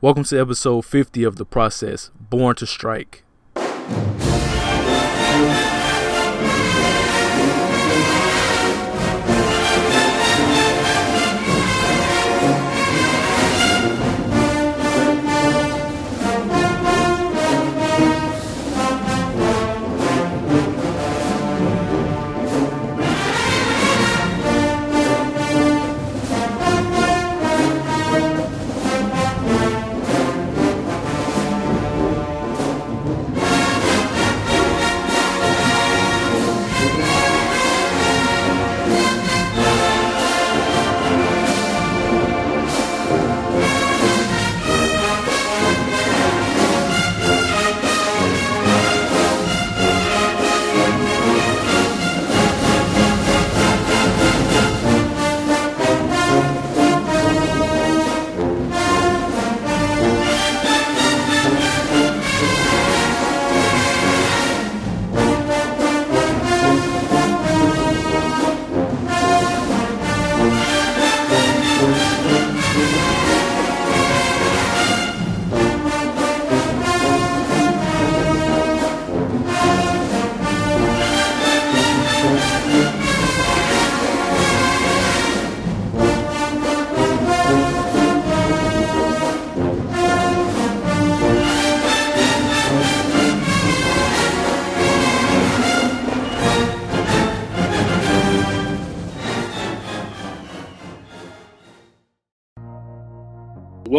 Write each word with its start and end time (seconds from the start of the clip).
Welcome 0.00 0.22
to 0.22 0.40
episode 0.40 0.84
50 0.84 1.24
of 1.24 1.38
The 1.38 1.44
Process 1.44 2.12
Born 2.20 2.54
to 2.54 2.66
Strike. 2.68 3.24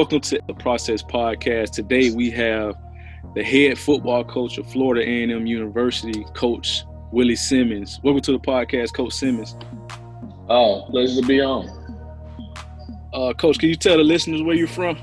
Welcome 0.10 0.22
to 0.22 0.42
the 0.48 0.56
Process 0.56 1.04
Podcast. 1.04 1.70
Today 1.70 2.10
we 2.10 2.32
have 2.32 2.76
the 3.36 3.44
head 3.44 3.78
football 3.78 4.24
coach 4.24 4.58
of 4.58 4.66
Florida 4.66 5.08
A&M 5.08 5.46
University, 5.46 6.26
Coach 6.34 6.84
Willie 7.12 7.36
Simmons. 7.36 8.00
Welcome 8.04 8.24
to 8.24 8.32
the 8.32 8.40
podcast, 8.40 8.96
Coach 8.96 9.14
Simmons. 9.14 9.56
Oh, 10.50 10.88
pleasure 10.90 11.22
to 11.22 11.28
be 11.28 11.42
on. 11.42 11.70
Uh, 13.14 13.34
Coach, 13.34 13.60
can 13.60 13.70
you 13.70 13.76
tell 13.76 13.98
the 13.98 14.04
listeners 14.04 14.42
where 14.42 14.56
you're 14.56 14.68
from? 14.68 14.98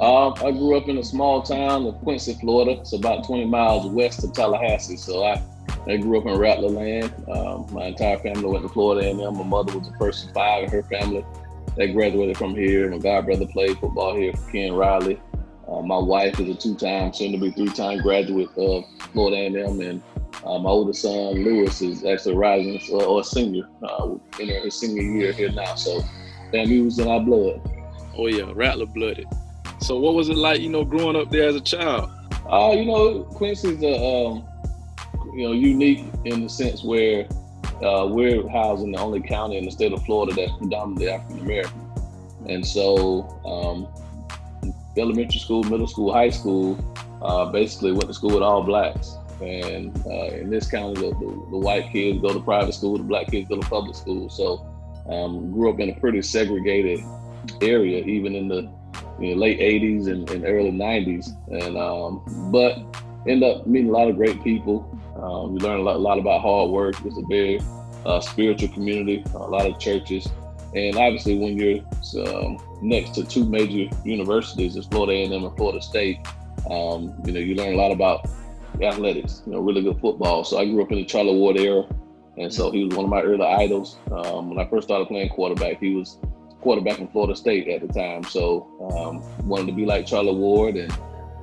Uh, 0.00 0.28
I 0.34 0.52
grew 0.52 0.76
up 0.76 0.88
in 0.88 0.98
a 0.98 1.02
small 1.02 1.42
town 1.42 1.84
of 1.84 2.00
Quincy, 2.02 2.34
Florida. 2.34 2.80
It's 2.80 2.92
about 2.92 3.24
20 3.24 3.46
miles 3.46 3.90
west 3.90 4.22
of 4.22 4.32
Tallahassee. 4.32 4.98
So 4.98 5.24
I, 5.24 5.42
I 5.88 5.96
grew 5.96 6.20
up 6.20 6.26
in 6.26 6.38
Rattler 6.38 6.68
land. 6.68 7.12
Um, 7.28 7.66
my 7.72 7.86
entire 7.86 8.18
family 8.18 8.44
went 8.44 8.62
to 8.62 8.68
Florida 8.68 9.08
A&M. 9.08 9.36
My 9.36 9.42
mother 9.42 9.76
was 9.76 9.90
the 9.90 9.96
first 9.98 10.32
five 10.32 10.62
in 10.62 10.70
her 10.70 10.84
family 10.84 11.24
that 11.80 11.94
graduated 11.94 12.36
from 12.36 12.54
here. 12.54 12.90
My 12.90 12.98
god 12.98 13.24
brother 13.24 13.46
played 13.46 13.78
football 13.78 14.14
here 14.14 14.34
for 14.34 14.50
Ken 14.50 14.74
Riley. 14.74 15.20
Uh, 15.66 15.80
my 15.80 15.96
wife 15.96 16.38
is 16.38 16.48
a 16.48 16.54
two-time, 16.54 17.12
soon 17.12 17.32
to 17.32 17.38
be 17.38 17.50
three-time 17.52 18.02
graduate 18.02 18.50
of 18.56 18.84
Florida 19.12 19.36
A&M, 19.36 19.80
and 19.80 20.02
uh, 20.44 20.58
my 20.58 20.68
oldest 20.68 21.02
son 21.02 21.42
Lewis 21.42 21.80
is 21.80 22.04
actually 22.04 22.36
rising 22.36 22.80
uh, 22.92 23.04
or 23.04 23.20
a 23.20 23.24
senior, 23.24 23.64
uh, 23.82 24.14
in 24.38 24.48
his 24.48 24.78
senior 24.78 25.02
year 25.02 25.32
here 25.32 25.50
now. 25.52 25.74
So 25.74 26.02
family 26.52 26.82
was 26.82 26.98
in 26.98 27.08
our 27.08 27.20
blood. 27.20 27.62
Oh 28.16 28.26
yeah, 28.26 28.50
Rattler 28.52 28.86
blooded. 28.86 29.26
So 29.80 29.98
what 29.98 30.14
was 30.14 30.28
it 30.28 30.36
like, 30.36 30.60
you 30.60 30.68
know, 30.68 30.84
growing 30.84 31.16
up 31.16 31.30
there 31.30 31.48
as 31.48 31.56
a 31.56 31.60
child? 31.60 32.10
Uh, 32.50 32.74
you 32.76 32.84
know, 32.84 33.22
Quincy's 33.22 33.82
a, 33.82 33.94
um, 33.94 34.44
you 35.34 35.44
know, 35.46 35.52
unique 35.52 36.04
in 36.26 36.42
the 36.42 36.48
sense 36.48 36.84
where 36.84 37.26
uh, 37.82 38.06
we're 38.06 38.46
housing 38.48 38.92
the 38.92 38.98
only 38.98 39.20
county 39.20 39.56
in 39.56 39.64
the 39.64 39.70
state 39.70 39.92
of 39.92 40.02
Florida 40.04 40.34
that's 40.34 40.52
predominantly 40.58 41.08
African 41.08 41.40
American. 41.40 41.90
And 42.48 42.66
so, 42.66 43.28
um, 43.44 43.88
elementary 44.96 45.38
school, 45.38 45.62
middle 45.64 45.86
school, 45.86 46.12
high 46.12 46.30
school, 46.30 46.78
uh, 47.22 47.46
basically 47.46 47.92
went 47.92 48.08
to 48.08 48.14
school 48.14 48.34
with 48.34 48.42
all 48.42 48.62
blacks. 48.62 49.16
And 49.40 49.96
uh, 50.06 50.34
in 50.34 50.50
this 50.50 50.70
county, 50.70 50.94
the, 50.94 51.10
the, 51.14 51.46
the, 51.50 51.58
white 51.58 51.90
kids 51.90 52.20
go 52.20 52.34
to 52.34 52.40
private 52.40 52.74
school, 52.74 52.98
the 52.98 53.04
black 53.04 53.30
kids 53.30 53.48
go 53.48 53.56
to 53.56 53.66
public 53.68 53.96
school. 53.96 54.28
So, 54.28 54.66
um, 55.08 55.50
grew 55.52 55.72
up 55.72 55.80
in 55.80 55.90
a 55.90 55.94
pretty 55.94 56.20
segregated 56.22 57.00
area, 57.62 58.04
even 58.04 58.34
in 58.34 58.48
the 58.48 58.70
you 59.18 59.34
know, 59.34 59.40
late 59.40 59.58
80s 59.58 60.08
and, 60.08 60.28
and, 60.30 60.44
early 60.44 60.70
90s. 60.70 61.30
And 61.64 61.76
um, 61.76 62.22
but 62.50 62.78
end 63.26 63.44
up 63.44 63.66
meeting 63.66 63.90
a 63.90 63.92
lot 63.92 64.08
of 64.08 64.16
great 64.16 64.42
people. 64.42 64.86
Um, 65.16 65.54
we 65.54 65.60
learned 65.60 65.80
a 65.80 65.82
lot, 65.82 65.96
a 65.96 65.98
lot, 65.98 66.18
about 66.18 66.40
hard 66.40 66.70
work. 66.70 66.94
It's 67.04 67.18
a 67.18 67.26
very 67.28 67.60
uh, 68.06 68.20
spiritual 68.20 68.68
community, 68.68 69.24
a 69.34 69.38
lot 69.38 69.66
of 69.66 69.78
churches. 69.78 70.28
And 70.74 70.96
obviously, 70.96 71.36
when 71.36 71.58
you're 71.58 71.80
um, 72.26 72.58
next 72.80 73.14
to 73.16 73.24
two 73.24 73.44
major 73.44 73.94
universities, 74.04 74.76
it's 74.76 74.86
Florida 74.86 75.12
A&M 75.12 75.44
and 75.44 75.56
Florida 75.56 75.82
State, 75.82 76.18
um, 76.70 77.14
you 77.24 77.32
know, 77.32 77.40
you 77.40 77.54
learn 77.54 77.74
a 77.74 77.76
lot 77.76 77.92
about 77.92 78.28
athletics, 78.82 79.42
you 79.46 79.52
know, 79.52 79.60
really 79.60 79.82
good 79.82 80.00
football. 80.00 80.44
So 80.44 80.58
I 80.58 80.64
grew 80.64 80.82
up 80.82 80.92
in 80.92 80.98
the 80.98 81.04
Charlie 81.04 81.34
Ward 81.34 81.58
era. 81.58 81.84
And 82.36 82.52
so 82.52 82.70
he 82.70 82.84
was 82.84 82.94
one 82.94 83.04
of 83.04 83.10
my 83.10 83.22
early 83.22 83.44
idols. 83.44 83.98
Um, 84.10 84.50
when 84.50 84.58
I 84.58 84.68
first 84.68 84.86
started 84.86 85.08
playing 85.08 85.28
quarterback, 85.30 85.80
he 85.80 85.94
was 85.94 86.18
quarterback 86.60 86.98
in 86.98 87.08
Florida 87.08 87.36
State 87.36 87.68
at 87.68 87.86
the 87.86 87.92
time. 87.92 88.24
So 88.24 88.68
um, 88.94 89.48
wanted 89.48 89.66
to 89.66 89.72
be 89.72 89.84
like 89.84 90.06
Charlie 90.06 90.34
Ward 90.34 90.76
and 90.76 90.92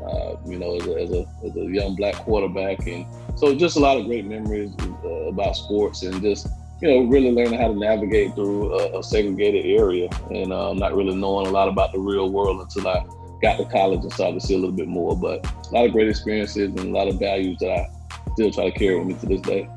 uh, 0.07 0.37
you 0.45 0.57
know, 0.57 0.75
as 0.75 0.87
a, 0.87 1.01
as 1.01 1.11
a, 1.11 1.25
as, 1.45 1.55
a, 1.55 1.65
young 1.71 1.95
black 1.95 2.15
quarterback. 2.15 2.85
And 2.87 3.05
so 3.35 3.55
just 3.55 3.77
a 3.77 3.79
lot 3.79 3.97
of 3.97 4.05
great 4.05 4.25
memories 4.25 4.71
uh, 5.03 5.07
about 5.07 5.55
sports 5.55 6.03
and 6.03 6.21
just, 6.21 6.47
you 6.81 6.87
know, 6.87 7.09
really 7.09 7.31
learning 7.31 7.59
how 7.59 7.67
to 7.67 7.75
navigate 7.75 8.35
through 8.35 8.73
a, 8.73 8.99
a 8.99 9.03
segregated 9.03 9.65
area 9.65 10.09
and 10.31 10.53
uh, 10.53 10.73
not 10.73 10.95
really 10.95 11.15
knowing 11.15 11.47
a 11.47 11.51
lot 11.51 11.67
about 11.67 11.91
the 11.91 11.99
real 11.99 12.29
world 12.29 12.61
until 12.61 12.87
I 12.87 13.05
got 13.41 13.57
to 13.57 13.65
college 13.65 14.01
and 14.01 14.13
started 14.13 14.39
to 14.39 14.45
see 14.45 14.55
a 14.55 14.57
little 14.57 14.75
bit 14.75 14.87
more. 14.87 15.15
But 15.15 15.45
a 15.45 15.73
lot 15.73 15.85
of 15.85 15.91
great 15.91 16.07
experiences 16.07 16.69
and 16.69 16.79
a 16.79 16.91
lot 16.91 17.07
of 17.07 17.19
values 17.19 17.57
that 17.59 17.69
I 17.69 17.87
still 18.33 18.51
try 18.51 18.69
to 18.69 18.77
carry 18.77 18.97
with 18.97 19.07
me 19.07 19.13
to 19.15 19.25
this 19.25 19.41
day. 19.41 19.69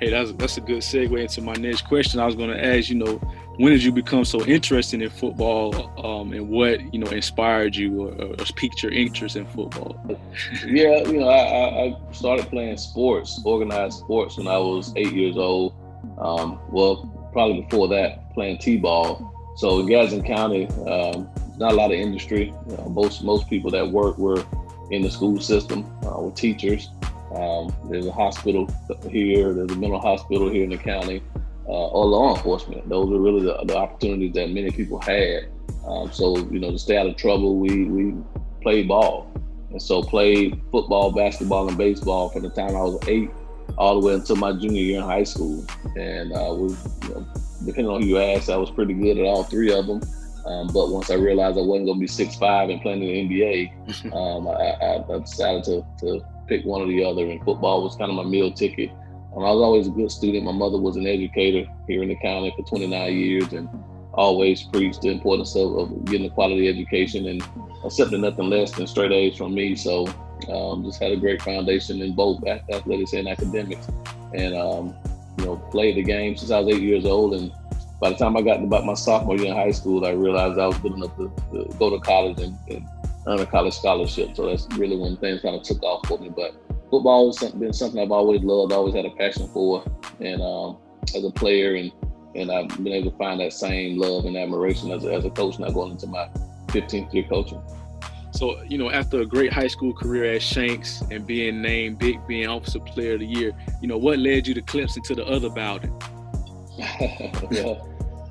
Hey, 0.00 0.10
that's 0.10 0.32
that's 0.32 0.56
a 0.56 0.62
good 0.62 0.78
segue 0.78 1.20
into 1.20 1.42
my 1.42 1.52
next 1.54 1.86
question. 1.86 2.20
I 2.20 2.26
was 2.26 2.34
going 2.34 2.48
to 2.48 2.64
ask, 2.64 2.88
you 2.88 2.96
know, 2.96 3.20
when 3.60 3.72
did 3.72 3.84
you 3.84 3.92
become 3.92 4.24
so 4.24 4.42
interested 4.46 5.02
in 5.02 5.10
football 5.10 5.92
um, 6.02 6.32
and 6.32 6.48
what 6.48 6.80
you 6.94 6.98
know 6.98 7.10
inspired 7.10 7.76
you 7.76 8.08
or, 8.08 8.12
or, 8.22 8.34
piqued 8.56 8.82
your 8.82 8.90
interest 8.90 9.36
in 9.36 9.44
football? 9.44 9.94
Yeah 10.66 11.06
you 11.06 11.20
know 11.20 11.28
I, 11.28 11.88
I, 11.88 12.12
started 12.12 12.48
playing 12.48 12.78
sports 12.78 13.40
organized 13.44 13.98
sports 13.98 14.38
when 14.38 14.48
i 14.48 14.56
was 14.56 14.94
eight 14.96 15.12
years 15.12 15.36
old. 15.36 15.74
Um, 16.18 16.58
well 16.70 17.28
probably 17.32 17.60
before 17.60 17.88
that 17.88 18.32
playing 18.32 18.58
t-ball. 18.58 19.30
So 19.56 19.80
in 19.80 19.86
gadsden 19.86 20.22
county 20.22 20.66
um, 20.86 21.28
not 21.58 21.72
a 21.72 21.74
lot 21.74 21.92
of 21.92 21.98
industry. 21.98 22.54
You 22.70 22.76
know, 22.78 22.88
most 22.88 23.22
most 23.22 23.50
people 23.50 23.70
that 23.72 23.86
work 23.86 24.16
were 24.16 24.42
in 24.90 25.02
the 25.02 25.10
school 25.10 25.38
system 25.38 25.84
uh, 26.06 26.18
were 26.18 26.30
teachers. 26.30 26.88
Um, 27.34 27.74
there's 27.90 28.06
a 28.06 28.12
hospital 28.12 28.68
here 29.08 29.52
there's 29.52 29.70
a 29.70 29.76
mental 29.76 30.00
hospital 30.00 30.48
here 30.48 30.64
in 30.64 30.70
the 30.70 30.78
county 30.78 31.22
or 31.70 32.06
law 32.06 32.36
enforcement. 32.36 32.88
Those 32.88 33.08
were 33.10 33.20
really 33.20 33.42
the, 33.42 33.62
the 33.64 33.76
opportunities 33.76 34.32
that 34.34 34.50
many 34.50 34.70
people 34.70 35.00
had. 35.00 35.48
Um, 35.86 36.12
so 36.12 36.36
you 36.50 36.58
know, 36.58 36.70
to 36.70 36.78
stay 36.78 36.96
out 36.96 37.06
of 37.06 37.16
trouble, 37.16 37.58
we 37.58 37.84
we 37.84 38.14
played 38.62 38.88
ball, 38.88 39.30
and 39.70 39.80
so 39.80 40.02
played 40.02 40.60
football, 40.70 41.12
basketball, 41.12 41.68
and 41.68 41.78
baseball 41.78 42.28
from 42.30 42.42
the 42.42 42.50
time 42.50 42.70
I 42.70 42.82
was 42.82 42.98
eight 43.08 43.30
all 43.78 44.00
the 44.00 44.06
way 44.06 44.14
until 44.14 44.36
my 44.36 44.52
junior 44.52 44.82
year 44.82 44.98
in 44.98 45.04
high 45.04 45.22
school. 45.22 45.64
And 45.96 46.32
uh, 46.32 46.52
was, 46.54 46.76
you 47.04 47.14
know, 47.14 47.26
depending 47.64 47.92
on 47.92 48.02
who 48.02 48.08
you 48.08 48.18
ask, 48.18 48.48
I 48.48 48.56
was 48.56 48.70
pretty 48.70 48.94
good 48.94 49.18
at 49.18 49.24
all 49.24 49.44
three 49.44 49.72
of 49.72 49.86
them. 49.86 50.00
Um, 50.46 50.68
but 50.68 50.90
once 50.90 51.10
I 51.10 51.14
realized 51.14 51.58
I 51.58 51.62
wasn't 51.62 51.86
going 51.86 51.98
to 51.98 52.00
be 52.00 52.06
six 52.06 52.34
five 52.36 52.70
and 52.70 52.80
playing 52.80 53.02
in 53.02 53.28
the 53.28 53.42
NBA, 53.42 54.12
um, 54.12 54.48
I, 54.48 55.14
I, 55.14 55.18
decided 55.20 55.64
to, 55.64 55.84
to 56.00 56.24
pick 56.48 56.64
one 56.64 56.82
or 56.82 56.86
the 56.86 57.04
other. 57.04 57.24
And 57.26 57.42
football 57.44 57.82
was 57.82 57.96
kind 57.96 58.10
of 58.10 58.16
my 58.16 58.24
meal 58.24 58.52
ticket. 58.52 58.90
I 59.32 59.38
was 59.38 59.62
always 59.62 59.86
a 59.86 59.90
good 59.90 60.10
student. 60.10 60.44
My 60.44 60.52
mother 60.52 60.78
was 60.78 60.96
an 60.96 61.06
educator 61.06 61.70
here 61.86 62.02
in 62.02 62.08
the 62.08 62.16
county 62.16 62.52
for 62.56 62.64
29 62.64 63.12
years, 63.12 63.52
and 63.52 63.68
always 64.14 64.64
preached 64.64 65.02
the 65.02 65.08
importance 65.08 65.54
of, 65.54 65.76
of, 65.78 66.04
getting 66.06 66.26
a 66.26 66.30
quality 66.30 66.68
education 66.68 67.26
and 67.26 67.42
accepting 67.84 68.22
nothing 68.22 68.50
less 68.50 68.72
than 68.72 68.86
straight 68.86 69.12
A's 69.12 69.36
from 69.36 69.54
me. 69.54 69.76
So 69.76 70.06
um, 70.52 70.84
just 70.84 71.00
had 71.00 71.12
a 71.12 71.16
great 71.16 71.40
foundation 71.42 72.02
in 72.02 72.14
both 72.14 72.44
athletics 72.46 73.12
and 73.12 73.28
academics, 73.28 73.86
and 74.34 74.54
um, 74.54 74.94
you 75.38 75.44
know 75.44 75.56
played 75.70 75.96
the 75.96 76.02
game 76.02 76.36
since 76.36 76.50
I 76.50 76.60
was 76.60 76.74
eight 76.74 76.82
years 76.82 77.04
old. 77.04 77.34
And 77.34 77.52
by 78.00 78.10
the 78.10 78.16
time 78.16 78.36
I 78.36 78.42
got 78.42 78.56
to 78.56 78.64
about 78.64 78.84
my 78.84 78.94
sophomore 78.94 79.36
year 79.36 79.52
in 79.52 79.56
high 79.56 79.70
school, 79.70 80.04
I 80.04 80.10
realized 80.10 80.58
I 80.58 80.66
was 80.66 80.78
good 80.78 80.94
enough 80.94 81.16
to, 81.16 81.32
to 81.52 81.76
go 81.78 81.90
to 81.90 82.00
college 82.00 82.40
and, 82.40 82.58
and, 82.68 82.86
earn 83.26 83.38
a 83.38 83.44
college 83.44 83.74
scholarship. 83.74 84.34
So 84.34 84.46
that's 84.46 84.66
really 84.78 84.96
when 84.96 85.14
things 85.18 85.42
kind 85.42 85.54
of 85.54 85.62
took 85.62 85.82
off 85.82 86.08
for 86.08 86.18
me. 86.18 86.30
But 86.30 86.54
football 86.90 87.32
has 87.32 87.52
been 87.52 87.72
something 87.72 88.00
I've 88.00 88.10
always 88.10 88.42
loved, 88.42 88.72
always 88.72 88.94
had 88.94 89.04
a 89.04 89.10
passion 89.10 89.48
for, 89.48 89.84
and 90.20 90.42
um, 90.42 90.78
as 91.14 91.24
a 91.24 91.30
player 91.30 91.74
and 91.76 91.92
and 92.34 92.50
I've 92.50 92.68
been 92.68 92.92
able 92.92 93.10
to 93.10 93.16
find 93.16 93.40
that 93.40 93.52
same 93.52 93.98
love 93.98 94.24
and 94.24 94.36
admiration 94.36 94.92
as 94.92 95.04
a, 95.04 95.12
as 95.12 95.24
a 95.24 95.30
coach 95.30 95.58
now 95.58 95.70
going 95.70 95.92
into 95.92 96.06
my 96.06 96.28
15th 96.68 97.12
year 97.12 97.24
coaching. 97.24 97.60
So, 98.32 98.62
you 98.62 98.78
know, 98.78 98.90
after 98.90 99.20
a 99.20 99.26
great 99.26 99.52
high 99.52 99.66
school 99.66 99.92
career 99.92 100.32
at 100.34 100.42
Shanks 100.42 101.02
and 101.10 101.26
being 101.26 101.60
named 101.60 101.98
Big 101.98 102.24
Bend 102.28 102.46
Officer 102.46 102.78
Player 102.78 103.14
of 103.14 103.20
the 103.20 103.26
Year, 103.26 103.52
you 103.82 103.88
know, 103.88 103.98
what 103.98 104.20
led 104.20 104.46
you 104.46 104.54
to 104.54 104.62
Clemson 104.62 105.02
to 105.04 105.14
the 105.16 105.26
other 105.26 105.50
Bowden? 105.50 105.92
yeah. 107.50 107.74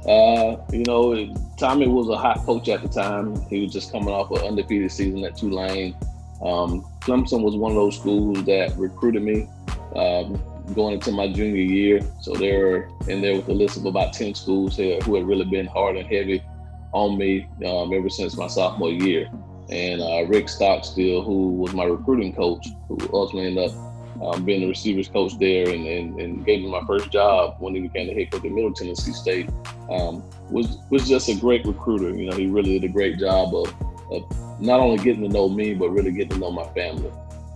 Uh, 0.07 0.65
you 0.71 0.83
know, 0.87 1.35
Tommy 1.57 1.87
was 1.87 2.07
a 2.07 2.17
hot 2.17 2.45
coach 2.45 2.69
at 2.69 2.81
the 2.81 2.87
time. 2.87 3.39
He 3.49 3.61
was 3.61 3.73
just 3.73 3.91
coming 3.91 4.09
off 4.09 4.31
an 4.31 4.47
undefeated 4.47 4.91
season 4.91 5.23
at 5.25 5.35
Tulane. 5.35 5.95
Um, 6.43 6.85
Clemson 7.01 7.41
was 7.43 7.55
one 7.55 7.71
of 7.71 7.75
those 7.75 7.97
schools 7.97 8.43
that 8.45 8.75
recruited 8.77 9.23
me. 9.23 9.47
Um, 9.95 10.41
going 10.73 10.95
into 10.95 11.11
my 11.11 11.27
junior 11.31 11.61
year. 11.61 12.01
So 12.21 12.33
they 12.33 12.55
were 12.55 12.89
in 13.07 13.21
there 13.21 13.35
with 13.35 13.49
a 13.49 13.53
list 13.53 13.77
of 13.77 13.85
about 13.85 14.13
10 14.13 14.35
schools 14.35 14.75
here 14.75 14.99
who 15.01 15.15
had 15.15 15.27
really 15.27 15.45
been 15.45 15.65
hard 15.65 15.97
and 15.97 16.07
heavy 16.07 16.43
on 16.91 17.17
me 17.17 17.47
um, 17.65 17.93
ever 17.93 18.09
since 18.09 18.37
my 18.37 18.47
sophomore 18.47 18.91
year. 18.91 19.29
And 19.69 20.01
uh, 20.01 20.25
Rick 20.27 20.49
Stockstill, 20.49 21.21
who 21.21 21.49
was 21.49 21.73
my 21.73 21.83
recruiting 21.83 22.33
coach, 22.33 22.67
who 22.87 22.97
ultimately 23.13 23.49
ended 23.49 23.69
up 23.69 23.75
um, 24.21 24.43
being 24.43 24.61
the 24.61 24.67
receivers 24.67 25.07
coach 25.07 25.37
there 25.37 25.69
and, 25.69 25.85
and, 25.85 26.19
and, 26.19 26.45
gave 26.45 26.61
me 26.61 26.69
my 26.69 26.81
first 26.85 27.09
job 27.09 27.55
when 27.59 27.73
he 27.73 27.81
became 27.81 28.07
the 28.07 28.13
head 28.13 28.31
coach 28.31 28.43
at 28.43 28.51
Middle 28.51 28.73
Tennessee 28.73 29.13
State, 29.13 29.49
um, 29.89 30.21
was 30.49 30.77
was 30.89 31.07
just 31.07 31.29
a 31.29 31.35
great 31.35 31.65
recruiter. 31.65 32.13
You 32.13 32.29
know, 32.29 32.35
he 32.35 32.47
really 32.47 32.79
did 32.79 32.89
a 32.89 32.91
great 32.91 33.17
job 33.17 33.55
of, 33.55 33.73
of 34.11 34.48
not 34.59 34.79
only 34.79 34.97
getting 35.03 35.23
to 35.23 35.29
know 35.29 35.49
me, 35.49 35.73
but 35.73 35.89
really 35.89 36.11
getting 36.11 36.29
to 36.29 36.37
know 36.37 36.51
my 36.51 36.67
family. 36.73 37.11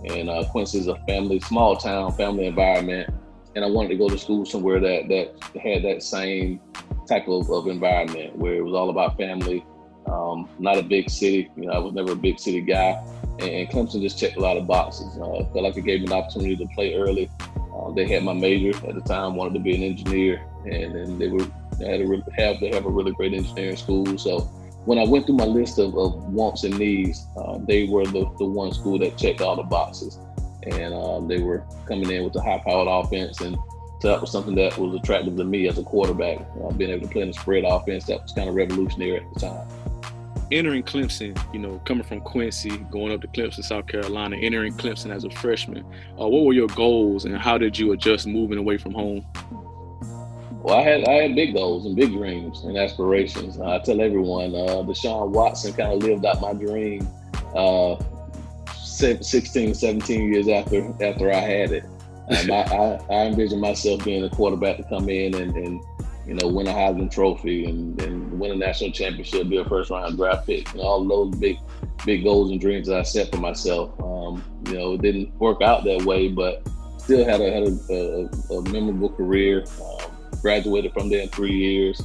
And 0.06 0.28
uh, 0.28 0.44
Quincy 0.50 0.78
is 0.78 0.86
a 0.86 0.96
family, 1.06 1.40
small 1.40 1.76
town, 1.76 2.12
family 2.12 2.46
environment. 2.46 3.10
And 3.54 3.64
I 3.64 3.68
wanted 3.68 3.90
to 3.90 3.96
go 3.96 4.08
to 4.08 4.18
school 4.18 4.44
somewhere 4.44 4.80
that 4.80 5.08
that 5.08 5.60
had 5.60 5.84
that 5.84 6.02
same 6.02 6.60
type 7.08 7.28
of, 7.28 7.50
of 7.50 7.68
environment 7.68 8.36
where 8.36 8.54
it 8.54 8.62
was 8.62 8.74
all 8.74 8.90
about 8.90 9.16
family, 9.16 9.64
um, 10.06 10.48
not 10.58 10.76
a 10.76 10.82
big 10.82 11.08
city. 11.08 11.50
You 11.56 11.66
know, 11.66 11.72
I 11.72 11.78
was 11.78 11.92
never 11.94 12.12
a 12.12 12.16
big 12.16 12.38
city 12.38 12.60
guy. 12.60 13.02
And, 13.40 13.68
Clemson 13.68 14.00
just 14.00 14.18
checked 14.18 14.36
a 14.36 14.40
lot 14.40 14.56
of 14.56 14.66
boxes. 14.66 15.16
Uh, 15.16 15.44
felt 15.52 15.62
like 15.62 15.76
it 15.76 15.82
gave 15.82 16.00
me 16.00 16.06
an 16.06 16.12
opportunity 16.12 16.56
to 16.56 16.66
play 16.74 16.94
early. 16.94 17.30
Uh, 17.74 17.90
they 17.92 18.06
had 18.06 18.22
my 18.22 18.32
major 18.32 18.76
at 18.86 18.94
the 18.94 19.00
time, 19.00 19.34
wanted 19.34 19.54
to 19.54 19.60
be 19.60 19.74
an 19.74 19.82
engineer, 19.82 20.44
and, 20.64 20.94
and 20.96 21.20
they 21.20 21.28
were 21.28 21.44
they 21.78 21.86
had 21.86 22.06
to 22.06 22.22
have 22.36 22.60
they 22.60 22.70
have 22.72 22.86
a 22.86 22.90
really 22.90 23.12
great 23.12 23.34
engineering 23.34 23.76
school. 23.76 24.18
So 24.18 24.48
when 24.84 24.98
I 24.98 25.04
went 25.04 25.26
through 25.26 25.36
my 25.36 25.46
list 25.46 25.78
of, 25.78 25.96
of 25.96 26.14
wants 26.24 26.64
and 26.64 26.78
needs, 26.78 27.26
uh, 27.36 27.58
they 27.66 27.86
were 27.86 28.04
the, 28.04 28.30
the 28.38 28.44
one 28.44 28.72
school 28.72 28.98
that 28.98 29.16
checked 29.16 29.40
all 29.40 29.56
the 29.56 29.62
boxes. 29.62 30.18
And 30.64 30.94
um, 30.94 31.28
they 31.28 31.40
were 31.40 31.64
coming 31.86 32.10
in 32.10 32.24
with 32.24 32.36
a 32.36 32.40
high 32.40 32.62
powered 32.64 32.88
offense. 32.88 33.40
And 33.40 33.56
so 34.00 34.08
that 34.08 34.20
was 34.20 34.30
something 34.30 34.54
that 34.56 34.76
was 34.76 34.94
attractive 34.94 35.36
to 35.36 35.44
me 35.44 35.68
as 35.68 35.78
a 35.78 35.82
quarterback, 35.82 36.38
uh, 36.62 36.70
being 36.72 36.90
able 36.90 37.06
to 37.06 37.12
play 37.12 37.22
in 37.22 37.30
a 37.30 37.32
spread 37.32 37.64
offense. 37.64 38.04
That 38.04 38.22
was 38.22 38.32
kind 38.32 38.48
of 38.48 38.54
revolutionary 38.54 39.18
at 39.18 39.34
the 39.34 39.40
time. 39.40 39.68
Entering 40.52 40.82
Clemson, 40.82 41.38
you 41.54 41.58
know, 41.58 41.80
coming 41.86 42.04
from 42.04 42.20
Quincy, 42.20 42.76
going 42.90 43.12
up 43.12 43.22
to 43.22 43.28
Clemson, 43.28 43.64
South 43.64 43.86
Carolina, 43.86 44.36
entering 44.36 44.74
Clemson 44.74 45.10
as 45.10 45.24
a 45.24 45.30
freshman, 45.30 45.84
uh, 46.20 46.28
what 46.28 46.44
were 46.44 46.52
your 46.52 46.68
goals 46.68 47.24
and 47.24 47.36
how 47.36 47.56
did 47.56 47.78
you 47.78 47.92
adjust 47.92 48.26
moving 48.26 48.58
away 48.58 48.76
from 48.76 48.92
home? 48.92 49.24
Well, 50.64 50.78
I 50.78 50.82
had 50.82 51.04
I 51.06 51.12
had 51.12 51.34
big 51.34 51.52
goals 51.52 51.84
and 51.84 51.94
big 51.94 52.10
dreams 52.12 52.64
and 52.64 52.78
aspirations. 52.78 53.60
I 53.60 53.80
tell 53.80 54.00
everyone, 54.00 54.54
uh, 54.54 54.82
Deshaun 54.82 55.28
Watson 55.28 55.74
kind 55.74 55.92
of 55.92 56.02
lived 56.02 56.24
out 56.24 56.40
my 56.40 56.54
dream 56.54 57.06
uh, 57.54 58.02
16, 58.74 59.74
17 59.74 60.32
years 60.32 60.48
after 60.48 60.90
after 61.04 61.30
I 61.30 61.40
had 61.40 61.72
it. 61.72 61.84
Um, 61.84 62.50
I, 62.50 62.62
I, 62.62 63.00
I 63.10 63.26
envision 63.26 63.60
myself 63.60 64.02
being 64.06 64.24
a 64.24 64.30
quarterback 64.30 64.78
to 64.78 64.84
come 64.84 65.10
in 65.10 65.34
and, 65.34 65.54
and 65.54 65.82
you 66.26 66.32
know 66.32 66.48
win 66.48 66.66
a 66.66 66.72
Heisman 66.72 67.10
Trophy 67.10 67.66
and, 67.66 68.00
and 68.00 68.40
win 68.40 68.52
a 68.52 68.56
national 68.56 68.92
championship, 68.92 69.50
be 69.50 69.58
a 69.58 69.66
first 69.66 69.90
round 69.90 70.16
draft 70.16 70.46
pick, 70.46 70.72
and 70.72 70.80
all 70.80 71.06
those 71.06 71.36
big 71.36 71.58
big 72.06 72.24
goals 72.24 72.50
and 72.50 72.58
dreams 72.58 72.88
that 72.88 73.00
I 73.00 73.02
set 73.02 73.30
for 73.30 73.36
myself. 73.36 74.00
Um, 74.00 74.42
you 74.68 74.78
know, 74.78 74.94
it 74.94 75.02
didn't 75.02 75.34
work 75.34 75.60
out 75.60 75.84
that 75.84 76.06
way, 76.06 76.28
but 76.28 76.66
still 76.96 77.22
had 77.22 77.42
a 77.42 77.52
had 77.52 77.64
a, 77.64 78.28
a, 78.50 78.56
a 78.56 78.70
memorable 78.70 79.10
career. 79.10 79.66
Um, 79.82 80.13
graduated 80.44 80.92
from 80.92 81.08
there 81.08 81.20
in 81.20 81.28
three 81.30 81.56
years. 81.56 82.02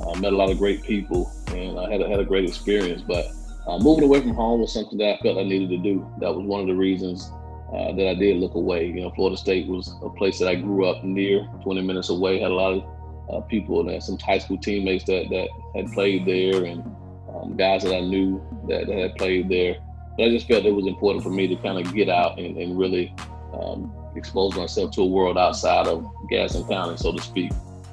Uh, 0.00 0.18
met 0.18 0.32
a 0.32 0.36
lot 0.36 0.50
of 0.50 0.56
great 0.56 0.82
people, 0.82 1.30
and 1.48 1.78
I 1.78 1.92
had 1.92 2.00
a, 2.00 2.08
had 2.08 2.20
a 2.20 2.24
great 2.24 2.48
experience. 2.48 3.02
But 3.02 3.26
uh, 3.66 3.78
moving 3.78 4.04
away 4.04 4.20
from 4.22 4.34
home 4.34 4.62
was 4.62 4.72
something 4.72 4.96
that 4.98 5.18
I 5.18 5.22
felt 5.22 5.36
I 5.36 5.42
needed 5.42 5.68
to 5.68 5.76
do. 5.76 6.10
That 6.20 6.34
was 6.34 6.46
one 6.46 6.62
of 6.62 6.66
the 6.66 6.74
reasons 6.74 7.30
uh, 7.74 7.92
that 7.92 8.08
I 8.08 8.14
did 8.14 8.38
look 8.38 8.54
away. 8.54 8.86
You 8.86 9.02
know, 9.02 9.10
Florida 9.10 9.36
State 9.36 9.68
was 9.68 9.94
a 10.02 10.08
place 10.08 10.38
that 10.38 10.48
I 10.48 10.54
grew 10.54 10.86
up 10.86 11.04
near, 11.04 11.46
20 11.62 11.82
minutes 11.82 12.08
away. 12.08 12.40
Had 12.40 12.50
a 12.50 12.54
lot 12.54 12.72
of 12.72 12.82
uh, 13.30 13.40
people 13.42 13.86
and 13.86 14.02
some 14.02 14.18
high 14.18 14.38
school 14.38 14.56
teammates 14.56 15.04
that 15.04 15.28
that 15.28 15.48
had 15.76 15.92
played 15.92 16.24
there, 16.24 16.64
and 16.64 16.80
um, 17.28 17.56
guys 17.58 17.82
that 17.82 17.94
I 17.94 18.00
knew 18.00 18.42
that, 18.68 18.86
that, 18.86 18.96
had 18.96 19.14
played 19.16 19.50
there. 19.50 19.76
But 20.16 20.24
I 20.24 20.30
just 20.30 20.48
felt 20.48 20.64
it 20.64 20.72
was 20.74 20.86
important 20.86 21.22
for 21.22 21.30
me 21.30 21.46
to 21.46 21.56
kind 21.56 21.78
of 21.78 21.94
get 21.94 22.08
out 22.08 22.38
and, 22.38 22.56
and 22.56 22.78
really 22.78 23.14
um, 23.52 23.92
expose 24.16 24.56
myself 24.56 24.92
to 24.92 25.02
a 25.02 25.06
world 25.06 25.36
outside 25.36 25.86
of 25.86 26.06
Gadsden 26.30 26.66
County, 26.68 26.96
so 26.96 27.12
to 27.12 27.22
speak. 27.22 27.52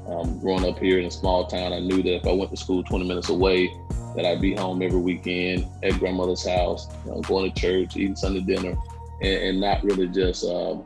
Um, 0.09 0.39
growing 0.39 0.65
up 0.65 0.79
here 0.79 0.97
in 0.97 1.05
a 1.05 1.11
small 1.11 1.45
town, 1.45 1.71
I 1.71 1.79
knew 1.79 2.01
that 2.01 2.15
if 2.15 2.27
I 2.27 2.31
went 2.31 2.49
to 2.51 2.57
school 2.57 2.83
20 2.83 3.05
minutes 3.05 3.29
away, 3.29 3.71
that 4.15 4.25
I'd 4.25 4.41
be 4.41 4.55
home 4.55 4.81
every 4.81 4.99
weekend 4.99 5.67
at 5.83 5.99
grandmother's 5.99 6.47
house, 6.47 6.87
you 7.05 7.11
know, 7.11 7.21
going 7.21 7.51
to 7.51 7.61
church, 7.61 7.95
eating 7.95 8.15
Sunday 8.15 8.41
dinner, 8.41 8.75
and, 9.21 9.33
and 9.43 9.61
not 9.61 9.83
really 9.83 10.07
just 10.07 10.45
um, 10.45 10.83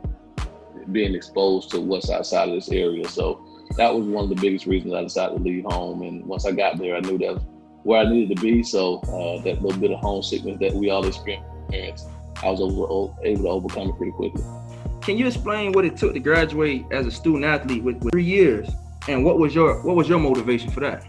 being 0.92 1.14
exposed 1.14 1.70
to 1.70 1.80
what's 1.80 2.10
outside 2.10 2.48
of 2.50 2.54
this 2.54 2.68
area. 2.68 3.08
So 3.08 3.42
that 3.76 3.94
was 3.94 4.04
one 4.06 4.24
of 4.24 4.30
the 4.30 4.36
biggest 4.36 4.66
reasons 4.66 4.92
I 4.92 5.02
decided 5.02 5.38
to 5.38 5.42
leave 5.42 5.64
home. 5.64 6.02
And 6.02 6.26
once 6.26 6.44
I 6.44 6.52
got 6.52 6.76
there, 6.76 6.96
I 6.96 7.00
knew 7.00 7.16
that 7.18 7.40
where 7.82 8.00
I 8.00 8.10
needed 8.10 8.36
to 8.36 8.42
be. 8.42 8.62
So 8.62 8.98
uh, 8.98 9.42
that 9.42 9.62
little 9.62 9.80
bit 9.80 9.90
of 9.90 10.00
homesickness 10.00 10.58
that 10.60 10.74
we 10.74 10.90
all 10.90 11.06
experience, 11.06 12.04
I 12.42 12.50
was 12.50 12.60
over, 12.60 13.14
able 13.24 13.42
to 13.42 13.48
overcome 13.48 13.88
it 13.88 13.96
pretty 13.96 14.12
quickly. 14.12 14.42
Can 15.00 15.16
you 15.16 15.26
explain 15.26 15.72
what 15.72 15.84
it 15.84 15.96
took 15.96 16.12
to 16.14 16.20
graduate 16.20 16.84
as 16.90 17.06
a 17.06 17.10
student 17.10 17.44
athlete 17.44 17.82
with, 17.82 18.02
with 18.02 18.12
three 18.12 18.24
years 18.24 18.68
and 19.08 19.24
what 19.24 19.38
was 19.38 19.54
your 19.54 19.82
what 19.82 19.96
was 19.96 20.08
your 20.08 20.18
motivation 20.18 20.70
for 20.70 20.80
that? 20.80 21.04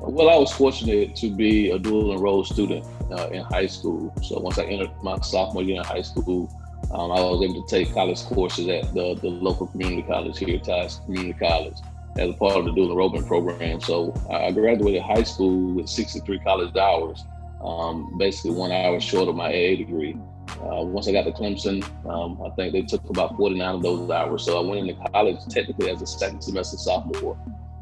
Well, 0.00 0.28
I 0.28 0.36
was 0.36 0.52
fortunate 0.52 1.16
to 1.16 1.30
be 1.30 1.70
a 1.70 1.78
dual 1.78 2.12
enrolled 2.12 2.46
student 2.46 2.84
uh, 3.10 3.28
in 3.28 3.42
high 3.42 3.66
school. 3.66 4.12
So 4.22 4.38
once 4.38 4.58
I 4.58 4.64
entered 4.64 4.90
my 5.02 5.18
sophomore 5.20 5.62
year 5.62 5.78
in 5.78 5.84
high 5.84 6.02
school, 6.02 6.50
um, 6.92 7.10
I 7.10 7.20
was 7.20 7.42
able 7.42 7.66
to 7.66 7.68
take 7.68 7.92
college 7.94 8.22
courses 8.24 8.68
at 8.68 8.92
the, 8.92 9.14
the 9.14 9.28
local 9.28 9.66
community 9.66 10.02
college 10.02 10.38
here, 10.38 10.58
Tice 10.58 10.98
Community 11.06 11.32
College, 11.32 11.76
as 12.16 12.30
a 12.30 12.32
part 12.34 12.56
of 12.56 12.66
the 12.66 12.72
dual 12.72 12.90
enrollment 12.90 13.26
program. 13.26 13.80
So 13.80 14.14
I 14.30 14.50
graduated 14.52 15.02
high 15.02 15.22
school 15.22 15.72
with 15.72 15.88
63 15.88 16.38
college 16.40 16.76
hours, 16.76 17.24
um, 17.62 18.16
basically 18.18 18.52
one 18.52 18.72
hour 18.72 19.00
short 19.00 19.28
of 19.28 19.36
my 19.36 19.48
AA 19.48 19.76
degree. 19.76 20.18
Uh, 20.50 20.82
once 20.82 21.08
I 21.08 21.12
got 21.12 21.24
to 21.24 21.32
Clemson, 21.32 21.82
um, 22.06 22.40
I 22.42 22.54
think 22.54 22.72
they 22.72 22.82
took 22.82 23.08
about 23.10 23.36
49 23.36 23.76
of 23.76 23.82
those 23.82 24.10
hours. 24.10 24.44
So 24.44 24.58
I 24.58 24.68
went 24.68 24.88
into 24.88 25.10
college 25.10 25.38
technically 25.48 25.90
as 25.90 26.02
a 26.02 26.06
second 26.06 26.42
semester 26.42 26.76
sophomore. 26.76 27.36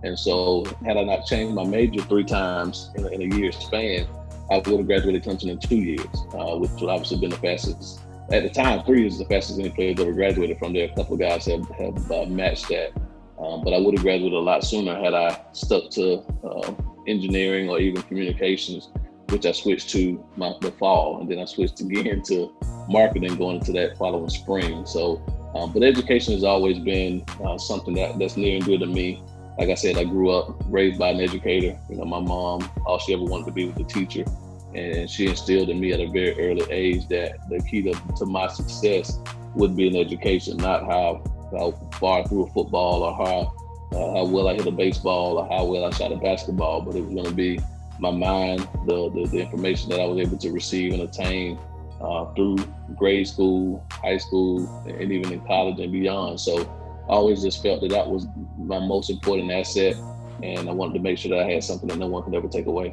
And 0.05 0.19
so, 0.19 0.65
had 0.85 0.97
I 0.97 1.05
not 1.05 1.27
changed 1.27 1.55
my 1.55 1.65
major 1.65 2.03
three 2.03 2.25
times 2.25 2.91
in 2.97 3.05
a, 3.05 3.09
in 3.09 3.33
a 3.33 3.37
year 3.37 3.53
span, 3.53 4.07
I 4.51 4.57
would 4.57 4.67
have 4.67 4.87
graduated 4.87 5.23
Clemson 5.23 5.49
in 5.49 5.59
two 5.59 5.77
years, 5.77 6.07
uh, 6.35 6.57
which 6.57 6.73
would 6.81 6.91
obviously 6.91 7.17
have 7.17 7.21
been 7.21 7.31
the 7.31 7.37
fastest. 7.37 8.01
At 8.33 8.43
the 8.43 8.51
time, 8.51 8.83
three 8.85 9.03
years 9.03 9.15
is 9.15 9.19
the 9.21 9.27
fastest 9.27 9.61
any 9.61 9.71
player 9.71 9.95
ever 9.99 10.13
graduated 10.13 10.59
from 10.59 10.73
there. 10.73 10.87
A 10.87 10.95
couple 10.95 11.15
of 11.15 11.21
guys 11.21 11.47
have, 11.47 11.69
have 11.71 12.11
uh, 12.11 12.27
matched 12.27 12.69
that. 12.69 12.93
Um, 13.39 13.63
but 13.63 13.73
I 13.73 13.79
would 13.79 13.95
have 13.97 14.03
graduated 14.03 14.35
a 14.35 14.41
lot 14.41 14.65
sooner 14.65 14.97
had 15.03 15.15
I 15.15 15.41
stuck 15.53 15.91
to 15.91 16.19
uh, 16.45 16.75
engineering 17.07 17.69
or 17.69 17.79
even 17.81 18.03
communications 18.03 18.91
which 19.33 19.47
I 19.47 19.53
switched 19.53 19.89
to 19.91 20.23
my, 20.37 20.55
the 20.61 20.71
fall, 20.73 21.21
and 21.21 21.31
then 21.31 21.39
I 21.39 21.47
switched 21.47 21.81
again 21.81 22.23
to 22.25 22.53
marketing 22.89 23.35
going 23.37 23.57
into 23.57 23.73
that 23.73 23.97
following 23.97 24.29
spring. 24.29 24.85
So, 24.85 25.23
um, 25.55 25.73
but 25.73 25.83
education 25.83 26.35
has 26.35 26.45
always 26.45 26.79
been 26.79 27.25
uh, 27.43 27.59
something 27.59 27.95
that, 27.95 28.19
that's 28.19 28.37
near 28.37 28.57
and 28.57 28.65
dear 28.65 28.79
to 28.79 28.87
me. 28.87 29.23
Like 29.59 29.71
I 29.71 29.75
said, 29.75 29.97
I 29.97 30.05
grew 30.05 30.31
up 30.31 30.63
raised 30.67 30.99
by 30.99 31.11
an 31.11 31.21
educator. 31.21 31.79
You 31.89 31.97
know, 31.97 32.05
my 32.05 32.21
mom, 32.21 32.71
all 32.87 32.99
she 32.99 33.15
ever 33.15 33.25
wanted 33.25 33.47
to 33.47 33.53
be 33.53 33.67
was 33.67 33.77
a 33.79 33.85
teacher, 33.85 34.25
and 34.75 35.09
she 35.09 35.27
instilled 35.27 35.71
in 35.71 35.81
me 35.81 35.93
at 35.93 36.01
a 36.01 36.07
very 36.07 36.39
early 36.39 36.71
age 36.71 37.09
that 37.09 37.49
the 37.49 37.61
key 37.63 37.83
to, 37.83 37.93
to 38.19 38.27
my 38.27 38.49
success 38.49 39.19
would 39.55 39.77
be 39.77 39.89
in 39.89 39.97
education, 39.97 40.57
not 40.59 40.85
how, 40.85 41.23
how 41.57 41.73
far 41.99 42.27
through 42.27 42.47
a 42.47 42.51
football 42.51 43.03
or 43.03 43.15
how 43.15 43.53
uh, 43.93 44.15
how 44.15 44.25
well 44.25 44.49
I 44.49 44.55
hit 44.55 44.67
a 44.67 44.71
baseball 44.71 45.39
or 45.39 45.47
how 45.49 45.67
well 45.67 45.85
I 45.85 45.91
shot 45.91 46.13
a 46.13 46.17
basketball, 46.17 46.81
but 46.81 46.97
it 46.97 47.05
was 47.05 47.13
going 47.13 47.27
to 47.27 47.35
be 47.35 47.61
my 48.03 48.11
mind, 48.11 48.69
the, 48.85 49.11
the, 49.11 49.29
the 49.29 49.39
information 49.39 49.89
that 49.91 50.01
I 50.01 50.05
was 50.05 50.19
able 50.19 50.37
to 50.37 50.51
receive 50.51 50.93
and 50.93 51.03
attain 51.03 51.57
uh, 52.01 52.25
through 52.35 52.57
grade 52.97 53.29
school, 53.29 53.87
high 53.93 54.19
school, 54.19 54.67
and 54.87 55.13
even 55.13 55.33
in 55.33 55.41
college 55.47 55.79
and 55.79 55.93
beyond. 55.93 56.41
So 56.41 56.63
I 57.09 57.13
always 57.13 57.43
just 57.43 57.63
felt 57.63 57.81
that 57.83 57.91
that 57.91 58.09
was 58.09 58.27
my 58.59 58.81
most 58.81 59.09
important 59.09 59.53
asset, 59.53 59.95
and 60.43 60.69
I 60.69 60.73
wanted 60.73 60.95
to 60.95 60.99
make 60.99 61.17
sure 61.17 61.31
that 61.31 61.47
I 61.47 61.53
had 61.53 61.63
something 61.63 61.89
that 61.89 61.99
no 61.99 62.09
one 62.09 62.25
could 62.25 62.35
ever 62.35 62.49
take 62.49 62.67
away. 62.67 62.91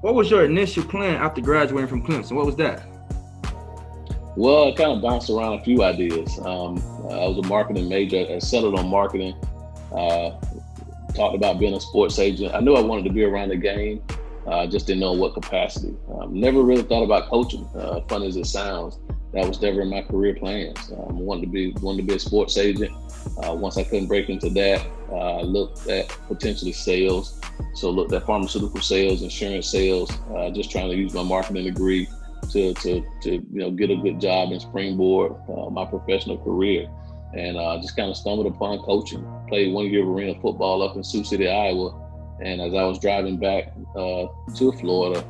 What 0.00 0.14
was 0.14 0.30
your 0.30 0.46
initial 0.46 0.84
plan 0.84 1.16
after 1.16 1.42
graduating 1.42 1.88
from 1.88 2.06
Clemson? 2.06 2.32
What 2.32 2.46
was 2.46 2.56
that? 2.56 2.82
Well, 4.36 4.68
I 4.68 4.72
kind 4.72 4.92
of 4.92 5.02
bounced 5.02 5.28
around 5.28 5.60
a 5.60 5.62
few 5.62 5.82
ideas. 5.82 6.38
Um, 6.38 6.78
I 7.10 7.26
was 7.28 7.38
a 7.44 7.46
marketing 7.46 7.90
major. 7.90 8.26
I 8.28 8.38
settled 8.38 8.78
on 8.78 8.88
marketing. 8.88 9.34
Uh, 9.92 10.30
talked 11.14 11.34
about 11.34 11.58
being 11.58 11.74
a 11.74 11.80
sports 11.80 12.18
agent. 12.18 12.54
I 12.54 12.60
knew 12.60 12.74
I 12.74 12.80
wanted 12.80 13.04
to 13.04 13.10
be 13.10 13.24
around 13.24 13.50
the 13.50 13.56
game. 13.56 14.02
Uh, 14.46 14.66
just 14.66 14.86
didn't 14.86 15.00
know 15.00 15.12
what 15.12 15.32
capacity. 15.32 15.96
Um, 16.12 16.38
never 16.38 16.62
really 16.62 16.82
thought 16.82 17.02
about 17.02 17.28
coaching. 17.28 17.66
Uh, 17.74 18.00
fun 18.02 18.22
as 18.22 18.36
it 18.36 18.46
sounds, 18.46 18.98
that 19.32 19.48
was 19.48 19.60
never 19.60 19.80
in 19.80 19.88
my 19.88 20.02
career 20.02 20.34
plans. 20.34 20.92
Um, 20.92 21.18
wanted 21.18 21.42
to 21.42 21.46
be 21.48 21.72
wanted 21.80 22.02
to 22.02 22.08
be 22.08 22.14
a 22.14 22.18
sports 22.18 22.58
agent. 22.58 22.92
Uh, 23.42 23.54
once 23.54 23.78
I 23.78 23.84
couldn't 23.84 24.06
break 24.06 24.28
into 24.28 24.50
that, 24.50 24.86
uh, 25.10 25.38
I 25.38 25.42
looked 25.42 25.88
at 25.88 26.08
potentially 26.28 26.72
sales. 26.72 27.40
So 27.74 27.90
looked 27.90 28.12
at 28.12 28.26
pharmaceutical 28.26 28.80
sales, 28.80 29.22
insurance 29.22 29.68
sales, 29.68 30.10
uh, 30.36 30.50
just 30.50 30.70
trying 30.70 30.90
to 30.90 30.96
use 30.96 31.14
my 31.14 31.22
marketing 31.22 31.64
degree 31.64 32.08
to, 32.50 32.74
to, 32.74 33.04
to 33.22 33.32
you 33.32 33.46
know 33.52 33.70
get 33.70 33.90
a 33.90 33.96
good 33.96 34.20
job 34.20 34.52
and 34.52 34.60
springboard 34.60 35.34
uh, 35.48 35.70
my 35.70 35.84
professional 35.84 36.38
career. 36.38 36.88
And 37.36 37.56
uh, 37.56 37.78
just 37.80 37.96
kind 37.96 38.10
of 38.10 38.16
stumbled 38.16 38.46
upon 38.46 38.78
coaching. 38.80 39.26
Played 39.48 39.72
one 39.72 39.86
year 39.86 40.02
of 40.02 40.08
arena 40.08 40.34
football 40.40 40.82
up 40.82 40.96
in 40.96 41.02
Sioux 41.02 41.24
City, 41.24 41.48
Iowa. 41.48 42.00
And 42.40 42.60
as 42.60 42.74
I 42.74 42.84
was 42.84 42.98
driving 42.98 43.38
back 43.38 43.72
uh, 43.96 44.26
to 44.56 44.72
Florida, 44.72 45.20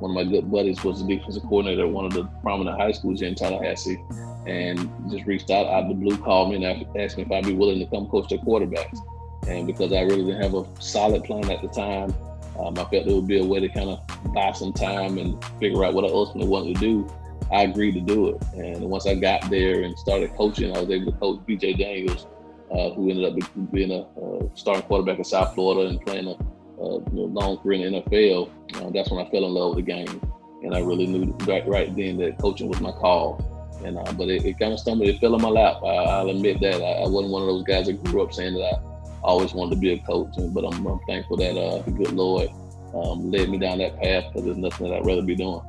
one 0.00 0.10
of 0.10 0.14
my 0.14 0.30
good 0.30 0.50
buddies 0.50 0.82
was 0.84 1.00
the 1.00 1.16
defensive 1.16 1.42
coordinator 1.44 1.86
at 1.86 1.90
one 1.90 2.04
of 2.04 2.12
the 2.12 2.24
prominent 2.42 2.78
high 2.78 2.92
schools 2.92 3.20
here 3.20 3.28
in 3.28 3.34
Tallahassee, 3.34 4.02
and 4.46 4.90
just 5.10 5.24
reached 5.24 5.50
out 5.50 5.66
out 5.66 5.84
of 5.84 5.88
the 5.88 5.94
blue, 5.94 6.16
called 6.18 6.50
me 6.50 6.56
and 6.56 6.86
asked 6.96 7.16
me 7.16 7.22
if 7.22 7.32
I'd 7.32 7.46
be 7.46 7.54
willing 7.54 7.78
to 7.78 7.86
come 7.86 8.06
coach 8.08 8.28
their 8.28 8.38
quarterbacks. 8.38 8.98
And 9.46 9.66
because 9.66 9.92
I 9.92 10.02
really 10.02 10.24
didn't 10.24 10.42
have 10.42 10.54
a 10.54 10.66
solid 10.80 11.24
plan 11.24 11.50
at 11.50 11.62
the 11.62 11.68
time, 11.68 12.14
um, 12.58 12.78
I 12.78 12.84
felt 12.84 13.06
it 13.06 13.06
would 13.06 13.26
be 13.26 13.38
a 13.38 13.44
way 13.44 13.60
to 13.60 13.68
kind 13.68 13.90
of 13.90 14.34
buy 14.34 14.52
some 14.52 14.72
time 14.72 15.18
and 15.18 15.42
figure 15.58 15.84
out 15.84 15.94
what 15.94 16.04
I 16.04 16.08
ultimately 16.08 16.48
wanted 16.48 16.74
to 16.74 16.80
do. 16.80 17.10
I 17.52 17.62
agreed 17.62 17.92
to 17.92 18.00
do 18.00 18.28
it. 18.28 18.42
And 18.54 18.80
once 18.90 19.06
I 19.06 19.14
got 19.14 19.48
there 19.50 19.82
and 19.82 19.98
started 19.98 20.34
coaching, 20.36 20.74
I 20.74 20.80
was 20.80 20.90
able 20.90 21.12
to 21.12 21.18
coach 21.18 21.40
BJ 21.46 21.78
Daniels, 21.78 22.26
uh, 22.70 22.90
who 22.90 23.10
ended 23.10 23.24
up 23.24 23.72
being 23.72 23.92
a 23.92 24.00
uh, 24.20 24.48
starting 24.54 24.82
quarterback 24.82 25.18
in 25.18 25.24
South 25.24 25.54
Florida 25.54 25.88
and 25.88 26.00
playing 26.00 26.26
a, 26.26 26.30
you 26.30 27.04
know, 27.12 27.24
long 27.32 27.58
career 27.58 27.86
in 27.86 27.92
the 27.92 28.00
NFL. 28.02 28.50
Uh, 28.76 28.90
that's 28.90 29.10
when 29.10 29.24
I 29.24 29.30
fell 29.30 29.44
in 29.44 29.54
love 29.54 29.76
with 29.76 29.84
the 29.84 29.92
game. 29.92 30.20
And 30.62 30.74
I 30.74 30.80
really 30.80 31.06
knew 31.06 31.32
right, 31.46 31.66
right 31.68 31.94
then 31.94 32.16
that 32.18 32.38
coaching 32.38 32.68
was 32.68 32.80
my 32.80 32.92
call. 32.92 33.44
And 33.84 33.98
uh, 33.98 34.12
But 34.12 34.28
it, 34.28 34.44
it 34.44 34.58
kind 34.58 34.72
of 34.72 34.80
stumbled, 34.80 35.08
it 35.08 35.20
fell 35.20 35.34
in 35.34 35.42
my 35.42 35.48
lap. 35.48 35.76
I, 35.84 36.22
will 36.22 36.30
admit 36.30 36.60
that. 36.60 36.80
I, 36.80 37.02
I 37.02 37.06
wasn't 37.06 37.32
one 37.32 37.42
of 37.42 37.48
those 37.48 37.64
guys 37.64 37.86
that 37.86 38.02
grew 38.04 38.22
up 38.22 38.32
saying 38.32 38.54
that 38.54 38.80
I 39.24 39.26
always 39.26 39.52
wanted 39.52 39.74
to 39.74 39.80
be 39.80 39.92
a 39.92 39.98
coach, 39.98 40.34
but 40.36 40.64
I'm, 40.64 40.86
I'm 40.86 41.00
thankful 41.06 41.36
that 41.38 41.56
uh, 41.56 41.82
the 41.82 41.90
good 41.90 42.12
Lord 42.12 42.48
um, 42.94 43.30
led 43.30 43.48
me 43.48 43.58
down 43.58 43.78
that 43.78 44.00
path 44.00 44.24
because 44.28 44.44
there's 44.44 44.56
nothing 44.56 44.88
that 44.88 44.96
I'd 44.96 45.06
rather 45.06 45.22
be 45.22 45.34
doing. 45.34 45.60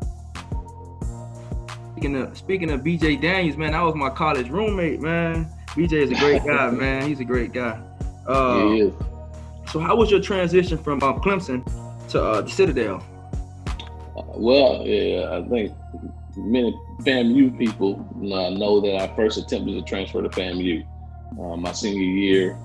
Speaking 1.95 2.17
of 2.17 2.37
speaking 2.37 2.71
of 2.71 2.81
BJ 2.81 3.21
Daniels, 3.21 3.55
man, 3.55 3.71
that 3.71 3.81
was 3.81 3.95
my 3.95 4.09
college 4.09 4.49
roommate, 4.49 4.99
man. 4.99 5.47
BJ 5.67 5.93
is 5.93 6.11
a 6.11 6.15
great 6.15 6.43
guy, 6.43 6.69
man. 6.71 7.07
He's 7.07 7.21
a 7.21 7.23
great 7.23 7.53
guy. 7.53 7.79
Uh, 8.27 8.67
he 8.67 8.81
is. 8.81 8.93
So, 9.71 9.79
how 9.79 9.95
was 9.95 10.11
your 10.11 10.19
transition 10.19 10.77
from 10.77 11.01
uh, 11.01 11.13
Clemson 11.19 11.63
to 12.09 12.21
uh, 12.21 12.41
the 12.41 12.49
Citadel? 12.49 13.01
Uh, 14.17 14.23
well, 14.35 14.85
yeah, 14.85 15.37
I 15.37 15.47
think 15.47 15.71
many 16.35 16.77
FAMU 17.03 17.57
people 17.57 18.05
uh, 18.23 18.49
know 18.49 18.81
that 18.81 18.97
I 19.01 19.15
first 19.15 19.37
attempted 19.37 19.75
to 19.75 19.81
transfer 19.83 20.21
to 20.21 20.27
FAMU. 20.27 20.85
Uh, 21.39 21.55
my 21.55 21.71
senior 21.71 22.03
year, 22.03 22.57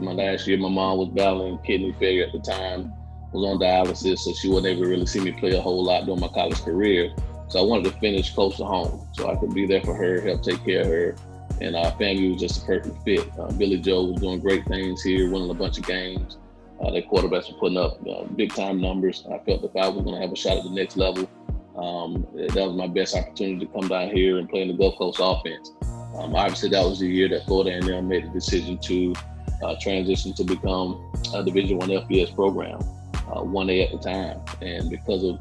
my 0.00 0.10
last 0.10 0.48
year, 0.48 0.58
my 0.58 0.68
mom 0.68 0.98
was 0.98 1.08
battling 1.10 1.56
kidney 1.58 1.94
failure 2.00 2.24
at 2.26 2.32
the 2.32 2.40
time, 2.40 2.92
was 3.30 3.48
on 3.48 3.60
dialysis, 3.60 4.18
so 4.18 4.34
she 4.34 4.48
wasn't 4.48 4.66
able 4.66 4.82
to 4.82 4.88
really 4.88 5.06
see 5.06 5.20
me 5.20 5.30
play 5.30 5.52
a 5.52 5.60
whole 5.60 5.84
lot 5.84 6.04
during 6.04 6.18
my 6.18 6.28
college 6.28 6.60
career. 6.62 7.14
So 7.52 7.60
I 7.60 7.64
wanted 7.64 7.92
to 7.92 8.00
finish 8.00 8.32
close 8.32 8.56
to 8.56 8.64
home 8.64 9.06
so 9.12 9.30
I 9.30 9.36
could 9.36 9.52
be 9.52 9.66
there 9.66 9.82
for 9.82 9.94
her, 9.94 10.22
help 10.22 10.42
take 10.42 10.64
care 10.64 10.80
of 10.80 10.86
her. 10.86 11.16
And 11.60 11.76
our 11.76 11.90
family 11.98 12.30
was 12.30 12.40
just 12.40 12.62
a 12.62 12.64
perfect 12.64 13.04
fit. 13.04 13.28
Uh, 13.38 13.52
Billy 13.52 13.78
Joe 13.78 14.04
was 14.04 14.22
doing 14.22 14.40
great 14.40 14.64
things 14.64 15.02
here, 15.02 15.30
winning 15.30 15.50
a 15.50 15.54
bunch 15.54 15.76
of 15.76 15.86
games. 15.86 16.38
Uh, 16.80 16.90
their 16.90 17.02
quarterbacks 17.02 17.52
were 17.52 17.58
putting 17.58 17.76
up 17.76 17.98
uh, 18.08 18.24
big 18.24 18.54
time 18.54 18.80
numbers. 18.80 19.26
I 19.30 19.36
felt 19.44 19.62
if 19.64 19.76
I 19.76 19.86
was 19.86 20.02
going 20.02 20.14
to 20.14 20.20
have 20.22 20.32
a 20.32 20.34
shot 20.36 20.56
at 20.56 20.64
the 20.64 20.70
next 20.70 20.96
level, 20.96 21.28
um, 21.76 22.26
that 22.32 22.66
was 22.66 22.74
my 22.74 22.86
best 22.86 23.14
opportunity 23.14 23.66
to 23.66 23.72
come 23.72 23.86
down 23.86 24.08
here 24.08 24.38
and 24.38 24.48
play 24.48 24.62
in 24.62 24.68
the 24.68 24.74
Gulf 24.74 24.96
Coast 24.96 25.18
offense. 25.20 25.72
Um, 26.16 26.34
obviously, 26.34 26.70
that 26.70 26.82
was 26.82 27.00
the 27.00 27.06
year 27.06 27.28
that 27.28 27.44
Florida 27.44 27.86
A&M 27.86 28.08
made 28.08 28.24
the 28.24 28.30
decision 28.30 28.78
to 28.78 29.14
uh, 29.62 29.76
transition 29.78 30.32
to 30.32 30.44
become 30.44 31.12
a 31.34 31.44
Division 31.44 31.76
One 31.76 31.90
FBS 31.90 32.34
program, 32.34 32.80
uh, 33.28 33.42
one 33.42 33.68
A 33.68 33.82
at 33.82 33.92
the 33.92 33.98
time, 33.98 34.40
and 34.62 34.88
because 34.88 35.22
of 35.22 35.38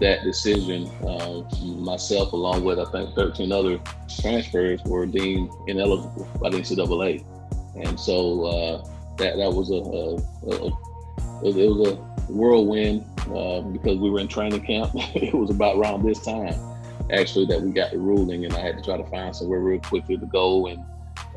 that 0.00 0.22
decision, 0.22 0.86
uh, 1.06 1.42
myself 1.64 2.32
along 2.32 2.64
with 2.64 2.78
I 2.78 2.84
think 2.90 3.14
13 3.14 3.52
other 3.52 3.80
transfers 4.20 4.82
were 4.84 5.06
deemed 5.06 5.50
ineligible 5.66 6.28
by 6.40 6.50
the 6.50 6.58
NCAA, 6.58 7.24
and 7.76 7.98
so 7.98 8.44
uh, 8.44 8.88
that 9.16 9.36
that 9.36 9.52
was 9.52 9.70
a, 9.70 9.74
a, 9.74 10.66
a, 10.66 10.66
it 11.46 11.68
was 11.68 11.88
a 11.88 11.94
whirlwind 12.32 13.04
uh, 13.34 13.60
because 13.60 13.98
we 13.98 14.10
were 14.10 14.20
in 14.20 14.28
training 14.28 14.64
camp. 14.64 14.92
it 15.14 15.34
was 15.34 15.50
about 15.50 15.76
around 15.76 16.04
this 16.04 16.24
time 16.24 16.54
actually 17.12 17.46
that 17.46 17.60
we 17.60 17.72
got 17.72 17.90
the 17.90 17.98
ruling, 17.98 18.44
and 18.44 18.54
I 18.54 18.60
had 18.60 18.76
to 18.76 18.82
try 18.82 18.96
to 18.96 19.04
find 19.04 19.34
somewhere 19.34 19.60
real 19.60 19.80
quickly 19.80 20.16
to 20.16 20.26
go 20.26 20.66
and 20.66 20.84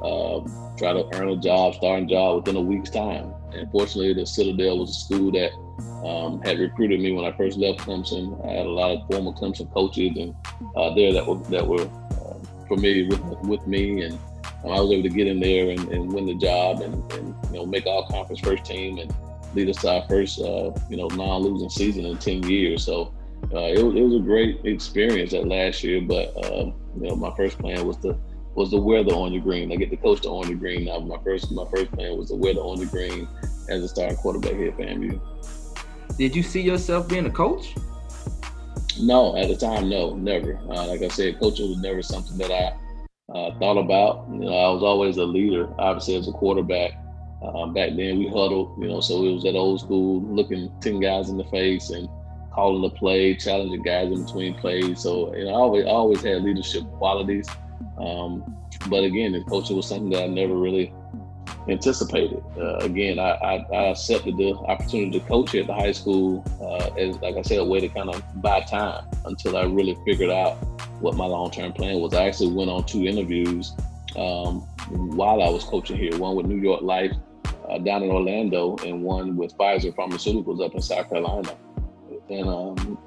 um, 0.02 0.74
try 0.78 0.94
to 0.94 1.08
earn 1.14 1.30
a 1.30 1.38
job, 1.38 1.76
starting 1.76 2.08
job 2.08 2.38
within 2.38 2.56
a 2.56 2.62
week's 2.62 2.90
time. 2.90 3.34
And 3.54 3.70
fortunately, 3.72 4.14
the 4.14 4.26
Citadel 4.26 4.80
was 4.80 4.90
a 4.90 4.94
school 4.94 5.32
that 5.32 5.52
um, 6.06 6.42
had 6.42 6.60
recruited 6.60 7.00
me 7.00 7.12
when 7.12 7.26
I 7.26 7.32
first 7.38 7.58
left 7.58 7.80
Clemson. 7.80 8.44
I 8.48 8.54
had 8.54 8.66
a 8.66 8.70
lot 8.70 8.92
of 8.92 9.08
former 9.08 9.32
Clemson 9.32 9.72
coaches 9.74 10.18
and 10.18 10.36
uh, 10.76 10.94
there 10.94 11.14
that 11.14 11.26
were 11.26 11.38
that 11.50 11.66
were 11.66 11.82
uh, 11.82 12.66
familiar 12.68 13.08
with 13.08 13.22
with 13.42 13.68
me, 13.68 14.04
and 14.04 14.14
um, 14.64 14.72
I 14.72 14.80
was 14.80 14.92
able 14.92 15.04
to 15.04 15.16
get 15.16 15.28
in 15.28 15.40
there 15.40 15.70
and, 15.70 15.80
and 15.92 16.12
win 16.12 16.26
the 16.26 16.36
job 16.36 16.82
and, 16.82 16.94
and, 17.14 17.36
you 17.52 17.58
know 17.58 17.66
make 17.66 17.86
all 17.86 18.08
conference 18.08 18.40
first 18.42 18.66
team 18.66 18.98
and 18.98 19.14
lead 19.54 19.70
us 19.70 19.78
to 19.82 19.92
our 19.92 20.08
first 20.08 20.40
uh, 20.40 20.72
you 20.90 20.98
know 20.98 21.08
non-losing 21.08 21.70
season 21.70 22.06
in 22.06 22.18
ten 22.18 22.44
years. 22.44 22.84
So 22.86 23.14
uh, 23.54 23.60
it, 23.60 23.80
it, 23.80 24.04
was 24.04 24.16
a 24.16 24.24
great 24.24 24.64
experience 24.66 25.32
that 25.32 25.48
last 25.48 25.84
year. 25.84 26.02
But 26.02 26.36
um, 26.46 26.74
you 27.00 27.10
know, 27.10 27.16
my 27.16 27.36
first 27.36 27.60
plan 27.60 27.86
was 27.86 27.98
to 27.98 28.18
was 28.56 28.72
to 28.72 28.78
wear 28.78 29.04
the 29.04 29.14
orange 29.14 29.42
green. 29.44 29.72
I 29.72 29.76
get 29.76 29.90
to 29.92 29.98
coach 29.98 30.22
the 30.22 30.30
orange 30.30 30.60
green 30.60 30.86
now. 30.86 31.00
My 31.00 31.18
first 31.24 31.52
my 31.52 31.66
first 31.74 31.92
plan 31.92 32.18
was 32.18 32.30
to 32.30 32.36
wear 32.36 32.54
the 32.54 32.62
orange 32.62 32.90
green 32.92 33.28
as 33.70 33.84
a 33.84 33.88
starting 33.88 34.18
quarterback 34.18 34.54
here 34.54 34.70
at 34.70 34.78
FAMU. 34.78 35.20
Did 36.18 36.36
you 36.36 36.44
see 36.44 36.62
yourself 36.62 37.08
being 37.08 37.26
a 37.26 37.32
coach? 37.32 37.76
No, 39.00 39.36
at 39.36 39.48
the 39.48 39.56
time, 39.56 39.90
no, 39.90 40.16
never. 40.16 40.58
Uh, 40.70 40.88
like 40.88 41.02
I 41.02 41.08
said, 41.08 41.40
coaching 41.40 41.70
was 41.70 41.82
never 41.82 42.02
something 42.02 42.38
that 42.38 42.52
I 42.52 43.34
uh, 43.34 43.58
thought 43.58 43.78
about. 43.78 44.28
You 44.30 44.40
know, 44.40 44.54
I 44.54 44.72
was 44.72 44.84
always 44.84 45.18
a 45.18 45.24
leader. 45.24 45.70
Obviously, 45.80 46.16
as 46.16 46.28
a 46.28 46.32
quarterback, 46.32 46.92
um, 47.42 47.74
back 47.74 47.90
then 47.96 48.20
we 48.20 48.28
huddled. 48.28 48.78
You 48.82 48.90
know, 48.90 49.00
so 49.00 49.26
it 49.26 49.34
was 49.34 49.44
that 49.44 49.56
old 49.56 49.80
school, 49.80 50.22
looking 50.24 50.72
ten 50.82 51.00
guys 51.00 51.30
in 51.30 51.38
the 51.38 51.46
face 51.46 51.90
and 51.90 52.08
calling 52.52 52.82
the 52.82 52.90
play, 52.90 53.36
challenging 53.36 53.82
guys 53.82 54.12
in 54.12 54.26
between 54.26 54.54
plays. 54.56 55.00
So 55.00 55.34
you 55.36 55.46
know, 55.46 55.52
I 55.52 55.58
always 55.58 55.86
always 55.86 56.22
had 56.22 56.44
leadership 56.44 56.84
qualities. 56.98 57.48
Um, 57.98 58.44
but 58.90 59.04
again, 59.04 59.32
the 59.32 59.44
coaching 59.44 59.78
was 59.78 59.88
something 59.88 60.10
that 60.12 60.24
I 60.24 60.28
never 60.28 60.56
really 60.56 60.94
anticipated. 61.68 62.44
Uh, 62.58 62.78
again, 62.78 63.20
I, 63.20 63.32
I, 63.32 63.66
I, 63.74 63.84
accepted 63.90 64.38
the 64.38 64.54
opportunity 64.54 65.20
to 65.20 65.26
coach 65.28 65.54
at 65.56 65.68
the 65.68 65.74
high 65.74 65.92
school 65.92 66.44
uh, 66.62 66.94
as, 67.00 67.18
like 67.18 67.36
I 67.36 67.42
said, 67.44 67.60
a 67.60 67.66
way 67.66 67.80
to 67.80 67.88
kind 67.88 68.10
of 68.10 68.24
buy 68.42 68.62
time 68.62 69.06
until 69.26 69.58
I 69.58 69.64
really 69.64 69.96
figured 70.06 70.32
out 70.32 70.56
what 71.02 71.16
my 71.16 71.26
long-term 71.26 71.74
plan 71.74 72.00
was. 72.00 72.14
I 72.14 72.26
actually 72.26 72.54
went 72.54 72.70
on 72.70 72.86
two 72.86 73.06
interviews 73.06 73.74
um, 74.16 74.62
while 75.16 75.42
I 75.42 75.50
was 75.50 75.64
coaching 75.64 75.98
here. 75.98 76.18
One 76.18 76.36
with 76.36 76.48
New 76.48 76.60
York 76.60 76.82
Life 76.82 77.14
uh, 77.70 77.78
down 77.78 78.04
in 78.04 78.10
Orlando, 78.10 78.76
and 78.86 79.04
one 79.04 79.36
with 79.36 79.56
Pfizer 79.58 79.94
Pharmaceuticals 79.94 80.66
up 80.66 80.74
in 80.74 80.82
South 80.82 81.10
Carolina 81.10 81.56
and 82.30 82.48
um, 82.48 82.98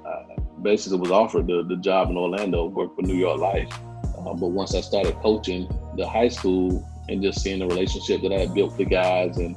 basically 0.61 0.99
was 0.99 1.11
offered 1.11 1.47
the, 1.47 1.63
the 1.63 1.75
job 1.77 2.09
in 2.09 2.17
Orlando, 2.17 2.65
work 2.65 2.95
for 2.95 3.01
New 3.01 3.15
York 3.15 3.39
Life. 3.39 3.71
Uh, 4.17 4.33
but 4.33 4.47
once 4.47 4.73
I 4.75 4.81
started 4.81 5.15
coaching 5.17 5.69
the 5.97 6.07
high 6.07 6.27
school 6.27 6.87
and 7.09 7.21
just 7.21 7.41
seeing 7.41 7.59
the 7.59 7.67
relationship 7.67 8.21
that 8.21 8.31
I 8.31 8.39
had 8.39 8.53
built 8.53 8.71
with 8.71 8.77
the 8.77 8.85
guys 8.85 9.37
and 9.37 9.55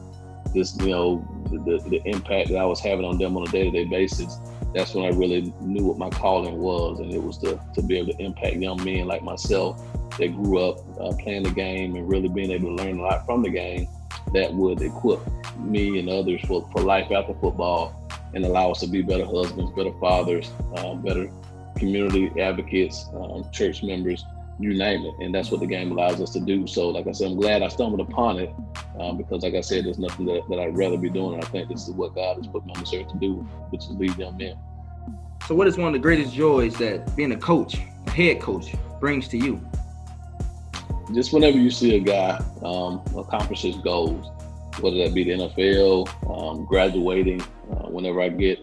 just 0.54 0.80
you 0.82 0.90
know 0.90 1.26
the, 1.50 1.78
the 1.88 2.02
impact 2.04 2.50
that 2.50 2.58
I 2.58 2.64
was 2.64 2.80
having 2.80 3.04
on 3.04 3.18
them 3.18 3.36
on 3.36 3.46
a 3.46 3.50
day-to-day 3.50 3.84
basis, 3.84 4.38
that's 4.74 4.94
when 4.94 5.04
I 5.04 5.16
really 5.16 5.52
knew 5.60 5.86
what 5.86 5.98
my 5.98 6.10
calling 6.10 6.58
was, 6.58 7.00
and 7.00 7.12
it 7.12 7.22
was 7.22 7.38
to, 7.38 7.60
to 7.74 7.82
be 7.82 7.98
able 7.98 8.12
to 8.12 8.22
impact 8.22 8.56
young 8.56 8.82
men 8.84 9.06
like 9.06 9.22
myself 9.22 9.82
that 10.18 10.28
grew 10.28 10.58
up 10.58 10.78
uh, 11.00 11.14
playing 11.22 11.44
the 11.44 11.50
game 11.50 11.96
and 11.96 12.08
really 12.08 12.28
being 12.28 12.50
able 12.50 12.76
to 12.76 12.82
learn 12.82 12.98
a 12.98 13.02
lot 13.02 13.24
from 13.24 13.42
the 13.42 13.50
game 13.50 13.88
that 14.34 14.52
would 14.52 14.82
equip 14.82 15.20
me 15.58 15.98
and 15.98 16.08
others 16.08 16.40
for, 16.46 16.68
for 16.72 16.82
life 16.82 17.10
after 17.10 17.34
football 17.34 17.94
and 18.34 18.44
allow 18.44 18.70
us 18.70 18.80
to 18.80 18.86
be 18.86 19.00
better 19.00 19.24
husbands, 19.24 19.72
better 19.72 19.92
fathers, 20.00 20.50
um, 20.76 21.00
better 21.02 21.30
community 21.76 22.30
advocates, 22.40 23.06
um, 23.14 23.48
church 23.52 23.82
members, 23.82 24.24
you 24.58 24.74
name 24.74 25.04
it. 25.04 25.14
And 25.20 25.34
that's 25.34 25.50
what 25.50 25.60
the 25.60 25.66
game 25.66 25.92
allows 25.92 26.20
us 26.20 26.30
to 26.30 26.40
do. 26.40 26.66
So, 26.66 26.88
like 26.88 27.06
I 27.06 27.12
said, 27.12 27.28
I'm 27.28 27.36
glad 27.36 27.62
I 27.62 27.68
stumbled 27.68 28.00
upon 28.00 28.38
it 28.38 28.50
um, 28.98 29.16
because, 29.16 29.42
like 29.42 29.54
I 29.54 29.60
said, 29.60 29.84
there's 29.84 29.98
nothing 29.98 30.26
that, 30.26 30.42
that 30.48 30.58
I'd 30.58 30.76
rather 30.76 30.96
be 30.96 31.10
doing. 31.10 31.34
And 31.34 31.44
I 31.44 31.48
think 31.48 31.68
this 31.68 31.86
is 31.86 31.94
what 31.94 32.14
God 32.14 32.36
has 32.38 32.46
put 32.46 32.66
me 32.66 32.72
on 32.74 32.80
this 32.80 32.92
earth 32.92 33.08
to 33.12 33.18
do, 33.18 33.34
which 33.70 33.84
is 33.84 33.90
lead 33.90 34.16
young 34.18 34.36
men. 34.36 34.58
So, 35.46 35.54
what 35.54 35.68
is 35.68 35.78
one 35.78 35.88
of 35.88 35.92
the 35.92 36.00
greatest 36.00 36.34
joys 36.34 36.76
that 36.78 37.14
being 37.16 37.32
a 37.32 37.36
coach, 37.36 37.78
a 38.06 38.10
head 38.10 38.40
coach, 38.40 38.74
brings 39.00 39.28
to 39.28 39.38
you? 39.38 39.64
Just 41.14 41.32
whenever 41.32 41.56
you 41.56 41.70
see 41.70 41.96
a 41.96 42.00
guy 42.00 42.42
um, 42.62 43.02
accomplish 43.16 43.62
his 43.62 43.76
goals, 43.76 44.30
whether 44.80 44.98
that 44.98 45.14
be 45.14 45.24
the 45.24 45.30
NFL, 45.30 46.08
um, 46.28 46.64
graduating, 46.66 47.40
uh, 47.40 47.88
whenever 47.88 48.20
I 48.20 48.28
get 48.28 48.58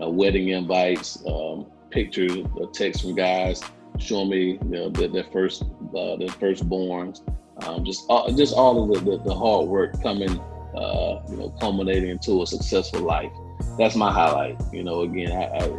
uh, 0.00 0.08
wedding 0.08 0.48
invites, 0.48 1.24
um, 1.26 1.66
pictures, 1.90 2.46
a 2.60 2.66
text 2.66 3.02
from 3.02 3.14
guys 3.14 3.62
showing 3.98 4.30
me 4.30 4.52
you 4.52 4.58
know 4.64 4.88
their, 4.90 5.24
first 5.24 5.62
uh, 5.62 6.16
their 6.16 6.28
firstborns, 6.28 7.20
um, 7.64 7.84
just 7.84 8.04
all, 8.08 8.32
just 8.32 8.54
all 8.54 8.82
of 8.82 9.04
the, 9.04 9.10
the, 9.10 9.24
the 9.24 9.34
hard 9.34 9.66
work 9.66 10.00
coming, 10.02 10.38
uh, 10.76 11.22
you 11.28 11.36
know, 11.36 11.54
culminating 11.60 12.10
into 12.10 12.42
a 12.42 12.46
successful 12.46 13.00
life. 13.00 13.32
That's 13.78 13.96
my 13.96 14.12
highlight. 14.12 14.60
You 14.72 14.84
know, 14.84 15.02
again, 15.02 15.32
I, 15.32 15.58
I 15.58 15.78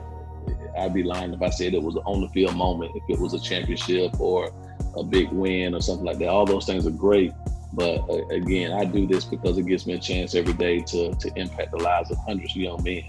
I'd 0.78 0.94
be 0.94 1.04
lying 1.04 1.34
if 1.34 1.42
I 1.42 1.50
said 1.50 1.74
it 1.74 1.82
was 1.82 1.96
an 1.96 2.04
on 2.06 2.22
the 2.22 2.30
field 2.30 2.56
moment. 2.56 2.92
If 2.96 3.04
it 3.10 3.20
was 3.20 3.34
a 3.34 3.40
championship 3.40 4.20
or 4.20 4.52
a 4.96 5.04
big 5.04 5.30
win 5.32 5.76
or 5.76 5.82
something 5.82 6.06
like 6.06 6.20
that, 6.20 6.28
all 6.28 6.46
those 6.46 6.66
things 6.66 6.86
are 6.86 6.92
great. 6.92 7.34
But 7.74 8.00
uh, 8.10 8.28
again, 8.28 8.72
I 8.72 8.86
do 8.86 9.06
this 9.08 9.26
because 9.26 9.58
it 9.58 9.66
gives 9.66 9.86
me 9.86 9.94
a 9.94 10.00
chance 10.00 10.36
every 10.36 10.54
day 10.54 10.82
to 10.82 11.14
to 11.14 11.32
impact 11.36 11.72
the 11.72 11.78
lives 11.78 12.12
of 12.12 12.18
hundreds 12.20 12.52
of 12.52 12.58
young 12.58 12.84
men, 12.84 13.04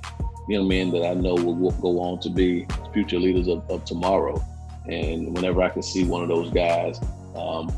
young 0.48 0.68
men 0.68 0.90
that 0.92 1.04
I 1.04 1.14
know 1.14 1.34
will 1.34 1.70
go 1.72 2.00
on 2.00 2.20
to 2.20 2.30
be 2.30 2.66
future 2.92 3.18
leaders 3.18 3.48
of, 3.48 3.68
of 3.70 3.84
tomorrow. 3.84 4.44
And 4.90 5.34
whenever 5.34 5.62
I 5.62 5.68
can 5.68 5.82
see 5.82 6.04
one 6.04 6.22
of 6.22 6.28
those 6.28 6.50
guys, 6.50 7.00
um, 7.34 7.72